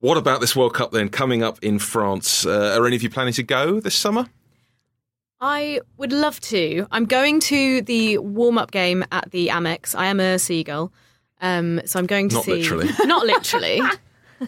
What 0.00 0.16
about 0.16 0.40
this 0.40 0.56
World 0.56 0.74
Cup 0.74 0.90
then 0.90 1.08
coming 1.08 1.40
up 1.40 1.62
in 1.62 1.78
France? 1.78 2.44
Uh, 2.44 2.74
are 2.76 2.84
any 2.84 2.96
of 2.96 3.02
you 3.04 3.08
planning 3.08 3.32
to 3.34 3.44
go 3.44 3.78
this 3.78 3.94
summer? 3.94 4.26
I 5.40 5.80
would 5.98 6.12
love 6.12 6.40
to. 6.40 6.88
I'm 6.90 7.04
going 7.04 7.38
to 7.42 7.80
the 7.82 8.18
warm 8.18 8.58
up 8.58 8.72
game 8.72 9.04
at 9.12 9.30
the 9.30 9.48
Amex. 9.48 9.94
I 9.94 10.06
am 10.06 10.18
a 10.18 10.36
seagull. 10.36 10.92
Um, 11.40 11.80
so 11.84 12.00
I'm 12.00 12.06
going 12.06 12.28
to 12.30 12.34
not 12.34 12.44
see. 12.44 12.54
Literally. 12.54 12.88
Not 13.04 13.24
literally. 13.24 13.80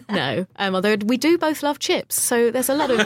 no. 0.09 0.45
Um, 0.57 0.75
although 0.75 0.97
we 1.05 1.15
do 1.15 1.37
both 1.37 1.63
love 1.63 1.79
chips. 1.79 2.21
So 2.21 2.51
there's 2.51 2.67
a 2.67 2.75
lot 2.75 2.91
of. 2.91 2.97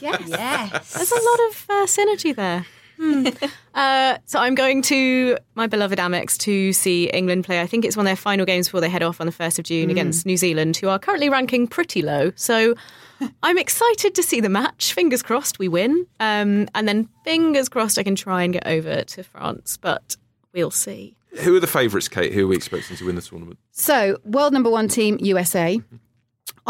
yes. 0.00 0.22
yes. 0.28 0.92
There's 0.92 1.10
a 1.10 1.14
lot 1.16 1.40
of 1.48 1.66
uh, 1.68 1.86
synergy 1.86 2.36
there. 2.36 2.64
Hmm. 3.00 3.28
uh, 3.74 4.18
so 4.26 4.38
I'm 4.38 4.54
going 4.54 4.82
to 4.82 5.38
my 5.54 5.66
beloved 5.66 5.98
Amex 5.98 6.36
to 6.40 6.72
see 6.74 7.04
England 7.04 7.46
play. 7.46 7.62
I 7.62 7.66
think 7.66 7.86
it's 7.86 7.96
one 7.96 8.04
of 8.04 8.08
their 8.08 8.16
final 8.16 8.44
games 8.44 8.68
before 8.68 8.82
they 8.82 8.90
head 8.90 9.02
off 9.02 9.22
on 9.22 9.26
the 9.26 9.32
1st 9.32 9.58
of 9.58 9.64
June 9.64 9.88
mm. 9.88 9.92
against 9.92 10.26
New 10.26 10.36
Zealand, 10.36 10.76
who 10.76 10.88
are 10.88 10.98
currently 10.98 11.30
ranking 11.30 11.66
pretty 11.66 12.02
low. 12.02 12.30
So 12.36 12.74
I'm 13.42 13.56
excited 13.56 14.14
to 14.14 14.22
see 14.22 14.40
the 14.40 14.50
match. 14.50 14.92
Fingers 14.92 15.22
crossed 15.22 15.58
we 15.58 15.66
win. 15.66 16.06
Um, 16.20 16.68
and 16.74 16.86
then 16.86 17.08
fingers 17.24 17.70
crossed 17.70 17.98
I 17.98 18.02
can 18.02 18.16
try 18.16 18.42
and 18.42 18.52
get 18.52 18.66
over 18.66 19.02
to 19.02 19.22
France, 19.22 19.78
but 19.80 20.16
we'll 20.52 20.70
see. 20.70 21.16
Who 21.40 21.56
are 21.56 21.60
the 21.60 21.66
favourites, 21.66 22.08
Kait? 22.08 22.32
Who 22.32 22.44
are 22.44 22.48
we 22.48 22.56
expecting 22.56 22.98
to 22.98 23.06
win 23.06 23.14
the 23.14 23.22
tournament? 23.22 23.58
So, 23.70 24.18
world 24.24 24.52
number 24.52 24.68
one 24.68 24.88
team, 24.88 25.16
USA. 25.20 25.80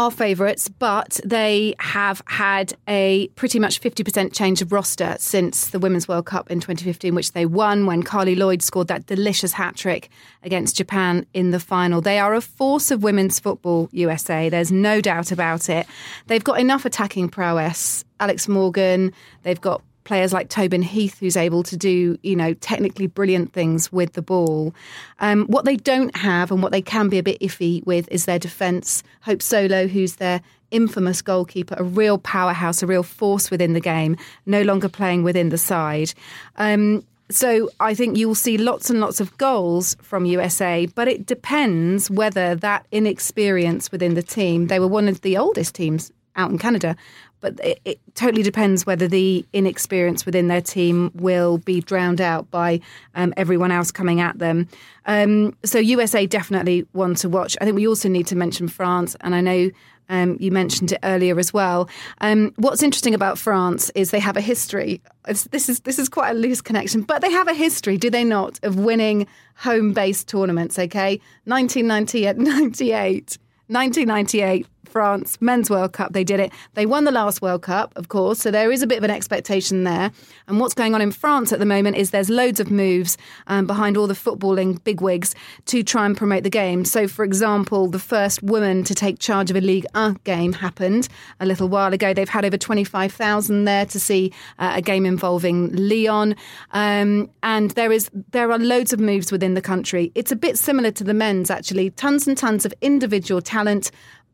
Are 0.01 0.09
favourites, 0.09 0.67
but 0.67 1.19
they 1.23 1.75
have 1.77 2.23
had 2.25 2.73
a 2.87 3.27
pretty 3.35 3.59
much 3.59 3.79
50% 3.79 4.33
change 4.33 4.59
of 4.63 4.71
roster 4.71 5.15
since 5.19 5.67
the 5.67 5.77
Women's 5.77 6.07
World 6.07 6.25
Cup 6.25 6.49
in 6.49 6.59
2015, 6.59 7.13
which 7.13 7.33
they 7.33 7.45
won 7.45 7.85
when 7.85 8.01
Carli 8.01 8.35
Lloyd 8.35 8.63
scored 8.63 8.87
that 8.87 9.05
delicious 9.05 9.53
hat 9.53 9.75
trick 9.75 10.09
against 10.41 10.75
Japan 10.75 11.27
in 11.35 11.51
the 11.51 11.59
final. 11.59 12.01
They 12.01 12.17
are 12.17 12.33
a 12.33 12.41
force 12.41 12.89
of 12.89 13.03
women's 13.03 13.39
football, 13.39 13.89
USA. 13.91 14.49
There's 14.49 14.71
no 14.71 15.01
doubt 15.01 15.31
about 15.31 15.69
it. 15.69 15.85
They've 16.25 16.43
got 16.43 16.59
enough 16.59 16.83
attacking 16.83 17.29
prowess. 17.29 18.03
Alex 18.19 18.47
Morgan, 18.47 19.13
they've 19.43 19.61
got 19.61 19.83
players 20.03 20.33
like 20.33 20.49
Tobin 20.49 20.81
Heath, 20.81 21.19
who's 21.19 21.37
able 21.37 21.63
to 21.63 21.77
do, 21.77 22.17
you 22.23 22.35
know, 22.35 22.53
technically 22.55 23.07
brilliant 23.07 23.53
things 23.53 23.91
with 23.91 24.13
the 24.13 24.21
ball. 24.21 24.73
Um, 25.19 25.45
what 25.45 25.65
they 25.65 25.75
don't 25.75 26.15
have 26.17 26.51
and 26.51 26.61
what 26.61 26.71
they 26.71 26.81
can 26.81 27.09
be 27.09 27.17
a 27.17 27.23
bit 27.23 27.39
iffy 27.39 27.85
with 27.85 28.07
is 28.11 28.25
their 28.25 28.39
defence. 28.39 29.03
Hope 29.21 29.41
Solo, 29.41 29.87
who's 29.87 30.15
their 30.15 30.41
infamous 30.71 31.21
goalkeeper, 31.21 31.75
a 31.77 31.83
real 31.83 32.17
powerhouse, 32.17 32.81
a 32.81 32.87
real 32.87 33.03
force 33.03 33.51
within 33.51 33.73
the 33.73 33.79
game, 33.79 34.17
no 34.45 34.61
longer 34.61 34.89
playing 34.89 35.23
within 35.23 35.49
the 35.49 35.57
side. 35.57 36.13
Um, 36.55 37.03
so 37.29 37.69
I 37.79 37.93
think 37.93 38.17
you 38.17 38.27
will 38.27 38.35
see 38.35 38.57
lots 38.57 38.89
and 38.89 38.99
lots 38.99 39.21
of 39.21 39.37
goals 39.37 39.95
from 40.01 40.25
USA, 40.25 40.85
but 40.87 41.07
it 41.07 41.25
depends 41.25 42.09
whether 42.09 42.55
that 42.55 42.85
inexperience 42.91 43.91
within 43.91 44.15
the 44.15 44.23
team, 44.23 44.67
they 44.67 44.79
were 44.79 44.87
one 44.87 45.07
of 45.07 45.21
the 45.21 45.37
oldest 45.37 45.75
teams 45.75 46.11
out 46.35 46.51
in 46.51 46.57
Canada, 46.57 46.95
but 47.41 47.59
it, 47.63 47.81
it, 47.83 47.99
totally 48.13 48.43
depends 48.43 48.85
whether 48.85 49.07
the 49.07 49.45
inexperience 49.51 50.25
within 50.25 50.47
their 50.47 50.61
team 50.61 51.11
will 51.15 51.57
be 51.57 51.81
drowned 51.81 52.21
out 52.21 52.49
by 52.51 52.79
um, 53.15 53.33
everyone 53.35 53.71
else 53.71 53.91
coming 53.91 54.21
at 54.21 54.37
them. 54.37 54.67
Um, 55.05 55.57
so 55.63 55.79
USA 55.79 56.25
definitely 56.25 56.85
one 56.91 57.15
to 57.15 57.29
watch. 57.29 57.57
I 57.59 57.65
think 57.65 57.75
we 57.75 57.87
also 57.87 58.07
need 58.07 58.27
to 58.27 58.35
mention 58.35 58.67
France, 58.67 59.15
and 59.21 59.35
I 59.35 59.41
know. 59.41 59.71
Um, 60.09 60.35
you 60.41 60.51
mentioned 60.51 60.91
it 60.91 60.99
earlier 61.03 61.39
as 61.39 61.53
well. 61.53 61.87
Um, 62.19 62.51
what's 62.57 62.83
interesting 62.83 63.13
about 63.13 63.37
France 63.37 63.89
is 63.95 64.11
they 64.11 64.19
have 64.19 64.35
a 64.35 64.41
history. 64.41 64.99
It's, 65.25 65.45
this 65.45 65.69
is 65.69 65.79
this 65.81 65.97
is 65.97 66.09
quite 66.09 66.31
a 66.31 66.33
loose 66.33 66.59
connection, 66.59 67.03
but 67.03 67.21
they 67.21 67.31
have 67.31 67.47
a 67.47 67.53
history, 67.53 67.97
do 67.97 68.09
they 68.09 68.25
not, 68.25 68.59
of 68.61 68.75
winning 68.75 69.25
home-based 69.55 70.27
tournaments? 70.27 70.77
Okay, 70.77 71.21
1998, 71.45 73.37
1998, 73.67 74.67
France, 74.91 75.37
Men's 75.41 75.69
World 75.69 75.93
Cup, 75.93 76.13
they 76.13 76.23
did 76.23 76.39
it. 76.39 76.51
They 76.73 76.85
won 76.85 77.05
the 77.05 77.11
last 77.11 77.41
World 77.41 77.61
Cup, 77.61 77.93
of 77.95 78.09
course, 78.09 78.39
so 78.39 78.51
there 78.51 78.71
is 78.71 78.81
a 78.81 78.87
bit 78.87 78.97
of 78.97 79.03
an 79.03 79.11
expectation 79.11 79.83
there. 79.83 80.11
And 80.47 80.59
what's 80.59 80.73
going 80.73 80.93
on 80.93 81.01
in 81.01 81.11
France 81.11 81.51
at 81.53 81.59
the 81.59 81.65
moment 81.65 81.97
is 81.97 82.11
there's 82.11 82.29
loads 82.29 82.59
of 82.59 82.69
moves 82.69 83.17
um, 83.47 83.65
behind 83.65 83.97
all 83.97 84.07
the 84.07 84.13
footballing 84.13 84.83
bigwigs 84.83 85.33
to 85.67 85.83
try 85.83 86.05
and 86.05 86.15
promote 86.15 86.43
the 86.43 86.49
game. 86.49 86.85
So, 86.85 87.07
for 87.07 87.23
example, 87.23 87.87
the 87.87 87.99
first 87.99 88.43
woman 88.43 88.83
to 88.83 88.93
take 88.93 89.19
charge 89.19 89.49
of 89.49 89.55
a 89.55 89.61
League 89.61 89.85
1 89.93 90.19
game 90.23 90.53
happened 90.53 91.07
a 91.39 91.45
little 91.45 91.69
while 91.69 91.93
ago. 91.93 92.13
They've 92.13 92.27
had 92.27 92.45
over 92.45 92.57
25,000 92.57 93.65
there 93.65 93.85
to 93.85 93.99
see 93.99 94.33
uh, 94.59 94.73
a 94.75 94.81
game 94.81 95.05
involving 95.05 95.73
Lyon. 95.73 96.35
Um, 96.71 97.29
and 97.43 97.71
there 97.71 97.91
is 97.91 98.09
there 98.31 98.51
are 98.51 98.59
loads 98.59 98.93
of 98.93 98.99
moves 98.99 99.31
within 99.31 99.53
the 99.53 99.61
country. 99.61 100.11
It's 100.15 100.31
a 100.31 100.35
bit 100.35 100.57
similar 100.57 100.91
to 100.91 101.03
the 101.03 101.13
men's, 101.13 101.49
actually. 101.49 101.91
Tons 101.91 102.27
and 102.27 102.37
tons 102.37 102.65
of 102.65 102.73
individual 102.81 103.41
talent, 103.41 103.91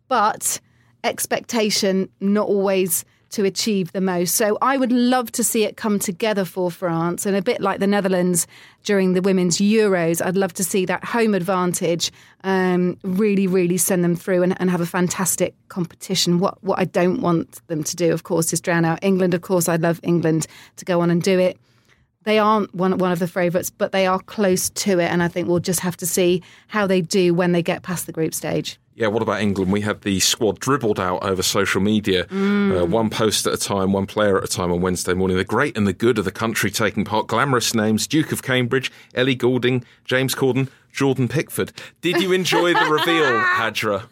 but 0.07 0.59
expectation 1.03 2.09
not 2.19 2.47
always 2.47 3.05
to 3.29 3.43
achieve 3.43 3.91
the 3.91 4.01
most. 4.01 4.35
So 4.35 4.57
I 4.61 4.77
would 4.77 4.91
love 4.91 5.31
to 5.33 5.43
see 5.43 5.63
it 5.63 5.75
come 5.75 5.99
together 5.99 6.45
for 6.45 6.71
France 6.71 7.25
and 7.25 7.35
a 7.35 7.41
bit 7.41 7.59
like 7.59 7.79
the 7.79 7.87
Netherlands 7.87 8.47
during 8.83 9.13
the 9.13 9.21
women's 9.21 9.57
Euros. 9.57 10.25
I'd 10.25 10.37
love 10.37 10.53
to 10.53 10.63
see 10.63 10.85
that 10.85 11.03
home 11.03 11.33
advantage 11.33 12.11
um, 12.43 12.97
really, 13.03 13.45
really 13.47 13.77
send 13.77 14.03
them 14.03 14.15
through 14.15 14.43
and, 14.43 14.59
and, 14.61 14.69
have 14.69 14.79
a 14.79 14.85
fantastic 14.85 15.55
competition. 15.67 16.39
What 16.39 16.63
what 16.63 16.79
I 16.79 16.85
don't 16.85 17.19
want 17.19 17.65
them 17.67 17.83
to 17.83 17.95
do, 17.95 18.13
of 18.13 18.23
course, 18.23 18.53
is 18.53 18.61
drown 18.61 18.85
out 18.85 18.99
England. 19.01 19.33
Of 19.33 19.41
course, 19.41 19.67
I'd 19.67 19.81
love 19.81 19.99
England 20.03 20.47
to 20.77 20.85
go 20.85 21.01
on 21.01 21.11
and 21.11 21.21
do 21.21 21.37
it. 21.37 21.59
They 22.27 22.39
aren't 22.39 22.75
one 22.75 22.97
one 22.97 23.13
of 23.13 23.19
the 23.19 23.27
favourites, 23.27 23.69
but 23.69 23.93
they 23.93 24.05
are 24.05 24.19
close 24.19 24.69
to 24.69 24.99
it, 24.99 25.09
and 25.09 25.23
I 25.23 25.29
think 25.29 25.47
we'll 25.47 25.59
just 25.59 25.79
have 25.79 25.95
to 25.95 26.05
see 26.05 26.43
how 26.67 26.85
they 26.85 26.99
do 26.99 27.33
when 27.33 27.53
they 27.53 27.63
get 27.63 27.83
past 27.83 28.05
the 28.05 28.11
group 28.11 28.33
stage. 28.33 28.77
Yeah, 28.95 29.07
what 29.07 29.21
about 29.21 29.39
England? 29.39 29.71
We 29.71 29.79
had 29.79 30.01
the 30.01 30.19
squad 30.19 30.59
dribbled 30.59 30.99
out 30.99 31.23
over 31.23 31.41
social 31.41 31.79
media, 31.79 32.25
mm. 32.25 32.81
uh, 32.81 32.85
one 32.85 33.09
post 33.09 33.47
at 33.47 33.53
a 33.53 33.57
time, 33.57 33.93
one 33.93 34.07
player 34.07 34.37
at 34.37 34.43
a 34.43 34.47
time 34.47 34.73
on 34.73 34.81
Wednesday 34.81 35.13
morning. 35.13 35.37
The 35.37 35.45
great 35.45 35.77
and 35.77 35.87
the 35.87 35.93
good 35.93 36.17
of 36.17 36.25
the 36.25 36.31
country 36.33 36.69
taking 36.69 37.05
part. 37.05 37.27
Glamorous 37.27 37.73
names 37.73 38.07
Duke 38.07 38.33
of 38.33 38.43
Cambridge, 38.43 38.91
Ellie 39.15 39.33
Goulding, 39.33 39.85
James 40.03 40.35
Corden, 40.35 40.67
Jordan 40.91 41.29
Pickford. 41.29 41.71
Did 42.01 42.21
you 42.21 42.33
enjoy 42.33 42.73
the 42.73 42.89
reveal, 42.91 43.39
Hajra? 43.41 44.03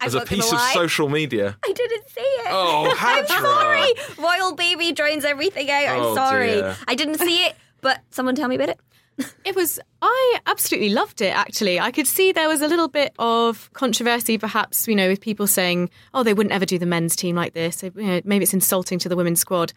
As 0.00 0.14
a 0.14 0.20
piece 0.20 0.52
of 0.52 0.60
social 0.60 1.08
media. 1.08 1.56
I 1.64 1.72
didn't 1.72 2.08
see 2.08 2.20
it. 2.20 2.46
Oh, 2.50 2.94
Hajra. 2.96 3.16
I'm 3.18 3.26
sorry. 3.26 3.94
Royal 4.16 4.54
baby 4.54 4.92
drowns 4.92 5.24
everything 5.24 5.70
out. 5.70 5.88
I'm 5.88 6.00
oh, 6.02 6.14
sorry. 6.14 6.54
Dear. 6.54 6.76
I 6.86 6.94
didn't 6.94 7.18
see 7.18 7.46
it, 7.46 7.56
but 7.84 8.00
someone 8.10 8.34
tell 8.34 8.48
me 8.48 8.56
about 8.56 8.70
it. 8.70 8.80
It 9.44 9.54
was, 9.54 9.78
I 10.02 10.40
absolutely 10.46 10.88
loved 10.88 11.20
it, 11.20 11.36
actually. 11.36 11.78
I 11.78 11.92
could 11.92 12.08
see 12.08 12.32
there 12.32 12.48
was 12.48 12.62
a 12.62 12.66
little 12.66 12.88
bit 12.88 13.12
of 13.20 13.70
controversy, 13.74 14.38
perhaps, 14.38 14.88
you 14.88 14.96
know, 14.96 15.06
with 15.06 15.20
people 15.20 15.46
saying, 15.46 15.90
oh, 16.14 16.24
they 16.24 16.34
wouldn't 16.34 16.52
ever 16.52 16.66
do 16.66 16.78
the 16.78 16.86
men's 16.86 17.14
team 17.14 17.36
like 17.36 17.52
this. 17.52 17.84
You 17.84 17.92
know, 17.94 18.20
maybe 18.24 18.42
it's 18.42 18.54
insulting 18.54 18.98
to 18.98 19.08
the 19.08 19.14
women's 19.14 19.38
squad. 19.38 19.72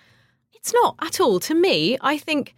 It's 0.53 0.73
not 0.73 0.95
at 1.01 1.19
all. 1.19 1.39
To 1.41 1.53
me, 1.53 1.97
I 2.01 2.17
think 2.17 2.55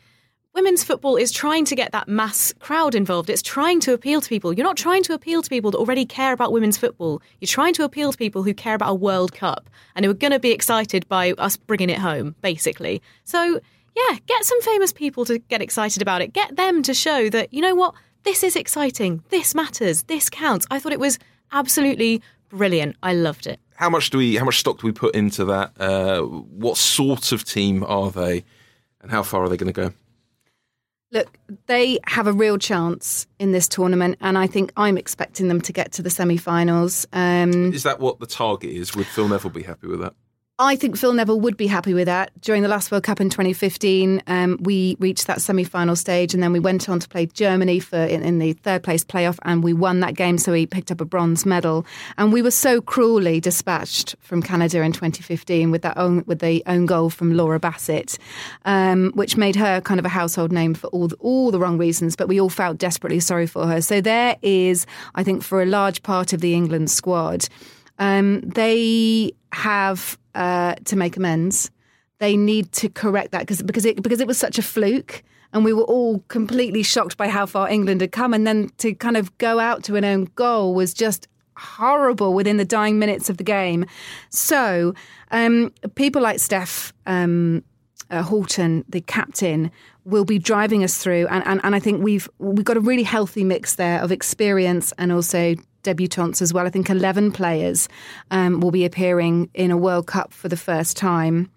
women's 0.54 0.84
football 0.84 1.18
is 1.18 1.32
trying 1.32 1.66
to 1.66 1.76
get 1.76 1.92
that 1.92 2.08
mass 2.08 2.54
crowd 2.60 2.96
involved. 2.96 3.30
It's 3.30 3.42
trying 3.42 3.80
to 3.82 3.94
appeal 3.94 4.22
to 4.22 4.30
people. 4.30 4.54
You're 4.54 4.66
not 4.66 4.78
trying 4.78 5.04
to 5.04 5.14
appeal 5.14 5.42
to 5.42 5.50
people 5.50 5.72
that 5.72 5.80
already 5.80 6.06
care 6.06 6.32
about 6.32 6.54
women's 6.54 6.78
football. 6.78 7.22
You're 7.42 7.48
trying 7.48 7.74
to 7.74 7.84
appeal 7.84 8.12
to 8.12 8.18
people 8.18 8.44
who 8.44 8.54
care 8.54 8.76
about 8.76 8.92
a 8.92 8.96
World 8.96 9.34
Cup 9.34 9.70
and 9.96 10.06
who 10.06 10.12
are 10.12 10.16
going 10.16 10.32
to 10.32 10.40
be 10.40 10.52
excited 10.52 11.08
by 11.10 11.32
us 11.34 11.58
bringing 11.58 11.90
it 11.90 12.00
home, 12.00 12.36
basically. 12.42 13.02
So, 13.26 13.60
yeah, 13.95 14.17
get 14.25 14.43
some 14.43 14.62
famous 14.62 14.93
people 14.93 15.25
to 15.25 15.39
get 15.39 15.62
excited 15.62 16.02
about 16.02 16.21
it. 16.21 16.34
Get 16.34 16.56
them 16.56 16.82
to 16.84 16.93
show 16.93 17.30
that, 17.30 17.54
you 17.54 17.62
know 17.62 17.75
what, 17.75 17.93
this 18.23 18.43
is 18.43 18.56
exciting. 18.56 19.23
This 19.30 19.56
matters. 19.56 20.04
This 20.04 20.30
counts. 20.30 20.67
I 20.69 20.80
thought 20.80 20.91
it 20.91 20.99
was 20.99 21.19
absolutely 21.52 22.21
brilliant. 22.49 22.95
I 23.02 23.13
loved 23.13 23.47
it. 23.47 23.60
How 23.75 23.89
much 23.89 24.10
do 24.10 24.17
we? 24.17 24.36
How 24.36 24.43
much 24.43 24.60
stock 24.60 24.80
do 24.80 24.88
we 24.88 24.91
put 24.91 25.15
into 25.15 25.45
that? 25.45 25.71
Uh, 25.80 26.21
what 26.21 26.75
sort 26.75 27.32
of 27.32 27.45
team 27.45 27.84
are 27.86 28.12
they, 28.12 28.43
and 29.02 29.10
how 29.10 29.23
far 29.23 29.41
are 29.43 29.47
they 29.49 29.56
going 29.56 29.71
to 29.71 29.82
go? 29.82 29.93
Look, 31.12 31.39
they 31.67 31.97
have 32.06 32.28
a 32.28 32.34
real 32.34 32.58
chance 32.58 33.25
in 33.39 33.54
this 33.54 33.69
tournament, 33.69 34.17
and 34.19 34.38
I 34.38 34.47
think 34.47 34.73
I'm 34.75 34.97
expecting 34.97 35.47
them 35.47 35.62
to 35.62 35.71
get 35.71 35.93
to 35.93 36.02
the 36.02 36.10
semi-finals. 36.10 37.08
Um, 37.13 37.73
is 37.73 37.84
that 37.84 38.02
what 38.02 38.19
the 38.19 38.28
target 38.28 38.71
is? 38.71 38.95
Would 38.95 39.08
Phil 39.08 39.30
Neville 39.30 39.49
be 39.49 39.63
happy 39.63 39.88
with 39.88 40.02
that? 40.02 40.13
I 40.62 40.76
think 40.76 40.98
Phil 40.98 41.13
Neville 41.13 41.39
would 41.39 41.56
be 41.56 41.67
happy 41.67 41.93
with 41.93 42.08
that. 42.08 42.32
During 42.41 42.63
the 42.63 42.67
last 42.67 42.91
World 42.91 43.06
Cup 43.06 43.22
in 43.22 43.30
2015, 43.30 44.22
um, 44.28 44.58
we 44.60 44.98
reached 45.00 45.26
that 45.28 45.41
semi-final 45.41 45.95
stage, 45.95 46.34
and 46.34 46.43
then 46.43 46.52
we 46.52 46.60
went 46.60 46.89
on 46.89 47.00
to 47.00 47.08
play 47.08 47.28
Germany 47.28 47.80
for 47.80 47.95
in, 47.95 48.22
in, 48.24 48.39
the 48.39 48.52
third 48.52 48.84
place 48.84 49.06
playoff, 49.06 49.39
and 49.43 49.63
we 49.63 49.72
won 49.72 50.02
that 50.02 50.15
game. 50.15 50.38
So 50.38 50.52
he 50.52 50.67
picked 50.67 50.91
up 50.91 51.00
a 51.00 51.06
bronze 51.06 51.45
medal, 51.45 51.86
and 52.17 52.34
we 52.34 52.41
were 52.41 52.52
so 52.52 52.82
cruelly 52.82 53.39
dispatched 53.39 54.17
from 54.19 54.41
Canada 54.41 54.82
in 54.82 54.91
2015 54.91 55.72
with 55.72 55.82
that 55.84 55.98
own 55.98 56.26
with 56.28 56.39
the 56.39 56.62
own 56.67 56.86
goal 56.86 57.10
from 57.10 57.38
Laura 57.38 57.58
Bassett, 57.58 58.17
um, 58.65 59.13
which 59.15 59.38
made 59.38 59.56
her 59.56 59.80
kind 59.80 59.98
of 59.98 60.06
a 60.06 60.10
household 60.10 60.52
name 60.52 60.74
for 60.74 60.88
all 60.88 61.08
the, 61.08 61.15
all 61.22 61.52
the 61.52 61.60
wrong 61.60 61.78
reasons. 61.78 62.17
But 62.17 62.28
we 62.28 62.38
all 62.38 62.50
felt 62.50 62.78
desperately 62.78 63.22
sorry 63.22 63.48
for 63.48 63.65
her. 63.65 63.80
So 63.80 64.02
there 64.02 64.36
is, 64.41 64.86
I 65.15 65.24
think, 65.24 65.41
for 65.41 65.62
a 65.62 65.65
large 65.65 66.04
part 66.04 66.34
of 66.34 66.41
the 66.41 66.54
England 66.54 66.91
squad. 66.91 67.48
Um, 67.98 68.41
they 68.41 69.34
have 69.52 70.18
uh, 70.36 70.76
to 70.86 70.96
make 70.96 71.18
amends. 71.18 71.72
They 72.20 72.36
need 72.36 72.72
to 72.74 72.90
correct 72.90 73.32
that 73.32 73.42
because 73.42 73.62
because 73.62 73.86
it 73.86 74.02
because 74.02 74.20
it 74.20 74.28
was 74.28 74.38
such 74.38 74.58
a 74.58 74.62
fluke, 74.62 75.24
and 75.54 75.64
we 75.64 75.74
were 75.74 75.84
all 75.84 76.20
completely 76.28 76.84
shocked 76.84 77.18
by 77.18 77.30
how 77.30 77.46
far 77.46 77.70
England 77.70 78.02
had 78.02 78.12
come, 78.12 78.34
and 78.34 78.46
then 78.46 78.70
to 78.78 78.94
kind 78.94 79.18
of 79.18 79.36
go 79.38 79.60
out 79.60 79.84
to 79.86 79.96
an 79.96 80.04
own 80.04 80.30
goal 80.36 80.74
was 80.74 80.94
just 80.94 81.28
horrible 81.56 82.34
within 82.34 82.58
the 82.58 82.66
dying 82.66 83.00
minutes 83.00 83.30
of 83.30 83.38
the 83.38 83.44
game. 83.44 83.86
So 84.30 84.94
um, 85.32 85.74
people 85.96 86.22
like 86.22 86.40
Steph 86.40 86.94
um, 87.06 87.64
uh, 88.10 88.24
Houghton, 88.24 88.86
the 88.88 89.02
captain, 89.02 89.72
will 90.06 90.26
be 90.26 90.40
driving 90.40 90.84
us 90.84 90.98
through, 90.98 91.28
and, 91.28 91.46
and, 91.46 91.62
and 91.64 91.76
I 91.76 91.80
think 91.80 92.04
we've 92.04 92.30
we've 92.40 92.66
got 92.66 92.78
a 92.78 92.82
really 92.82 93.04
healthy 93.04 93.44
mix 93.44 93.76
there 93.76 94.02
of 94.02 94.12
experience 94.12 94.94
and 94.98 95.12
also 95.12 95.56
debutantes 95.84 96.42
as 96.42 96.54
well. 96.54 96.65
I 96.65 96.70
think 96.70 96.89
11 96.89 97.32
players 97.32 97.89
um, 98.32 98.60
will 98.60 98.72
be 98.72 98.86
appearing 98.86 99.50
in 99.54 99.72
a 99.72 99.78
World 99.78 100.08
Cup 100.08 100.34
for 100.34 100.50
the 100.50 100.58
first 100.58 100.98
time. 100.98 101.50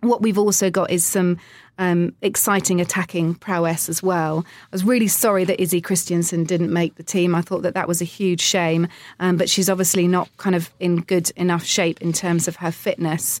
What 0.00 0.22
we've 0.22 0.38
also 0.38 0.70
got 0.70 0.90
is 0.90 1.04
some 1.04 1.38
um, 1.78 2.14
exciting 2.22 2.80
attacking 2.80 3.34
prowess 3.34 3.88
as 3.88 4.02
well. 4.02 4.44
I 4.46 4.68
was 4.72 4.84
really 4.84 5.08
sorry 5.08 5.44
that 5.44 5.60
Izzy 5.60 5.80
Christiansen 5.80 6.44
didn't 6.44 6.72
make 6.72 6.96
the 6.96 7.02
team. 7.02 7.34
I 7.34 7.42
thought 7.42 7.62
that 7.62 7.74
that 7.74 7.88
was 7.88 8.00
a 8.00 8.04
huge 8.04 8.40
shame, 8.40 8.88
um, 9.20 9.36
but 9.36 9.48
she's 9.48 9.68
obviously 9.68 10.08
not 10.08 10.28
kind 10.38 10.56
of 10.56 10.70
in 10.80 11.02
good 11.02 11.30
enough 11.36 11.64
shape 11.64 12.00
in 12.00 12.12
terms 12.12 12.48
of 12.48 12.56
her 12.56 12.72
fitness. 12.72 13.40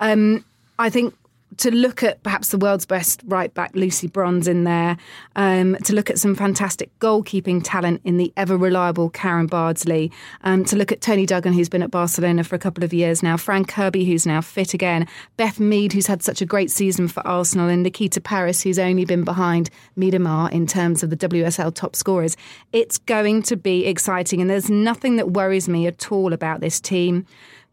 Um, 0.00 0.44
I 0.78 0.90
think 0.90 1.14
to 1.58 1.70
look 1.70 2.02
at 2.02 2.22
perhaps 2.22 2.50
the 2.50 2.58
world's 2.58 2.86
best 2.86 3.22
right 3.26 3.52
back, 3.54 3.70
Lucy 3.74 4.08
Bronze, 4.08 4.46
in 4.46 4.64
there, 4.64 4.96
um, 5.36 5.76
to 5.84 5.94
look 5.94 6.10
at 6.10 6.18
some 6.18 6.34
fantastic 6.34 6.96
goalkeeping 6.98 7.62
talent 7.64 8.00
in 8.04 8.16
the 8.16 8.32
ever 8.36 8.56
reliable 8.56 9.08
Karen 9.10 9.46
Bardsley, 9.46 10.12
um, 10.44 10.64
to 10.64 10.76
look 10.76 10.92
at 10.92 11.00
Toni 11.00 11.24
Duggan, 11.24 11.52
who's 11.52 11.68
been 11.68 11.82
at 11.82 11.90
Barcelona 11.90 12.44
for 12.44 12.56
a 12.56 12.58
couple 12.58 12.84
of 12.84 12.92
years 12.92 13.22
now, 13.22 13.36
Fran 13.36 13.64
Kirby, 13.64 14.04
who's 14.04 14.26
now 14.26 14.40
fit 14.40 14.74
again, 14.74 15.06
Beth 15.36 15.58
Mead, 15.58 15.92
who's 15.92 16.06
had 16.06 16.22
such 16.22 16.42
a 16.42 16.46
great 16.46 16.70
season 16.70 17.08
for 17.08 17.26
Arsenal, 17.26 17.68
and 17.68 17.82
Nikita 17.82 18.20
Parris, 18.20 18.62
who's 18.62 18.78
only 18.78 19.04
been 19.04 19.24
behind 19.24 19.70
Miedema 19.96 20.50
in 20.52 20.66
terms 20.66 21.02
of 21.02 21.10
the 21.10 21.16
WSL 21.16 21.74
top 21.74 21.96
scorers. 21.96 22.36
It's 22.72 22.98
going 22.98 23.42
to 23.44 23.56
be 23.56 23.86
exciting, 23.86 24.40
and 24.40 24.50
there's 24.50 24.70
nothing 24.70 25.16
that 25.16 25.30
worries 25.30 25.68
me 25.68 25.86
at 25.86 26.12
all 26.12 26.32
about 26.32 26.60
this 26.60 26.80
team. 26.80 27.26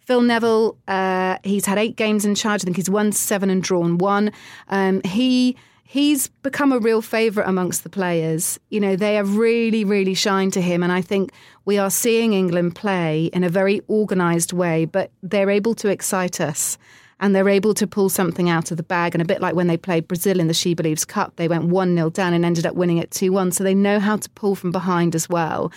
Phil 0.06 0.22
Neville, 0.22 0.78
uh, 0.88 1.38
he's 1.44 1.66
had 1.66 1.78
eight 1.78 1.96
games 1.96 2.26
in 2.26 2.36
charge. 2.36 2.62
I 2.62 2.66
think 2.66 2.76
he's 2.76 2.90
won 2.90 3.12
seven 3.12 3.50
and 3.50 3.64
drawn 3.64 3.98
one. 3.98 4.32
Um, 4.68 5.02
he 5.04 5.56
he's 5.84 6.28
become 6.28 6.72
a 6.72 6.80
real 6.80 7.02
favourite 7.02 7.48
amongst 7.48 7.84
the 7.84 7.90
players. 7.90 8.60
You 8.70 8.80
know, 8.80 8.96
they 8.96 9.16
have 9.16 9.38
really, 9.38 9.86
really 9.86 10.14
shined 10.14 10.54
to 10.54 10.62
him, 10.62 10.84
and 10.84 10.92
I 10.92 11.02
think 11.02 11.32
we 11.66 11.78
are 11.78 11.90
seeing 11.90 12.34
England 12.34 12.76
play 12.76 13.26
in 13.28 13.44
a 13.44 13.50
very 13.50 13.82
organised 13.90 14.52
way. 14.54 14.86
But 14.86 15.12
they're 15.22 15.50
able 15.50 15.76
to 15.76 15.90
excite 15.90 16.42
us. 16.42 16.78
And 17.20 17.34
they're 17.34 17.48
able 17.48 17.74
to 17.76 17.88
pull 17.88 18.10
something 18.10 18.50
out 18.50 18.70
of 18.70 18.76
the 18.76 18.84
bag. 18.84 19.16
And 19.16 19.22
a 19.22 19.26
bit 19.26 19.40
like 19.40 19.56
when 19.56 19.68
they 19.68 19.78
played 19.78 20.10
Brazil 20.10 20.42
in 20.42 20.48
the 20.48 20.54
She 20.54 20.74
Believes 20.74 21.06
Cup, 21.06 21.34
they 21.38 21.48
went 21.48 21.66
1 21.66 21.96
0 21.96 22.10
down 22.10 22.34
and 22.34 22.44
ended 22.44 22.66
up 22.66 22.76
winning 22.76 22.98
it 22.98 23.12
2 23.12 23.32
1. 23.32 23.52
So 23.54 23.64
they 23.64 23.76
know 23.76 24.00
how 24.00 24.18
to 24.18 24.30
pull 24.32 24.56
from 24.56 24.74
behind 24.74 25.16
as 25.16 25.30
well. 25.30 25.72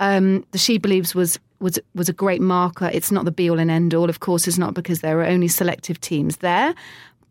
Um, 0.00 0.44
the 0.50 0.58
She 0.58 0.76
Believes 0.76 1.14
was 1.14 1.38
was 1.60 1.78
was 1.94 2.08
a 2.08 2.12
great 2.12 2.40
marker. 2.40 2.90
It's 2.92 3.12
not 3.12 3.24
the 3.24 3.30
be 3.30 3.50
all 3.50 3.58
and 3.58 3.70
end 3.70 3.94
all, 3.94 4.08
of 4.08 4.20
course, 4.20 4.46
it's 4.48 4.58
not 4.58 4.74
because 4.74 5.00
there 5.00 5.20
are 5.20 5.26
only 5.26 5.48
selective 5.48 6.00
teams 6.00 6.38
there, 6.38 6.74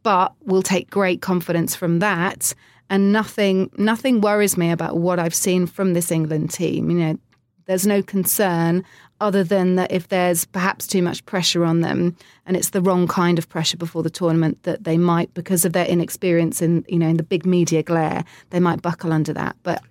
but 0.03 0.33
we'll 0.43 0.63
take 0.63 0.89
great 0.89 1.21
confidence 1.21 1.75
from 1.75 1.99
that. 1.99 2.53
And 2.89 3.11
nothing 3.11 3.69
nothing 3.77 4.21
worries 4.21 4.57
me 4.57 4.71
about 4.71 4.97
what 4.97 5.19
I've 5.19 5.35
seen 5.35 5.67
from 5.67 5.93
this 5.93 6.11
England 6.11 6.51
team. 6.51 6.89
You 6.89 6.97
know, 6.97 7.19
there's 7.65 7.85
no 7.85 8.01
concern 8.01 8.83
other 9.19 9.43
than 9.43 9.75
that 9.75 9.91
if 9.91 10.07
there's 10.09 10.45
perhaps 10.45 10.85
too 10.85 11.01
much 11.01 11.25
pressure 11.25 11.65
on 11.65 11.81
them 11.81 12.15
and 12.45 12.55
it's 12.55 12.69
the 12.69 12.81
wrong 12.81 13.07
kind 13.07 13.37
of 13.37 13.49
pressure 13.49 13.77
before 13.77 14.03
the 14.03 14.09
tournament 14.09 14.61
that 14.63 14.83
they 14.83 14.97
might 14.97 15.33
because 15.33 15.65
of 15.65 15.73
their 15.73 15.85
inexperience 15.85 16.61
in 16.61 16.85
you 16.87 16.99
know 16.99 17.07
in 17.07 17.17
the 17.17 17.23
big 17.23 17.45
media 17.45 17.81
glare 17.81 18.23
they 18.51 18.59
might 18.59 18.81
buckle 18.81 19.11
under 19.11 19.33
that 19.33 19.55
but 19.63 19.81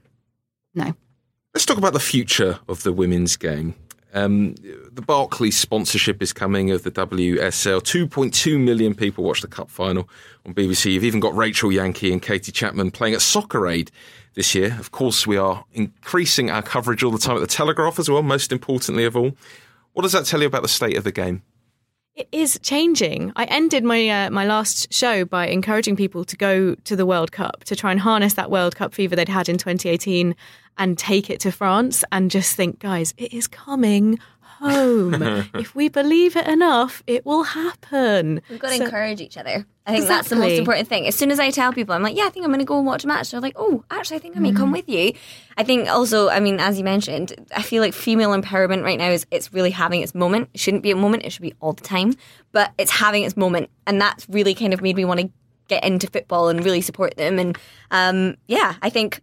no 0.75 0.94
let's 1.55 1.66
talk 1.66 1.79
about 1.79 1.92
the 1.92 2.01
future 2.01 2.61
of 2.68 2.83
the 2.83 2.92
women's 2.92 3.37
game 3.37 3.75
Um, 4.16 4.55
the 4.55 5.02
Barclays 5.07 5.59
sponsorship 5.59 6.22
is 6.22 6.33
coming 6.33 6.70
of 6.70 6.85
the 6.85 6.90
WSL. 6.90 7.83
2.2 7.83 8.59
million 8.59 8.94
people 8.94 9.24
watch 9.24 9.42
the 9.42 9.46
cup 9.46 9.70
final 9.70 10.09
on 10.46 10.55
BBC. 10.55 10.90
You've 10.90 11.05
even 11.05 11.20
got 11.20 11.37
Rachel 11.37 11.70
Yankey 11.70 12.12
and 12.12 12.22
Katie 12.22 12.50
Chapman 12.50 12.92
playing 12.92 13.12
at 13.12 13.20
Soccer 13.20 13.68
Aid 13.68 13.90
this 14.33 14.55
year. 14.55 14.74
Of 14.81 14.90
course, 14.90 15.26
we 15.26 15.37
are 15.37 15.66
increasing 15.74 16.50
our 16.50 16.62
coverage 16.62 17.02
all 17.02 17.11
the 17.11 17.18
time 17.18 17.37
at 17.37 17.40
the 17.40 17.46
Telegraph 17.46 17.98
as 17.98 18.09
well, 18.09 18.22
most 18.22 18.52
importantly 18.52 19.05
of 19.05 19.18
all. 19.18 19.33
What 19.92 20.05
does 20.05 20.12
that 20.12 20.24
tell 20.24 20.40
you 20.40 20.46
about 20.46 20.62
the 20.62 20.68
state 20.68 20.96
of 20.96 21.05
the 21.05 21.12
game? 21.12 21.42
It 22.16 22.29
is 22.33 22.59
changing. 22.62 23.35
I 23.37 23.44
ended 23.44 23.85
my 23.85 24.09
uh, 24.09 24.31
my 24.31 24.46
last 24.46 24.90
show 24.90 25.26
by 25.26 25.48
encouraging 25.48 25.96
people 25.96 26.24
to 26.24 26.35
go 26.35 26.74
to 26.74 26.96
the 26.96 27.05
World 27.05 27.31
Cup 27.31 27.64
to 27.64 27.76
try 27.76 27.90
and 27.90 28.00
harness 28.00 28.33
that 28.35 28.50
World 28.50 28.74
Cup 28.74 28.94
fever 28.94 29.14
they'd 29.14 29.29
had 29.29 29.50
in 29.50 29.59
2018 29.59 30.35
and 30.79 30.96
take 30.96 31.29
it 31.29 31.40
to 31.40 31.52
France 31.52 32.05
and 32.11 32.31
just 32.31 32.57
think, 32.57 32.79
guys, 32.79 33.12
it 33.18 33.35
is 33.35 33.46
coming 33.46 34.18
home. 34.58 35.14
if 35.54 35.74
we 35.74 35.88
believe 35.88 36.36
it 36.36 36.46
enough, 36.46 37.02
it 37.06 37.24
will 37.24 37.44
happen. 37.44 38.40
We've 38.50 38.58
got 38.58 38.70
to 38.70 38.76
So- 38.78 38.84
encourage 38.84 39.20
each 39.20 39.36
other. 39.36 39.66
I 39.88 39.92
think 39.94 40.08
that's 40.08 40.30
the 40.30 40.36
most 40.36 40.58
important 40.58 40.88
thing. 40.88 41.06
As 41.06 41.14
soon 41.14 41.30
as 41.30 41.38
I 41.38 41.50
tell 41.50 41.72
people, 41.72 41.94
I'm 41.94 42.02
like, 42.02 42.16
yeah, 42.16 42.24
I 42.24 42.30
think 42.30 42.44
I'm 42.44 42.50
going 42.50 42.58
to 42.58 42.64
go 42.64 42.76
and 42.76 42.84
watch 42.84 43.04
a 43.04 43.06
match. 43.06 43.30
They're 43.30 43.40
like, 43.40 43.54
oh, 43.56 43.84
actually, 43.88 44.16
I 44.16 44.18
think 44.20 44.36
I 44.36 44.40
may 44.40 44.50
Mm. 44.50 44.56
come 44.56 44.72
with 44.72 44.88
you. 44.88 45.12
I 45.56 45.62
think 45.62 45.88
also, 45.88 46.28
I 46.28 46.40
mean, 46.40 46.58
as 46.58 46.76
you 46.76 46.82
mentioned, 46.82 47.34
I 47.54 47.62
feel 47.62 47.82
like 47.82 47.94
female 47.94 48.30
empowerment 48.30 48.82
right 48.82 48.98
now 48.98 49.10
is 49.10 49.26
it's 49.30 49.52
really 49.52 49.70
having 49.70 50.02
its 50.02 50.12
moment. 50.12 50.48
It 50.54 50.58
shouldn't 50.60 50.82
be 50.82 50.90
a 50.90 50.96
moment. 50.96 51.24
It 51.24 51.30
should 51.30 51.42
be 51.42 51.54
all 51.60 51.72
the 51.72 51.84
time, 51.84 52.14
but 52.50 52.72
it's 52.78 52.90
having 52.90 53.22
its 53.22 53.36
moment, 53.36 53.70
and 53.86 54.00
that's 54.00 54.28
really 54.28 54.54
kind 54.54 54.74
of 54.74 54.82
made 54.82 54.96
me 54.96 55.04
want 55.04 55.20
to 55.20 55.30
get 55.68 55.84
into 55.84 56.08
football 56.08 56.48
and 56.48 56.64
really 56.64 56.80
support 56.80 57.16
them. 57.16 57.38
And 57.38 57.56
um, 57.92 58.36
yeah, 58.48 58.74
I 58.82 58.90
think 58.90 59.20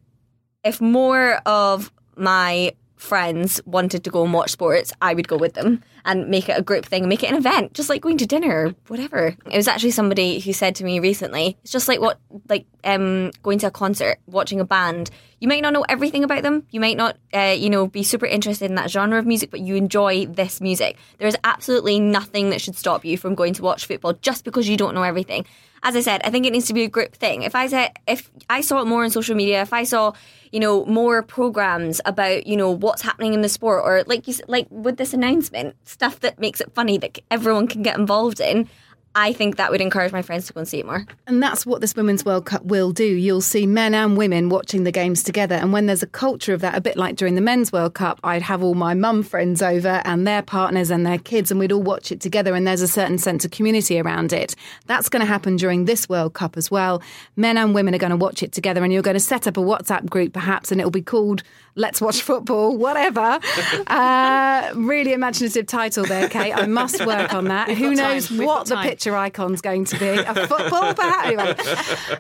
if 0.63 0.79
more 0.79 1.41
of 1.45 1.91
my 2.15 2.71
friends 3.03 3.61
wanted 3.65 4.03
to 4.05 4.09
go 4.09 4.23
and 4.23 4.33
watch 4.33 4.51
sports, 4.51 4.93
I 5.01 5.13
would 5.13 5.27
go 5.27 5.35
with 5.35 5.53
them 5.53 5.83
and 6.05 6.29
make 6.29 6.47
it 6.47 6.57
a 6.57 6.61
group 6.61 6.85
thing 6.85 7.07
make 7.07 7.21
it 7.21 7.29
an 7.29 7.35
event, 7.35 7.73
just 7.73 7.89
like 7.89 8.01
going 8.01 8.17
to 8.17 8.25
dinner 8.25 8.67
or 8.67 8.75
whatever. 8.87 9.35
It 9.51 9.57
was 9.57 9.67
actually 9.67 9.91
somebody 9.91 10.39
who 10.39 10.53
said 10.53 10.75
to 10.75 10.85
me 10.85 10.99
recently, 10.99 11.57
it's 11.63 11.71
just 11.71 11.89
like 11.89 11.99
what 11.99 12.19
like 12.47 12.65
um 12.85 13.31
going 13.43 13.59
to 13.59 13.67
a 13.67 13.71
concert, 13.71 14.19
watching 14.25 14.61
a 14.61 14.65
band. 14.65 15.11
You 15.39 15.49
might 15.49 15.61
not 15.61 15.73
know 15.73 15.85
everything 15.89 16.23
about 16.23 16.43
them. 16.43 16.65
You 16.71 16.79
might 16.79 16.95
not, 16.95 17.17
uh, 17.33 17.55
you 17.57 17.69
know, 17.69 17.87
be 17.87 18.03
super 18.03 18.25
interested 18.25 18.69
in 18.69 18.75
that 18.75 18.89
genre 18.89 19.19
of 19.19 19.25
music, 19.25 19.51
but 19.51 19.59
you 19.59 19.75
enjoy 19.75 20.25
this 20.25 20.61
music. 20.61 20.97
There 21.17 21.27
is 21.27 21.35
absolutely 21.43 21.99
nothing 21.99 22.51
that 22.51 22.61
should 22.61 22.77
stop 22.77 23.03
you 23.03 23.17
from 23.17 23.35
going 23.35 23.53
to 23.55 23.61
watch 23.61 23.85
football 23.85 24.13
just 24.13 24.45
because 24.45 24.69
you 24.69 24.77
don't 24.77 24.95
know 24.95 25.03
everything 25.03 25.45
as 25.83 25.97
I 25.97 25.99
said, 25.99 26.21
I 26.23 26.29
think 26.29 26.45
it 26.45 26.53
needs 26.53 26.67
to 26.67 26.73
be 26.73 26.83
a 26.83 26.87
group 26.87 27.13
thing. 27.13 27.43
If 27.43 27.55
I 27.55 27.67
said, 27.67 27.91
if 28.07 28.31
I 28.49 28.61
saw 28.61 28.81
it 28.81 28.85
more 28.85 29.03
on 29.03 29.09
social 29.09 29.35
media, 29.35 29.61
if 29.61 29.73
I 29.73 29.83
saw, 29.83 30.13
you 30.53 30.59
know, 30.59 30.85
more 30.85 31.23
programs 31.23 31.99
about, 32.05 32.45
you 32.45 32.55
know, 32.55 32.69
what's 32.69 33.01
happening 33.01 33.33
in 33.33 33.41
the 33.41 33.49
sport, 33.49 33.81
or 33.83 34.03
like 34.05 34.27
you, 34.27 34.35
like 34.47 34.67
with 34.69 34.97
this 34.97 35.11
announcement, 35.11 35.75
stuff 35.83 36.19
that 36.19 36.39
makes 36.39 36.61
it 36.61 36.71
funny 36.75 36.95
that 36.99 37.17
everyone 37.31 37.67
can 37.67 37.81
get 37.81 37.97
involved 37.97 38.39
in, 38.39 38.69
I 39.15 39.32
think 39.32 39.58
that 39.58 39.69
would 39.69 39.82
encourage 39.82 40.12
my 40.12 40.23
friends 40.23 40.47
to 40.47 40.54
go 40.54 40.60
and 40.60 40.67
see 40.67 40.80
it 40.80 40.86
more. 40.88 41.06
And 41.28 41.41
that's 41.41 41.65
what 41.65 41.82
this 41.82 41.95
Women's 41.95 42.26
World 42.26 42.45
Cup 42.45 42.65
will 42.65 42.91
do. 42.91 43.06
You'll 43.06 43.41
see 43.41 43.67
men 43.67 43.93
and 43.93 44.17
women 44.17 44.49
watching 44.49 44.86
the 44.86 44.91
games 44.91 45.21
together. 45.21 45.54
And 45.54 45.71
when 45.71 45.86
there's 45.86 46.02
a 46.02 46.08
culture 46.08 46.54
of 46.54 46.62
that, 46.62 46.76
a 46.76 46.82
bit 46.82 46.97
like 46.97 47.15
during 47.15 47.36
the 47.36 47.41
Men's 47.41 47.71
World 47.71 47.93
Cup, 47.93 48.19
I'd 48.23 48.41
have 48.41 48.63
all 48.63 48.73
my 48.73 48.95
mum 48.95 49.21
friends 49.21 49.62
over 49.62 50.02
and 50.04 50.26
their 50.26 50.41
partners 50.41 50.89
and 50.89 51.06
their 51.06 51.19
kids, 51.19 51.52
and 51.52 51.60
we'd 51.60 51.71
all 51.71 51.84
watch 51.84 52.12
it 52.12 52.21
together. 52.21 52.56
And 52.56 52.65
there's 52.65 52.82
a 52.82 52.88
certain 52.88 53.19
sense 53.19 53.45
of 53.45 53.52
community 53.52 53.99
around 53.99 54.34
it. 54.34 54.56
That's 54.88 55.10
going 55.10 55.21
to 55.21 55.28
happen 55.28 55.58
during 55.58 55.86
this 55.86 56.10
World 56.10 56.34
Cup 56.34 56.58
as 56.58 56.71
well. 56.71 57.02
Men 57.36 57.58
and 57.58 57.76
women 57.76 57.93
are 57.93 57.99
going 57.99 58.10
to 58.10 58.17
watch 58.17 58.41
it 58.41 58.52
together, 58.52 58.84
and 58.84 58.91
you're 58.91 59.04
going 59.04 59.13
to 59.13 59.19
set 59.19 59.45
up 59.45 59.58
a 59.58 59.62
WhatsApp 59.62 60.10
group 60.10 60.34
perhaps, 60.34 60.71
and 60.71 60.82
it'll 60.82 60.89
be 60.89 61.04
called 61.04 61.43
Let's 61.76 62.02
Watch 62.02 62.21
Football, 62.21 62.78
whatever. 62.78 63.39
uh, 63.88 64.71
really 64.76 65.13
imaginative 65.13 65.65
title 65.65 66.06
there, 66.06 66.30
Kait. 66.30 66.56
I 66.56 66.67
must 66.67 67.06
work 67.06 67.34
on 67.34 67.45
that. 67.45 67.69
Who 67.69 67.95
got 67.95 68.04
time. 68.04 68.13
knows 68.13 68.32
what 68.32 68.45
got 68.45 68.65
the 68.67 68.76
time. 68.76 68.84
Picture 69.03 69.17
icon's 69.17 69.61
going 69.61 69.85
to 69.85 69.99
be? 69.99 70.07
A 70.07 70.47
football, 70.47 70.93
perhaps. 70.93 71.27
Anyway. 71.27 71.55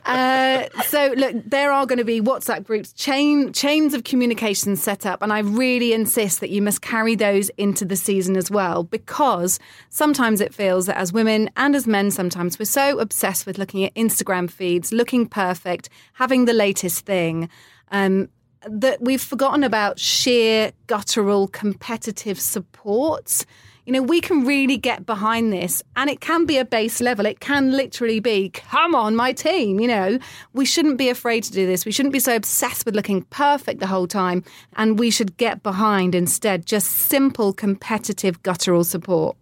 Uh, 0.05 0.81
so 0.83 1.13
look, 1.15 1.35
there 1.45 1.71
are 1.71 1.85
going 1.85 1.99
to 1.99 2.05
be 2.05 2.21
WhatsApp 2.21 2.63
groups, 2.65 2.91
chain 2.93 3.53
chains 3.53 3.93
of 3.93 4.03
communication 4.03 4.75
set 4.75 5.05
up, 5.05 5.21
and 5.21 5.31
I 5.31 5.39
really 5.39 5.93
insist 5.93 6.41
that 6.41 6.49
you 6.49 6.61
must 6.61 6.81
carry 6.81 7.15
those 7.15 7.49
into 7.57 7.85
the 7.85 7.95
season 7.95 8.35
as 8.35 8.51
well, 8.51 8.83
because 8.83 9.59
sometimes 9.89 10.41
it 10.41 10.53
feels 10.53 10.87
that 10.87 10.97
as 10.97 11.13
women 11.13 11.49
and 11.55 11.75
as 11.75 11.87
men, 11.87 12.11
sometimes 12.11 12.59
we're 12.59 12.65
so 12.65 12.99
obsessed 12.99 13.45
with 13.45 13.57
looking 13.57 13.85
at 13.85 13.93
Instagram 13.95 14.49
feeds, 14.49 14.91
looking 14.91 15.27
perfect, 15.27 15.89
having 16.13 16.45
the 16.45 16.53
latest 16.53 17.05
thing. 17.05 17.49
Um, 17.91 18.29
that 18.65 19.01
we've 19.01 19.21
forgotten 19.21 19.63
about 19.63 19.99
sheer 19.99 20.71
guttural 20.87 21.49
competitive 21.49 22.39
support. 22.39 23.45
You 23.85 23.91
know, 23.91 24.01
we 24.01 24.21
can 24.21 24.45
really 24.45 24.77
get 24.77 25.05
behind 25.05 25.51
this, 25.51 25.83
and 25.97 26.09
it 26.09 26.21
can 26.21 26.45
be 26.45 26.57
a 26.57 26.63
base 26.63 27.01
level. 27.01 27.25
It 27.25 27.41
can 27.41 27.71
literally 27.71 28.21
be, 28.21 28.49
come 28.49 28.95
on, 28.95 29.13
my 29.13 29.33
team. 29.33 29.79
You 29.81 29.89
know, 29.89 30.19
we 30.53 30.65
shouldn't 30.65 30.97
be 30.97 31.09
afraid 31.09 31.43
to 31.43 31.51
do 31.51 31.67
this. 31.67 31.85
We 31.85 31.91
shouldn't 31.91 32.13
be 32.13 32.19
so 32.19 32.33
obsessed 32.33 32.85
with 32.85 32.95
looking 32.95 33.23
perfect 33.23 33.81
the 33.81 33.87
whole 33.87 34.07
time, 34.07 34.45
and 34.77 34.97
we 34.97 35.11
should 35.11 35.35
get 35.35 35.63
behind 35.63 36.15
instead 36.15 36.65
just 36.65 36.89
simple 36.89 37.51
competitive 37.51 38.41
guttural 38.41 38.85
support. 38.85 39.35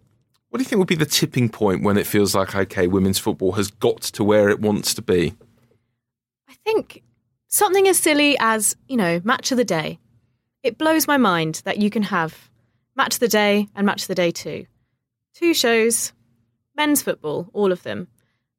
What 0.50 0.58
do 0.58 0.64
you 0.64 0.68
think 0.68 0.78
will 0.78 0.86
be 0.86 0.96
the 0.96 1.06
tipping 1.06 1.48
point 1.48 1.84
when 1.84 1.96
it 1.96 2.06
feels 2.06 2.34
like, 2.34 2.54
okay, 2.54 2.88
women's 2.88 3.18
football 3.18 3.52
has 3.52 3.70
got 3.70 4.00
to 4.02 4.24
where 4.24 4.48
it 4.48 4.60
wants 4.60 4.92
to 4.94 5.02
be? 5.02 5.34
I 6.48 6.54
think 6.64 7.02
something 7.46 7.86
as 7.86 7.98
silly 7.98 8.36
as, 8.40 8.76
you 8.88 8.96
know, 8.96 9.20
match 9.24 9.52
of 9.52 9.56
the 9.56 9.64
day. 9.64 10.00
It 10.62 10.78
blows 10.78 11.06
my 11.06 11.16
mind 11.16 11.62
that 11.64 11.78
you 11.78 11.90
can 11.90 12.02
have 12.02 12.50
match 12.96 13.18
the 13.18 13.28
day 13.28 13.68
and 13.74 13.86
match 13.86 14.06
the 14.06 14.14
day 14.14 14.30
two. 14.30 14.66
Two 15.34 15.54
shows, 15.54 16.12
men's 16.76 17.02
football, 17.02 17.48
all 17.52 17.72
of 17.72 17.82
them. 17.82 18.08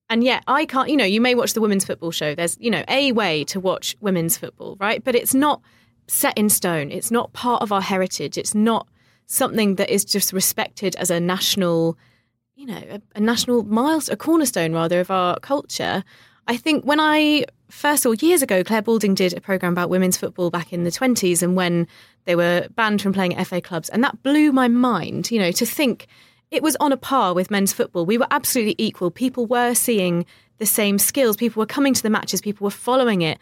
And 0.10 0.24
yet 0.24 0.44
I 0.48 0.66
can't, 0.66 0.90
you 0.90 0.98
know, 0.98 1.06
you 1.06 1.22
may 1.22 1.36
watch 1.36 1.54
the 1.54 1.62
women's 1.62 1.86
football 1.86 2.12
show. 2.12 2.36
There's, 2.36 2.58
you 2.60 2.70
know, 2.70 2.84
a 2.88 3.12
way 3.12 3.44
to 3.46 3.60
watch 3.60 3.96
women's 4.00 4.38
football, 4.38 4.76
right? 4.80 5.04
But 5.04 5.16
it's 5.16 5.34
not 5.34 5.62
set 6.08 6.38
in 6.38 6.50
stone. 6.50 6.92
It's 6.92 7.12
not 7.12 7.34
part 7.34 7.62
of 7.62 7.72
our 7.72 7.82
heritage. 7.82 8.38
It's 8.38 8.54
not 8.54 8.88
something 9.26 9.76
that 9.76 9.90
is 9.90 10.04
just 10.04 10.34
respected 10.34 10.96
as 10.98 11.10
a 11.10 11.20
national 11.20 11.98
you 12.56 12.68
know, 12.68 12.82
a, 12.90 13.02
a 13.16 13.20
national 13.20 13.64
miles, 13.64 14.10
a 14.10 14.16
cornerstone 14.16 14.74
rather 14.74 15.00
of 15.00 15.12
our 15.12 15.40
culture. 15.40 16.04
I 16.48 16.58
think 16.58 16.86
when 16.86 17.00
I 17.00 17.46
first 17.70 18.04
saw 18.04 18.12
years 18.12 18.42
ago, 18.42 18.64
Clare 18.64 18.82
Balding 18.82 19.16
did 19.16 19.34
a 19.34 19.42
program 19.42 19.74
about 19.74 19.90
women's 19.90 20.18
football 20.18 20.50
back 20.50 20.74
in 20.74 20.84
the 20.84 20.92
twenties, 20.92 21.42
and 21.42 21.56
when 21.56 21.88
they 22.26 22.36
were 22.36 22.68
banned 22.76 23.02
from 23.02 23.14
playing 23.14 23.36
at 23.36 23.48
FA 23.48 23.62
clubs, 23.62 23.90
and 23.90 24.04
that 24.04 24.22
blew 24.24 24.52
my 24.52 24.68
mind. 24.68 25.32
You 25.32 25.40
know, 25.40 25.52
to 25.52 25.66
think 25.66 26.08
it 26.52 26.62
was 26.62 26.76
on 26.78 26.92
a 26.92 26.98
par 26.98 27.34
with 27.34 27.50
men's 27.50 27.74
football. 27.74 28.06
We 28.06 28.18
were 28.18 28.28
absolutely 28.32 28.76
equal. 28.78 29.12
People 29.12 29.46
were 29.46 29.74
seeing 29.74 30.26
the 30.58 30.66
same 30.66 31.00
skills. 31.00 31.38
People 31.38 31.62
were 31.62 31.68
coming 31.68 31.94
to 31.94 32.04
the 32.04 32.10
matches. 32.10 32.42
People 32.42 32.66
were 32.66 32.72
following 32.72 33.22
it, 33.22 33.40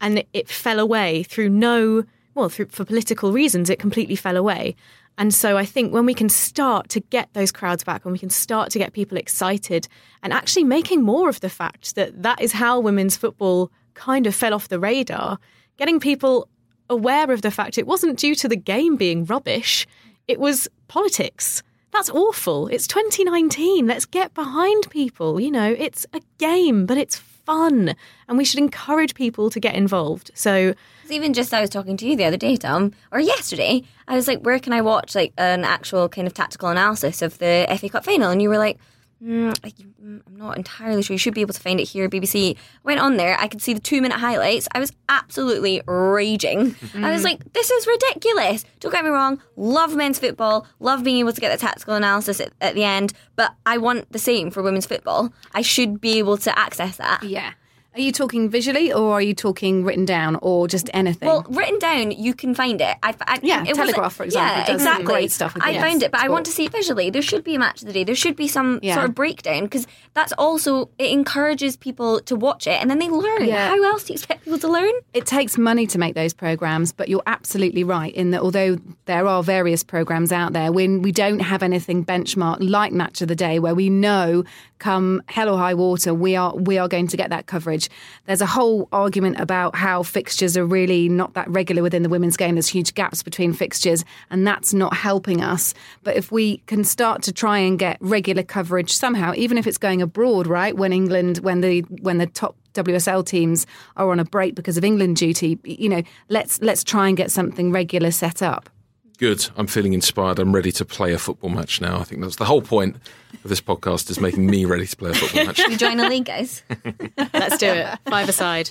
and 0.00 0.24
it 0.32 0.48
fell 0.48 0.80
away 0.80 1.22
through 1.24 1.50
no 1.50 2.04
well, 2.38 2.48
through, 2.48 2.66
for 2.66 2.84
political 2.84 3.32
reasons, 3.32 3.68
it 3.68 3.80
completely 3.80 4.14
fell 4.14 4.36
away. 4.36 4.76
And 5.18 5.34
so 5.34 5.58
I 5.58 5.64
think 5.64 5.92
when 5.92 6.06
we 6.06 6.14
can 6.14 6.28
start 6.28 6.88
to 6.90 7.00
get 7.00 7.28
those 7.34 7.50
crowds 7.50 7.82
back, 7.82 8.04
when 8.04 8.12
we 8.12 8.20
can 8.20 8.30
start 8.30 8.70
to 8.70 8.78
get 8.78 8.92
people 8.92 9.18
excited 9.18 9.88
and 10.22 10.32
actually 10.32 10.62
making 10.62 11.02
more 11.02 11.28
of 11.28 11.40
the 11.40 11.50
fact 11.50 11.96
that 11.96 12.22
that 12.22 12.40
is 12.40 12.52
how 12.52 12.78
women's 12.78 13.16
football 13.16 13.72
kind 13.94 14.28
of 14.28 14.34
fell 14.34 14.54
off 14.54 14.68
the 14.68 14.78
radar, 14.78 15.38
getting 15.76 15.98
people 15.98 16.48
aware 16.88 17.30
of 17.32 17.42
the 17.42 17.50
fact 17.50 17.78
it 17.78 17.86
wasn't 17.86 18.18
due 18.18 18.36
to 18.36 18.48
the 18.48 18.56
game 18.56 18.96
being 18.96 19.24
rubbish, 19.24 19.88
it 20.28 20.38
was 20.38 20.68
politics. 20.86 21.64
That's 21.90 22.10
awful. 22.10 22.68
It's 22.68 22.86
2019. 22.86 23.86
Let's 23.86 24.06
get 24.06 24.34
behind 24.34 24.88
people. 24.90 25.40
You 25.40 25.50
know, 25.50 25.74
it's 25.76 26.06
a 26.12 26.20
game, 26.38 26.86
but 26.86 26.96
it's 26.96 27.16
fun. 27.48 27.94
And 28.28 28.36
we 28.36 28.44
should 28.44 28.60
encourage 28.60 29.14
people 29.14 29.48
to 29.48 29.58
get 29.58 29.74
involved. 29.74 30.30
So, 30.34 30.74
even 31.08 31.32
just 31.32 31.54
I 31.54 31.62
was 31.62 31.70
talking 31.70 31.96
to 31.96 32.06
you 32.06 32.14
the 32.14 32.24
other 32.24 32.36
day, 32.36 32.56
Thom, 32.56 32.92
or 33.10 33.20
yesterday, 33.20 33.82
I 34.06 34.14
was 34.14 34.28
like, 34.28 34.42
where 34.42 34.58
can 34.58 34.74
I 34.74 34.82
watch 34.82 35.14
like 35.14 35.32
an 35.38 35.64
actual 35.64 36.10
kind 36.10 36.26
of 36.26 36.34
tactical 36.34 36.68
analysis 36.68 37.22
of 37.22 37.38
the 37.38 37.66
FA 37.80 37.88
Cup 37.88 38.04
final? 38.04 38.30
And 38.30 38.42
you 38.42 38.50
were 38.50 38.58
like, 38.58 38.78
mm, 39.22 39.56
I- 39.64 39.68
mm, 39.70 40.20
I'm 40.26 40.36
not 40.36 40.56
entirely 40.56 41.02
sure. 41.02 41.14
You 41.14 41.18
should 41.18 41.34
be 41.34 41.40
able 41.40 41.54
to 41.54 41.60
find 41.60 41.80
it 41.80 41.88
here, 41.88 42.08
BBC. 42.08 42.56
Went 42.84 43.00
on 43.00 43.16
there, 43.16 43.36
I 43.38 43.48
could 43.48 43.60
see 43.62 43.74
the 43.74 43.80
two 43.80 44.00
minute 44.02 44.18
highlights. 44.18 44.68
I 44.72 44.78
was 44.80 44.92
absolutely 45.08 45.82
raging. 45.86 46.74
I 46.94 47.10
was 47.12 47.24
like, 47.24 47.52
this 47.52 47.70
is 47.70 47.86
ridiculous. 47.86 48.64
Don't 48.80 48.92
get 48.92 49.04
me 49.04 49.10
wrong, 49.10 49.40
love 49.56 49.94
men's 49.96 50.18
football, 50.18 50.66
love 50.80 51.02
being 51.04 51.18
able 51.18 51.32
to 51.32 51.40
get 51.40 51.50
the 51.52 51.58
tactical 51.66 51.94
analysis 51.94 52.40
at, 52.40 52.52
at 52.60 52.74
the 52.74 52.84
end, 52.84 53.12
but 53.36 53.54
I 53.66 53.78
want 53.78 54.10
the 54.12 54.18
same 54.18 54.50
for 54.50 54.62
women's 54.62 54.86
football. 54.86 55.32
I 55.52 55.62
should 55.62 56.00
be 56.00 56.18
able 56.18 56.36
to 56.38 56.58
access 56.58 56.96
that. 56.98 57.22
Yeah. 57.22 57.52
Are 57.98 58.02
you 58.02 58.12
talking 58.12 58.48
visually 58.48 58.92
or 58.92 59.14
are 59.14 59.20
you 59.20 59.34
talking 59.34 59.82
written 59.82 60.04
down 60.04 60.36
or 60.40 60.68
just 60.68 60.88
anything? 60.94 61.26
Well, 61.28 61.44
written 61.48 61.80
down, 61.80 62.12
you 62.12 62.32
can 62.32 62.54
find 62.54 62.80
it. 62.80 62.96
I, 63.02 63.12
I, 63.22 63.40
Yeah, 63.42 63.64
it 63.66 63.74
Telegraph, 63.74 64.14
for 64.14 64.22
example, 64.22 64.50
Yeah, 64.56 64.58
does 64.58 64.66
some 64.66 64.74
exactly. 64.76 65.04
great 65.04 65.32
stuff 65.32 65.56
I 65.60 65.72
it. 65.72 65.80
found 65.80 66.04
it, 66.04 66.12
but 66.12 66.20
I 66.20 66.28
want 66.28 66.46
to 66.46 66.52
see 66.52 66.66
it 66.66 66.72
visually. 66.72 67.10
There 67.10 67.22
should 67.22 67.42
be 67.42 67.56
a 67.56 67.58
match 67.58 67.80
of 67.80 67.88
the 67.88 67.92
day. 67.92 68.04
There 68.04 68.14
should 68.14 68.36
be 68.36 68.46
some 68.46 68.78
Yeah. 68.84 68.94
sort 68.94 69.08
of 69.08 69.16
breakdown 69.16 69.64
because 69.64 69.88
that's 70.14 70.32
also 70.38 70.90
it 70.98 71.10
encourages 71.10 71.76
people 71.76 72.20
to 72.20 72.36
watch 72.36 72.68
it 72.68 72.80
and 72.80 72.88
then 72.88 73.00
they 73.00 73.08
learn. 73.08 73.46
Yeah. 73.46 73.68
How 73.70 73.82
else 73.82 74.04
do 74.04 74.12
you 74.12 74.14
expect 74.14 74.44
people 74.44 74.60
to 74.60 74.68
learn? 74.68 74.92
It 75.12 75.26
takes 75.26 75.58
money 75.58 75.88
to 75.88 75.98
make 75.98 76.14
those 76.14 76.32
programs, 76.32 76.92
but 76.92 77.08
you're 77.08 77.22
absolutely 77.26 77.82
right 77.82 78.14
in 78.14 78.30
that 78.30 78.42
although 78.42 78.78
there 79.06 79.26
are 79.26 79.42
various 79.42 79.82
programs 79.82 80.30
out 80.30 80.52
there, 80.52 80.70
when 80.70 81.02
we 81.02 81.10
don't 81.10 81.40
have 81.40 81.64
anything 81.64 82.04
benchmarked 82.04 82.58
like 82.60 82.92
Match 82.92 83.22
of 83.22 83.26
the 83.28 83.34
Day, 83.34 83.58
where 83.58 83.74
we 83.74 83.90
know 83.90 84.44
come 84.78 85.20
hell 85.26 85.48
or 85.48 85.58
high 85.58 85.74
water, 85.74 86.14
we 86.14 86.36
are 86.36 86.54
we 86.54 86.78
are 86.78 86.86
going 86.86 87.08
to 87.08 87.16
get 87.16 87.30
that 87.30 87.46
coverage. 87.46 87.87
There's 88.26 88.40
a 88.40 88.46
whole 88.46 88.88
argument 88.92 89.40
about 89.40 89.74
how 89.76 90.02
fixtures 90.02 90.56
are 90.56 90.64
really 90.64 91.08
not 91.08 91.34
that 91.34 91.48
regular 91.48 91.82
within 91.82 92.02
the 92.02 92.08
women's 92.08 92.36
game. 92.36 92.54
There's 92.54 92.68
huge 92.68 92.94
gaps 92.94 93.22
between 93.22 93.52
fixtures, 93.52 94.04
and 94.30 94.46
that's 94.46 94.74
not 94.74 94.94
helping 94.94 95.42
us. 95.42 95.74
But 96.02 96.16
if 96.16 96.30
we 96.32 96.58
can 96.66 96.84
start 96.84 97.22
to 97.22 97.32
try 97.32 97.58
and 97.58 97.78
get 97.78 97.98
regular 98.00 98.42
coverage 98.42 98.92
somehow, 98.92 99.32
even 99.36 99.58
if 99.58 99.66
it's 99.66 99.78
going 99.78 100.02
abroad, 100.02 100.46
right? 100.46 100.76
When 100.76 100.92
England, 100.92 101.38
when 101.38 101.60
the 101.60 101.80
when 102.02 102.18
the 102.18 102.26
top 102.26 102.56
WSL 102.74 103.26
teams 103.26 103.66
are 103.96 104.10
on 104.10 104.20
a 104.20 104.24
break 104.24 104.54
because 104.54 104.76
of 104.76 104.84
England 104.84 105.16
duty. 105.16 105.58
You 105.64 105.88
know, 105.88 106.02
let's 106.28 106.60
let's 106.62 106.84
try 106.84 107.08
and 107.08 107.16
get 107.16 107.30
something 107.30 107.72
regular 107.72 108.10
set 108.10 108.42
up. 108.42 108.70
Good. 109.18 109.48
I'm 109.56 109.66
feeling 109.66 109.94
inspired. 109.94 110.38
I'm 110.38 110.54
ready 110.54 110.70
to 110.70 110.84
play 110.84 111.12
a 111.12 111.18
football 111.18 111.50
match 111.50 111.80
now. 111.80 111.98
I 111.98 112.04
think 112.04 112.22
that's 112.22 112.36
the 112.36 112.44
whole 112.44 112.62
point 112.62 112.94
of 113.42 113.50
this 113.50 113.60
podcast 113.60 114.10
is 114.10 114.20
making 114.20 114.46
me 114.46 114.64
ready 114.64 114.86
to 114.86 114.96
play 114.96 115.10
a 115.10 115.14
football 115.14 115.44
match. 115.44 115.58
You 115.58 115.76
join 115.76 115.98
a 115.98 116.08
league, 116.08 116.26
guys. 116.26 116.62
Let's 117.34 117.58
do 117.58 117.66
it. 117.66 117.98
Five 118.08 118.28
aside. 118.28 118.70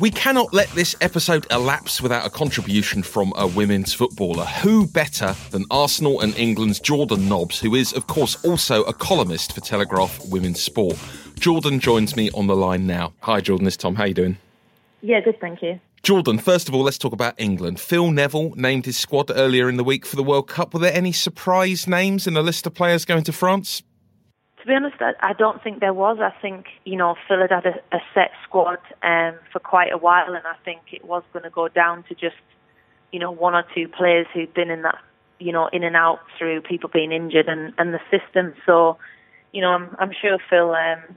We 0.00 0.10
cannot 0.10 0.52
let 0.52 0.68
this 0.70 0.96
episode 1.00 1.46
elapse 1.52 2.02
without 2.02 2.26
a 2.26 2.30
contribution 2.30 3.04
from 3.04 3.32
a 3.36 3.46
women's 3.46 3.94
footballer. 3.94 4.44
Who 4.44 4.88
better 4.88 5.36
than 5.52 5.64
Arsenal 5.70 6.20
and 6.20 6.36
England's 6.36 6.80
Jordan 6.80 7.28
Nobbs, 7.28 7.60
who 7.60 7.76
is, 7.76 7.92
of 7.92 8.08
course, 8.08 8.44
also 8.44 8.82
a 8.84 8.92
columnist 8.92 9.52
for 9.52 9.60
Telegraph 9.60 10.20
Women's 10.26 10.60
Sport. 10.60 10.98
Jordan 11.38 11.78
joins 11.78 12.16
me 12.16 12.28
on 12.32 12.48
the 12.48 12.56
line 12.56 12.88
now. 12.88 13.12
Hi, 13.20 13.40
Jordan. 13.40 13.68
It's 13.68 13.76
Thom. 13.76 13.94
How 13.94 14.06
you 14.06 14.14
doing? 14.14 14.36
Yeah, 15.02 15.20
good, 15.20 15.40
thank 15.40 15.62
you. 15.62 15.80
Jordan, 16.02 16.38
first 16.38 16.68
of 16.68 16.74
all, 16.74 16.82
let's 16.82 16.98
talk 16.98 17.12
about 17.12 17.34
England. 17.38 17.78
Phil 17.78 18.10
Neville 18.10 18.54
named 18.56 18.86
his 18.86 18.96
squad 18.96 19.30
earlier 19.32 19.68
in 19.68 19.76
the 19.76 19.84
week 19.84 20.06
for 20.06 20.16
the 20.16 20.22
World 20.22 20.48
Cup. 20.48 20.74
Were 20.74 20.80
there 20.80 20.94
any 20.94 21.12
surprise 21.12 21.86
names 21.86 22.26
in 22.26 22.34
the 22.34 22.42
list 22.42 22.66
of 22.66 22.74
players 22.74 23.04
going 23.04 23.22
to 23.24 23.32
France? 23.32 23.82
To 24.60 24.66
be 24.66 24.74
honest, 24.74 24.96
I, 25.00 25.12
I 25.20 25.32
don't 25.32 25.62
think 25.62 25.80
there 25.80 25.94
was. 25.94 26.18
I 26.20 26.32
think, 26.40 26.66
you 26.84 26.96
know, 26.96 27.16
Phil 27.26 27.40
had 27.40 27.50
had 27.50 27.66
a, 27.66 27.96
a 27.96 28.00
set 28.14 28.30
squad 28.44 28.78
um, 29.02 29.34
for 29.52 29.58
quite 29.58 29.92
a 29.92 29.98
while, 29.98 30.34
and 30.34 30.44
I 30.46 30.54
think 30.64 30.80
it 30.92 31.04
was 31.04 31.24
going 31.32 31.42
to 31.42 31.50
go 31.50 31.68
down 31.68 32.04
to 32.04 32.14
just, 32.14 32.36
you 33.12 33.18
know, 33.18 33.30
one 33.30 33.54
or 33.54 33.64
two 33.74 33.88
players 33.88 34.26
who'd 34.32 34.54
been 34.54 34.70
in 34.70 34.82
that, 34.82 34.98
you 35.38 35.52
know, 35.52 35.68
in 35.72 35.82
and 35.82 35.96
out 35.96 36.20
through 36.38 36.62
people 36.62 36.90
being 36.92 37.10
injured 37.12 37.48
and, 37.48 37.74
and 37.78 37.92
the 37.92 38.00
system. 38.10 38.54
So, 38.66 38.98
you 39.52 39.60
know, 39.60 39.70
I'm, 39.70 39.96
I'm 39.98 40.12
sure 40.20 40.38
Phil, 40.48 40.70
um, 40.70 41.16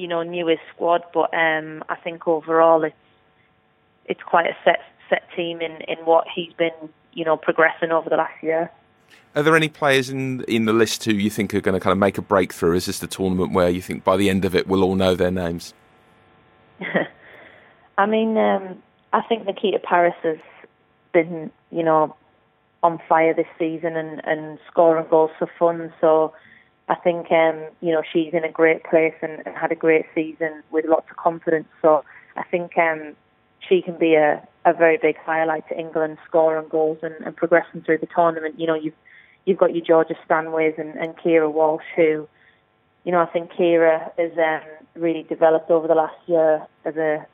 you 0.00 0.08
know, 0.08 0.22
knew 0.22 0.46
his 0.46 0.58
squad, 0.74 1.02
but 1.12 1.32
um, 1.34 1.84
I 1.88 1.96
think 1.96 2.26
overall 2.26 2.82
it's 2.84 2.96
it's 4.06 4.22
quite 4.22 4.46
a 4.46 4.56
set 4.64 4.80
set 5.10 5.22
team 5.36 5.60
in, 5.60 5.72
in 5.82 5.98
what 6.04 6.26
he's 6.34 6.52
been, 6.54 6.72
you 7.12 7.24
know, 7.24 7.36
progressing 7.36 7.92
over 7.92 8.08
the 8.08 8.16
last 8.16 8.42
year. 8.42 8.70
Are 9.36 9.42
there 9.42 9.54
any 9.54 9.68
players 9.68 10.08
in 10.08 10.42
in 10.44 10.64
the 10.64 10.72
list 10.72 11.04
who 11.04 11.12
you 11.12 11.28
think 11.28 11.52
are 11.54 11.60
going 11.60 11.74
to 11.74 11.80
kind 11.80 11.92
of 11.92 11.98
make 11.98 12.16
a 12.16 12.22
breakthrough? 12.22 12.76
Is 12.76 12.86
this 12.86 12.98
the 12.98 13.06
tournament 13.06 13.52
where 13.52 13.68
you 13.68 13.82
think 13.82 14.02
by 14.02 14.16
the 14.16 14.30
end 14.30 14.44
of 14.46 14.54
it 14.54 14.66
we'll 14.66 14.82
all 14.82 14.94
know 14.94 15.14
their 15.14 15.30
names? 15.30 15.74
I 17.98 18.06
mean, 18.06 18.38
um, 18.38 18.82
I 19.12 19.20
think 19.22 19.44
Nikita 19.44 19.80
Parris 19.80 20.14
has 20.22 20.38
been, 21.12 21.50
you 21.70 21.82
know, 21.82 22.16
on 22.82 22.98
fire 23.06 23.34
this 23.34 23.46
season 23.58 23.96
and, 23.96 24.22
and 24.24 24.58
scoring 24.70 25.04
goals 25.10 25.30
for 25.38 25.50
fun. 25.58 25.92
So 26.00 26.32
I 26.90 26.96
think, 26.96 27.30
um, 27.30 27.58
you 27.80 27.92
know, 27.92 28.02
she's 28.12 28.34
in 28.34 28.44
a 28.44 28.50
great 28.50 28.82
place 28.82 29.14
and, 29.22 29.34
and 29.46 29.56
had 29.56 29.70
a 29.70 29.76
great 29.76 30.06
season 30.12 30.52
with 30.72 30.84
lots 30.86 31.08
of 31.08 31.16
confidence. 31.16 31.68
So 31.80 32.04
I 32.36 32.42
think 32.42 32.76
um, 32.76 33.14
she 33.66 33.80
can 33.80 33.96
be 33.96 34.14
a, 34.16 34.46
a 34.64 34.72
very 34.74 34.98
big 35.00 35.16
highlight 35.16 35.68
to 35.68 35.78
England, 35.78 36.18
scoring 36.26 36.66
goals 36.68 36.98
and, 37.02 37.14
and 37.24 37.36
progressing 37.36 37.82
through 37.82 37.98
the 37.98 38.08
tournament. 38.12 38.58
You 38.58 38.66
know, 38.66 38.74
you've 38.74 38.98
you've 39.44 39.56
got 39.58 39.72
your 39.74 39.84
Georgia 39.84 40.16
Stanways 40.24 40.74
and, 40.78 40.96
and 40.96 41.16
Keira 41.16 41.50
Walsh, 41.50 41.84
who, 41.94 42.28
you 43.04 43.12
know, 43.12 43.20
I 43.20 43.26
think 43.26 43.52
Keira 43.52 44.10
has 44.18 44.32
um, 44.36 44.68
really 45.00 45.22
developed 45.22 45.70
over 45.70 45.86
the 45.86 45.94
last 45.94 46.16
year 46.26 46.66
as 46.84 46.96
a, 46.96 47.24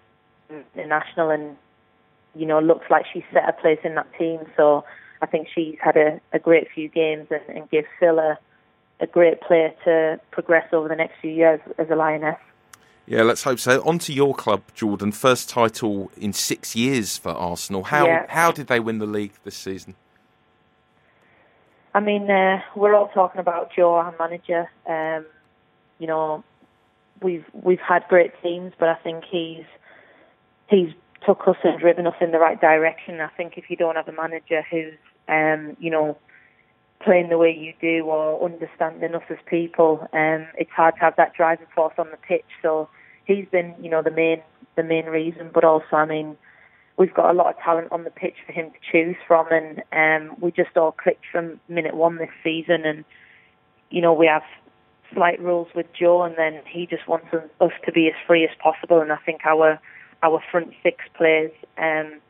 a 0.76 0.86
national 0.86 1.30
and, 1.30 1.56
you 2.34 2.46
know, 2.46 2.60
looks 2.60 2.86
like 2.90 3.06
she's 3.10 3.24
set 3.32 3.48
a 3.48 3.52
place 3.54 3.80
in 3.84 3.94
that 3.94 4.06
team. 4.18 4.40
So 4.56 4.84
I 5.22 5.26
think 5.26 5.48
she's 5.52 5.76
had 5.80 5.96
a, 5.96 6.20
a 6.32 6.38
great 6.38 6.68
few 6.74 6.88
games 6.88 7.26
and, 7.30 7.56
and 7.56 7.70
gives 7.70 7.88
Phil 7.98 8.18
a, 8.18 8.38
a 9.00 9.06
great 9.06 9.40
player 9.40 9.72
to 9.84 10.20
progress 10.30 10.66
over 10.72 10.88
the 10.88 10.96
next 10.96 11.14
few 11.20 11.30
years 11.30 11.60
as 11.78 11.88
a 11.90 11.94
Lioness. 11.96 12.38
Yeah, 13.06 13.22
let's 13.22 13.44
hope 13.44 13.60
so. 13.60 13.82
On 13.84 13.98
to 14.00 14.12
your 14.12 14.34
club, 14.34 14.62
Jordan. 14.74 15.12
First 15.12 15.48
title 15.48 16.10
in 16.16 16.32
six 16.32 16.74
years 16.74 17.16
for 17.16 17.30
Arsenal. 17.30 17.84
How 17.84 18.06
Yeah. 18.06 18.26
how 18.28 18.50
did 18.50 18.66
they 18.66 18.80
win 18.80 18.98
the 18.98 19.06
league 19.06 19.34
this 19.44 19.56
season? 19.56 19.94
I 21.94 22.00
mean, 22.00 22.30
uh, 22.30 22.60
we're 22.74 22.94
all 22.94 23.08
talking 23.08 23.40
about 23.40 23.72
Joe, 23.74 23.94
our 23.94 24.14
manager. 24.18 24.68
Um, 24.86 25.24
you 25.98 26.06
know, 26.06 26.42
we've 27.22 27.44
we've 27.52 27.80
had 27.80 28.04
great 28.08 28.32
teams, 28.42 28.72
but 28.78 28.88
I 28.88 28.94
think 28.96 29.24
he's 29.24 29.64
he's 30.68 30.92
took 31.24 31.46
us 31.48 31.56
and 31.64 31.78
driven 31.78 32.06
us 32.06 32.14
in 32.20 32.32
the 32.32 32.38
right 32.38 32.60
direction. 32.60 33.20
I 33.20 33.28
think 33.28 33.56
if 33.56 33.70
you 33.70 33.76
don't 33.76 33.96
have 33.96 34.08
a 34.08 34.12
manager 34.12 34.62
who's 34.70 34.94
um, 35.28 35.76
you 35.78 35.90
know 35.90 36.18
playing 37.06 37.28
the 37.28 37.38
way 37.38 37.56
you 37.56 37.72
do 37.80 38.04
or 38.04 38.44
understanding 38.44 39.14
us 39.14 39.22
as 39.30 39.38
people, 39.46 40.08
um, 40.12 40.46
it's 40.58 40.70
hard 40.72 40.94
to 40.96 41.00
have 41.00 41.14
that 41.16 41.32
driving 41.34 41.68
force 41.74 41.94
on 41.98 42.10
the 42.10 42.16
pitch. 42.16 42.44
So 42.60 42.88
he's 43.24 43.46
been, 43.50 43.74
you 43.80 43.88
know, 43.88 44.02
the 44.02 44.10
main 44.10 44.42
the 44.74 44.82
main 44.82 45.06
reason. 45.06 45.50
But 45.54 45.64
also, 45.64 45.94
I 45.94 46.04
mean, 46.04 46.36
we've 46.98 47.14
got 47.14 47.30
a 47.30 47.32
lot 47.32 47.54
of 47.54 47.62
talent 47.62 47.92
on 47.92 48.04
the 48.04 48.10
pitch 48.10 48.34
for 48.44 48.52
him 48.52 48.70
to 48.70 48.78
choose 48.92 49.16
from, 49.26 49.46
and 49.50 49.82
um, 49.92 50.36
we 50.40 50.50
just 50.50 50.76
all 50.76 50.92
clicked 50.92 51.24
from 51.30 51.60
minute 51.68 51.94
one 51.94 52.16
this 52.16 52.28
season. 52.42 52.84
And 52.84 53.04
you 53.88 54.02
know, 54.02 54.12
we 54.12 54.26
have 54.26 54.42
slight 55.14 55.40
rules 55.40 55.68
with 55.76 55.86
Joe, 55.98 56.24
and 56.24 56.34
then 56.36 56.60
he 56.68 56.86
just 56.86 57.06
wants 57.06 57.28
us 57.32 57.72
to 57.84 57.92
be 57.92 58.08
as 58.08 58.14
free 58.26 58.44
as 58.44 58.50
possible. 58.60 59.00
And 59.00 59.12
I 59.12 59.18
think 59.24 59.46
our 59.46 59.78
our 60.24 60.42
front 60.50 60.72
six 60.82 61.04
players, 61.16 61.52
um, 61.78 62.20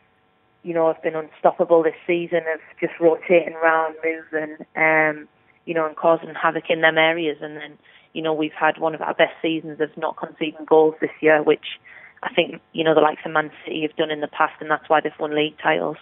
you 0.67 0.75
know, 0.75 0.93
have 0.93 1.01
been 1.01 1.15
unstoppable 1.15 1.85
this 1.85 1.95
season 2.09 2.41
of 2.53 2.61
just 2.81 2.93
rotating 2.99 3.55
around, 3.55 3.95
moving, 4.05 4.57
um, 4.75 5.29
you 5.65 5.73
know, 5.73 5.87
and 5.87 5.95
causing 5.95 6.35
havoc 6.35 6.69
in 6.69 6.81
them 6.81 6.99
areas. 6.99 7.39
And 7.41 7.57
then, 7.57 7.79
you 8.15 8.21
know, 8.21 8.35
we've 8.35 8.53
had 8.53 8.79
one 8.79 8.93
of 8.93 9.01
our 9.01 9.15
best 9.15 9.35
seasons 9.41 9.81
of 9.81 9.97
not 9.97 10.17
conceding 10.17 10.65
goals 10.67 10.97
this 11.01 11.13
year, 11.21 11.41
which 11.41 11.79
I 12.25 12.35
think, 12.35 12.61
you 12.73 12.83
know, 12.83 12.97
the 12.97 13.01
likes 13.01 13.21
of 13.25 13.31
Man 13.31 13.53
City 13.65 13.83
have 13.83 13.95
done 13.95 14.11
in 14.11 14.21
the 14.21 14.27
past, 14.27 14.55
and 14.61 14.69
that's 14.69 14.89
why 14.89 15.01
they've 15.01 15.13
won 15.21 15.37
league 15.37 15.57
titles. 15.63 15.99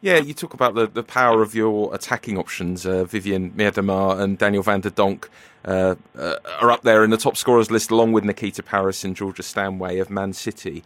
Yeah, 0.00 0.16
you 0.16 0.34
talk 0.34 0.52
about 0.52 0.74
the, 0.74 0.88
the 0.88 1.04
power 1.04 1.40
of 1.40 1.54
your 1.54 1.94
attacking 1.94 2.36
options. 2.36 2.84
Uh, 2.84 3.04
Vivianne 3.04 3.52
Miedema 3.52 4.18
and 4.18 4.36
Danielle 4.36 4.64
van 4.64 4.80
de 4.80 4.90
Donk 4.90 5.30
uh, 5.64 5.94
uh, 6.18 6.34
are 6.60 6.72
up 6.72 6.82
there 6.82 7.04
in 7.04 7.10
the 7.10 7.16
top 7.16 7.36
scorers 7.36 7.70
list, 7.70 7.92
along 7.92 8.10
with 8.10 8.24
Nikita 8.24 8.64
Parris 8.64 9.04
and 9.04 9.14
Georgia 9.14 9.44
Stanway 9.44 9.98
of 9.98 10.10
Man 10.10 10.32
City. 10.32 10.82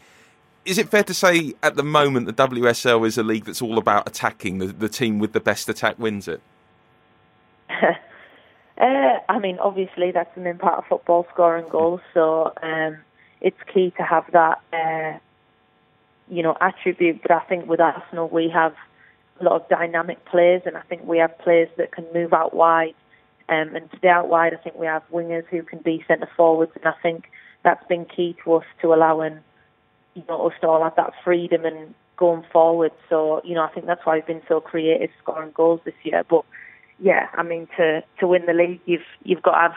Is 0.67 0.79
it 0.79 0.89
fair 0.89 1.05
to 1.05 1.15
say 1.15 1.55
at 1.63 1.77
the 1.77 1.83
moment 1.83 2.27
the 2.27 2.33
WSL 2.33 3.07
is 3.07 3.17
a 3.17 3.23
league 3.23 3.45
that's 3.45 3.63
all 3.63 3.79
about 3.79 4.07
attacking? 4.09 4.59
The, 4.59 4.67
the 4.67 4.89
team 4.89 5.19
with 5.19 5.33
the 5.33 5.41
best 5.41 5.69
attack 5.69 5.99
wins 5.99 6.29
it. 6.29 6.41
Uh, 8.79 9.21
I 9.27 9.39
mean, 9.39 9.59
obviously 9.59 10.11
that's 10.11 10.35
the 10.35 10.43
main 10.43 10.59
part 10.59 10.77
of 10.77 10.85
football, 10.85 11.27
scoring 11.33 11.65
goals. 11.71 12.03
So 12.13 12.53
um, 12.63 12.99
it's 13.41 13.57
key 13.73 13.91
to 13.97 14.03
have 14.03 14.25
that, 14.33 14.61
uh, 14.71 15.19
you 16.29 16.43
know, 16.43 16.55
attribute. 16.61 17.23
But 17.23 17.31
I 17.31 17.41
think 17.41 17.67
with 17.67 17.81
Arsenal 17.81 18.29
we 18.29 18.51
have 18.51 18.75
a 19.41 19.45
lot 19.45 19.63
of 19.63 19.69
dynamic 19.69 20.25
players, 20.27 20.63
and 20.67 20.77
I 20.77 20.83
think 20.83 21.05
we 21.05 21.19
have 21.19 21.39
players 21.39 21.69
that 21.79 21.93
can 21.93 22.05
move 22.13 22.33
out 22.33 22.55
wide 22.55 22.95
um, 23.49 23.75
and 23.75 23.89
stay 23.99 24.09
out 24.09 24.29
wide. 24.29 24.55
I 24.55 24.57
think 24.57 24.77
we 24.77 24.87
have 24.87 25.03
wingers 25.13 25.47
who 25.47 25.63
can 25.63 25.79
be 25.79 26.05
centre 26.07 26.29
forwards, 26.37 26.73
and 26.75 26.87
I 26.87 26.95
think 27.03 27.31
that's 27.63 27.87
been 27.87 28.05
key 28.05 28.37
to 28.45 28.55
us 28.55 28.65
to 28.83 28.93
allowing, 28.93 29.41
you 30.17 30.25
know, 30.29 30.49
us 30.49 30.55
to 30.63 30.67
all 30.67 30.83
have 30.83 30.97
that 30.97 31.13
freedom 31.23 31.65
and 31.65 31.95
going 32.17 32.45
forward. 32.53 32.93
So 33.09 33.41
you 33.45 33.55
know, 33.55 33.63
I 33.63 33.69
think 33.69 33.87
that's 33.87 34.05
why 34.05 34.17
we've 34.17 34.27
been 34.27 34.43
so 34.49 34.61
creative 34.61 35.11
scoring 35.23 35.53
goals 35.55 35.81
this 35.85 35.95
year. 36.03 36.25
But 36.29 36.45
yeah, 36.99 37.29
I 37.35 37.43
mean 37.43 37.69
to 37.77 38.03
to 38.21 38.27
win 38.27 38.47
the 38.47 38.55
league, 38.55 38.81
you've 38.87 39.07
you've 39.23 39.43
got 39.43 39.53
to 39.53 39.61
have 39.61 39.77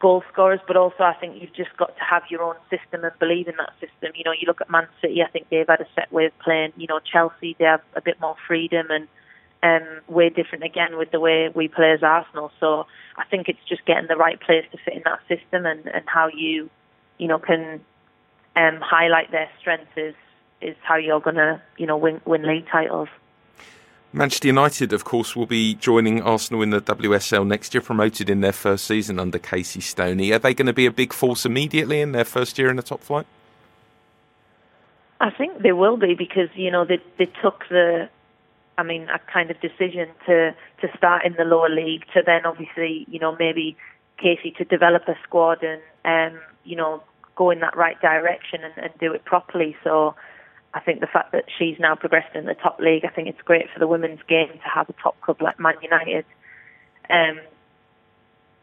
goal 0.00 0.22
scorers, 0.32 0.60
but 0.66 0.76
also 0.76 1.04
I 1.04 1.14
think 1.14 1.40
you've 1.40 1.54
just 1.54 1.74
got 1.76 1.96
to 1.96 2.04
have 2.04 2.24
your 2.28 2.42
own 2.42 2.56
system 2.68 3.04
and 3.04 3.12
believe 3.18 3.48
in 3.48 3.54
that 3.58 3.72
system. 3.80 4.12
You 4.14 4.24
know, 4.24 4.32
you 4.32 4.46
look 4.46 4.60
at 4.60 4.68
Man 4.68 4.88
City, 5.00 5.22
I 5.22 5.30
think 5.30 5.48
they've 5.48 5.66
had 5.66 5.80
a 5.80 5.86
set 5.94 6.12
way 6.12 6.26
of 6.26 6.38
playing. 6.40 6.72
You 6.76 6.88
know, 6.88 7.00
Chelsea 7.00 7.56
they 7.58 7.64
have 7.64 7.82
a 7.94 8.02
bit 8.02 8.20
more 8.20 8.36
freedom, 8.46 8.88
and 8.90 9.06
um, 9.62 10.00
way 10.08 10.28
different 10.28 10.64
again 10.64 10.98
with 10.98 11.10
the 11.10 11.20
way 11.20 11.48
we 11.54 11.68
play 11.68 11.92
as 11.92 12.02
Arsenal. 12.02 12.50
So 12.60 12.86
I 13.16 13.24
think 13.24 13.48
it's 13.48 13.64
just 13.68 13.84
getting 13.86 14.08
the 14.08 14.16
right 14.16 14.40
players 14.40 14.64
to 14.72 14.78
fit 14.84 14.94
in 14.94 15.02
that 15.04 15.20
system 15.28 15.66
and, 15.66 15.86
and 15.86 16.04
how 16.06 16.28
you, 16.28 16.70
you 17.18 17.28
know, 17.28 17.38
can 17.38 17.80
um, 18.56 18.80
highlight 18.80 19.30
their 19.30 19.48
strengths 19.60 19.96
is 19.96 20.14
is 20.62 20.74
how 20.82 20.96
you're 20.96 21.20
going 21.20 21.36
to, 21.36 21.60
you 21.76 21.86
know, 21.86 21.96
win 21.96 22.20
win 22.24 22.42
league 22.42 22.66
titles. 22.70 23.08
Manchester 24.12 24.48
United, 24.48 24.92
of 24.94 25.04
course, 25.04 25.36
will 25.36 25.46
be 25.46 25.74
joining 25.74 26.22
Arsenal 26.22 26.62
in 26.62 26.70
the 26.70 26.80
WSL 26.80 27.46
next 27.46 27.74
year, 27.74 27.82
promoted 27.82 28.30
in 28.30 28.40
their 28.40 28.52
first 28.52 28.86
season 28.86 29.20
under 29.20 29.38
Casey 29.38 29.80
Stoney. 29.80 30.32
Are 30.32 30.38
they 30.38 30.54
going 30.54 30.66
to 30.66 30.72
be 30.72 30.86
a 30.86 30.90
big 30.90 31.12
force 31.12 31.44
immediately 31.44 32.00
in 32.00 32.12
their 32.12 32.24
first 32.24 32.58
year 32.58 32.70
in 32.70 32.76
the 32.76 32.82
top 32.82 33.02
flight? 33.02 33.26
I 35.20 35.30
think 35.30 35.62
they 35.62 35.72
will 35.72 35.96
be 35.96 36.14
because 36.14 36.48
you 36.54 36.70
know 36.70 36.84
they 36.84 37.00
they 37.18 37.26
took 37.42 37.64
the, 37.68 38.08
I 38.78 38.82
mean, 38.82 39.08
a 39.10 39.18
kind 39.18 39.50
of 39.50 39.60
decision 39.60 40.08
to 40.26 40.54
to 40.80 40.96
start 40.96 41.24
in 41.24 41.34
the 41.34 41.44
lower 41.44 41.68
league 41.68 42.04
to 42.14 42.22
then 42.24 42.46
obviously 42.46 43.06
you 43.10 43.18
know 43.18 43.36
maybe 43.38 43.76
Casey 44.18 44.50
to 44.52 44.64
develop 44.64 45.08
a 45.08 45.16
squad 45.24 45.62
and 45.62 45.82
um 46.04 46.40
you 46.64 46.76
know 46.76 47.02
go 47.36 47.50
in 47.50 47.60
that 47.60 47.76
right 47.76 48.00
direction 48.00 48.60
and, 48.64 48.72
and 48.76 48.92
do 48.98 49.12
it 49.12 49.24
properly. 49.24 49.76
So 49.84 50.14
I 50.74 50.80
think 50.80 51.00
the 51.00 51.06
fact 51.06 51.32
that 51.32 51.44
she's 51.58 51.78
now 51.78 51.94
progressed 51.94 52.34
in 52.34 52.46
the 52.46 52.54
top 52.54 52.78
league, 52.80 53.04
I 53.04 53.08
think 53.08 53.28
it's 53.28 53.40
great 53.42 53.66
for 53.72 53.78
the 53.78 53.86
women's 53.86 54.20
game 54.28 54.48
to 54.48 54.68
have 54.74 54.88
a 54.88 54.94
top 54.94 55.20
club 55.20 55.40
like 55.40 55.60
Man 55.60 55.74
United. 55.82 56.24
Um, 57.08 57.40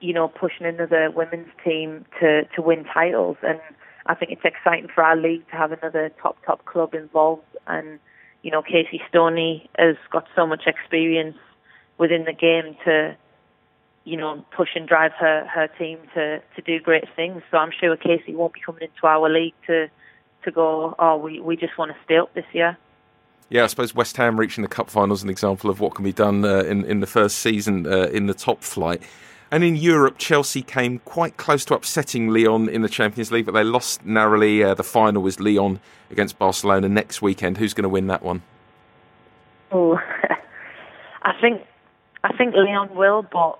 you 0.01 0.13
know, 0.13 0.27
pushing 0.27 0.65
another 0.65 1.09
women's 1.11 1.47
team 1.63 2.05
to 2.19 2.43
to 2.55 2.61
win 2.61 2.83
titles 2.83 3.37
and 3.41 3.61
I 4.05 4.15
think 4.15 4.31
it's 4.31 4.43
exciting 4.43 4.89
for 4.93 5.03
our 5.03 5.15
league 5.15 5.47
to 5.49 5.55
have 5.55 5.71
another 5.71 6.11
top 6.21 6.37
top 6.45 6.65
club 6.65 6.93
involved. 6.93 7.43
And 7.67 7.99
you 8.41 8.51
know, 8.51 8.61
Casey 8.61 9.01
Stoney 9.09 9.69
has 9.77 9.95
got 10.11 10.27
so 10.35 10.45
much 10.45 10.63
experience 10.67 11.37
within 11.97 12.25
the 12.25 12.33
game 12.33 12.75
to, 12.85 13.15
you 14.05 14.17
know, 14.17 14.43
push 14.55 14.69
and 14.75 14.87
drive 14.87 15.13
her 15.13 15.45
her 15.45 15.67
team 15.79 15.99
to 16.13 16.41
to 16.55 16.61
do 16.61 16.79
great 16.79 17.05
things. 17.15 17.41
So 17.51 17.57
I'm 17.57 17.71
sure 17.71 17.95
Casey 17.95 18.35
won't 18.35 18.53
be 18.53 18.59
coming 18.59 18.83
into 18.83 19.07
our 19.07 19.29
league 19.29 19.53
to 19.67 19.87
to 20.43 20.51
go. 20.51 20.95
Oh, 20.99 21.17
we 21.17 21.39
we 21.39 21.55
just 21.55 21.77
want 21.77 21.91
to 21.91 21.97
stay 22.03 22.17
up 22.17 22.33
this 22.33 22.45
year. 22.53 22.77
Yeah, 23.49 23.63
I 23.63 23.67
suppose 23.67 23.93
West 23.93 24.17
Ham 24.17 24.39
reaching 24.39 24.61
the 24.61 24.67
cup 24.67 24.89
final 24.89 25.13
is 25.13 25.21
an 25.21 25.29
example 25.29 25.69
of 25.69 25.79
what 25.79 25.95
can 25.95 26.03
be 26.03 26.13
done 26.13 26.43
uh, 26.43 26.63
in 26.63 26.85
in 26.85 26.99
the 26.99 27.07
first 27.07 27.39
season 27.39 27.85
uh, 27.85 28.07
in 28.11 28.25
the 28.27 28.33
top 28.33 28.63
flight. 28.63 29.01
And 29.51 29.63
in 29.63 29.75
Europe, 29.75 30.15
Chelsea 30.17 30.63
came 30.63 30.97
quite 30.99 31.37
close 31.37 31.63
to 31.65 31.75
upsetting 31.75 32.29
Lyon 32.29 32.67
in 32.67 32.81
the 32.81 32.89
Champions 32.89 33.31
League, 33.31 33.45
but 33.45 33.51
they 33.51 33.63
lost 33.63 34.03
narrowly. 34.03 34.63
Uh, 34.63 34.73
the 34.73 34.83
final 34.83 35.21
was 35.21 35.39
Lyon 35.39 35.79
against 36.09 36.39
Barcelona 36.39 36.89
next 36.89 37.21
weekend. 37.21 37.59
Who's 37.59 37.75
going 37.75 37.83
to 37.83 37.89
win 37.89 38.07
that 38.07 38.23
one? 38.23 38.41
Oh, 39.71 39.99
I 41.21 41.33
think 41.39 41.61
I 42.23 42.35
think 42.35 42.55
Lyon 42.55 42.95
will, 42.95 43.21
but 43.21 43.59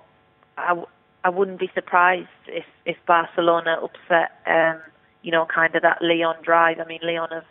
I, 0.56 0.82
I 1.24 1.30
wouldn't 1.30 1.58
be 1.58 1.70
surprised 1.74 2.28
if 2.46 2.64
if 2.84 2.96
Barcelona 3.06 3.78
upset. 3.82 4.32
Um, 4.46 4.80
you 5.22 5.32
know, 5.32 5.46
kind 5.46 5.74
of 5.74 5.82
that 5.82 5.98
Lyon 6.02 6.36
drive. 6.42 6.78
I 6.80 6.84
mean, 6.84 7.00
Lyon 7.02 7.30
have 7.30 7.44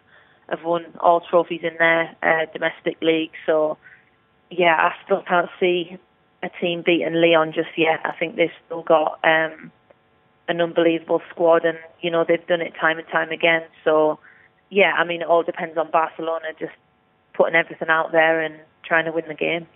have 0.50 0.64
won 0.64 0.86
all 1.00 1.22
trophies 1.22 1.62
in 1.64 1.76
their 1.80 2.16
uh, 2.22 2.46
domestic 2.54 3.02
league, 3.02 3.32
so 3.46 3.78
yeah, 4.52 4.76
I 4.76 4.94
still 5.06 5.24
can't 5.28 5.50
see 5.60 5.98
a 6.44 6.50
team 6.62 6.84
beating 6.86 7.14
Lyon 7.14 7.54
just 7.54 7.70
yet. 7.78 8.02
I 8.04 8.12
think 8.12 8.36
they've 8.36 8.52
still 8.66 8.84
got 8.84 9.20
um, 9.24 9.72
an 10.48 10.62
unbelievable 10.62 11.22
squad, 11.30 11.66
and 11.66 11.78
you 12.02 12.12
know 12.12 12.26
they've 12.28 12.46
done 12.46 12.62
it 12.62 12.74
time 12.80 13.00
and 13.00 13.08
time 13.08 13.32
again. 13.32 13.64
So 13.84 14.20
yeah, 14.70 14.94
I 14.98 15.04
mean 15.04 15.22
it 15.22 15.28
all 15.28 15.44
depends 15.44 15.78
on 15.78 15.90
Barcelona 15.92 16.48
just 16.60 16.74
putting 17.34 17.56
everything 17.56 17.90
out 17.90 18.12
there 18.12 18.42
and 18.42 18.56
trying 18.86 19.06
to 19.06 19.12
win 19.12 19.26
the 19.28 19.34
game. 19.34 19.68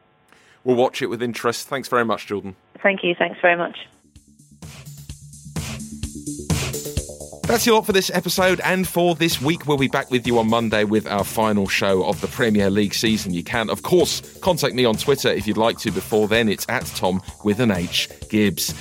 We'll 0.67 0.75
watch 0.75 1.01
it 1.01 1.07
with 1.07 1.23
interest. 1.23 1.69
Thanks 1.69 1.87
very 1.87 2.03
much, 2.03 2.27
Jordan. 2.27 2.57
Thank 2.83 3.01
you. 3.01 3.15
Thanks 3.17 3.39
very 3.41 3.55
much. 3.55 3.77
That's 7.47 7.65
your 7.65 7.75
lot 7.75 7.85
for 7.85 7.93
this 7.93 8.11
episode 8.13 8.59
and 8.59 8.85
for 8.85 9.15
this 9.15 9.41
week. 9.41 9.65
We'll 9.65 9.77
be 9.77 9.87
back 9.87 10.11
with 10.11 10.27
you 10.27 10.37
on 10.39 10.49
Monday 10.49 10.83
with 10.83 11.07
our 11.07 11.23
final 11.23 11.69
show 11.69 12.03
of 12.03 12.19
the 12.19 12.27
Premier 12.27 12.69
League 12.69 12.93
season. 12.93 13.33
You 13.33 13.45
can, 13.45 13.69
of 13.69 13.83
course, 13.83 14.37
contact 14.39 14.75
me 14.75 14.83
on 14.83 14.97
Twitter 14.97 15.29
if 15.29 15.47
you'd 15.47 15.55
like 15.55 15.77
to. 15.79 15.91
Before 15.91 16.27
then, 16.27 16.49
it's 16.49 16.65
at 16.67 16.85
Tom 16.87 17.21
with 17.45 17.61
an 17.61 17.71
H 17.71 18.09
Gibbs. 18.27 18.73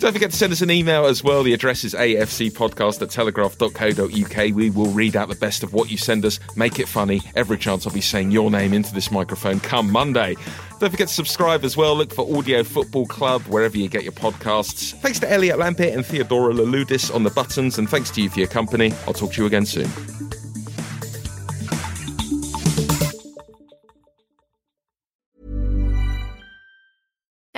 Don't 0.00 0.12
forget 0.12 0.30
to 0.30 0.36
send 0.36 0.52
us 0.52 0.62
an 0.62 0.70
email 0.70 1.06
as 1.06 1.24
well. 1.24 1.42
The 1.42 1.52
address 1.52 1.82
is 1.82 1.92
afcpodcast 1.92 3.02
at 3.02 3.10
telegraph.co.uk. 3.10 4.54
We 4.54 4.70
will 4.70 4.92
read 4.92 5.16
out 5.16 5.28
the 5.28 5.34
best 5.34 5.64
of 5.64 5.72
what 5.72 5.90
you 5.90 5.96
send 5.96 6.24
us, 6.24 6.38
make 6.54 6.78
it 6.78 6.86
funny. 6.86 7.20
Every 7.34 7.58
chance 7.58 7.84
I'll 7.84 7.92
be 7.92 8.00
saying 8.00 8.30
your 8.30 8.48
name 8.48 8.72
into 8.72 8.94
this 8.94 9.10
microphone 9.10 9.58
come 9.58 9.90
Monday. 9.90 10.36
Don't 10.78 10.90
forget 10.90 11.08
to 11.08 11.14
subscribe 11.14 11.64
as 11.64 11.76
well. 11.76 11.96
Look 11.96 12.14
for 12.14 12.32
Audio 12.36 12.62
Football 12.62 13.06
Club 13.06 13.42
wherever 13.48 13.76
you 13.76 13.88
get 13.88 14.04
your 14.04 14.12
podcasts. 14.12 14.92
Thanks 15.00 15.18
to 15.18 15.32
Elliot 15.32 15.58
Lampet 15.58 15.92
and 15.92 16.06
Theodora 16.06 16.54
Laludis 16.54 17.12
on 17.12 17.24
the 17.24 17.30
buttons, 17.30 17.76
and 17.76 17.90
thanks 17.90 18.12
to 18.12 18.22
you 18.22 18.30
for 18.30 18.38
your 18.38 18.48
company. 18.48 18.92
I'll 19.08 19.14
talk 19.14 19.32
to 19.32 19.42
you 19.42 19.46
again 19.48 19.66
soon. 19.66 19.90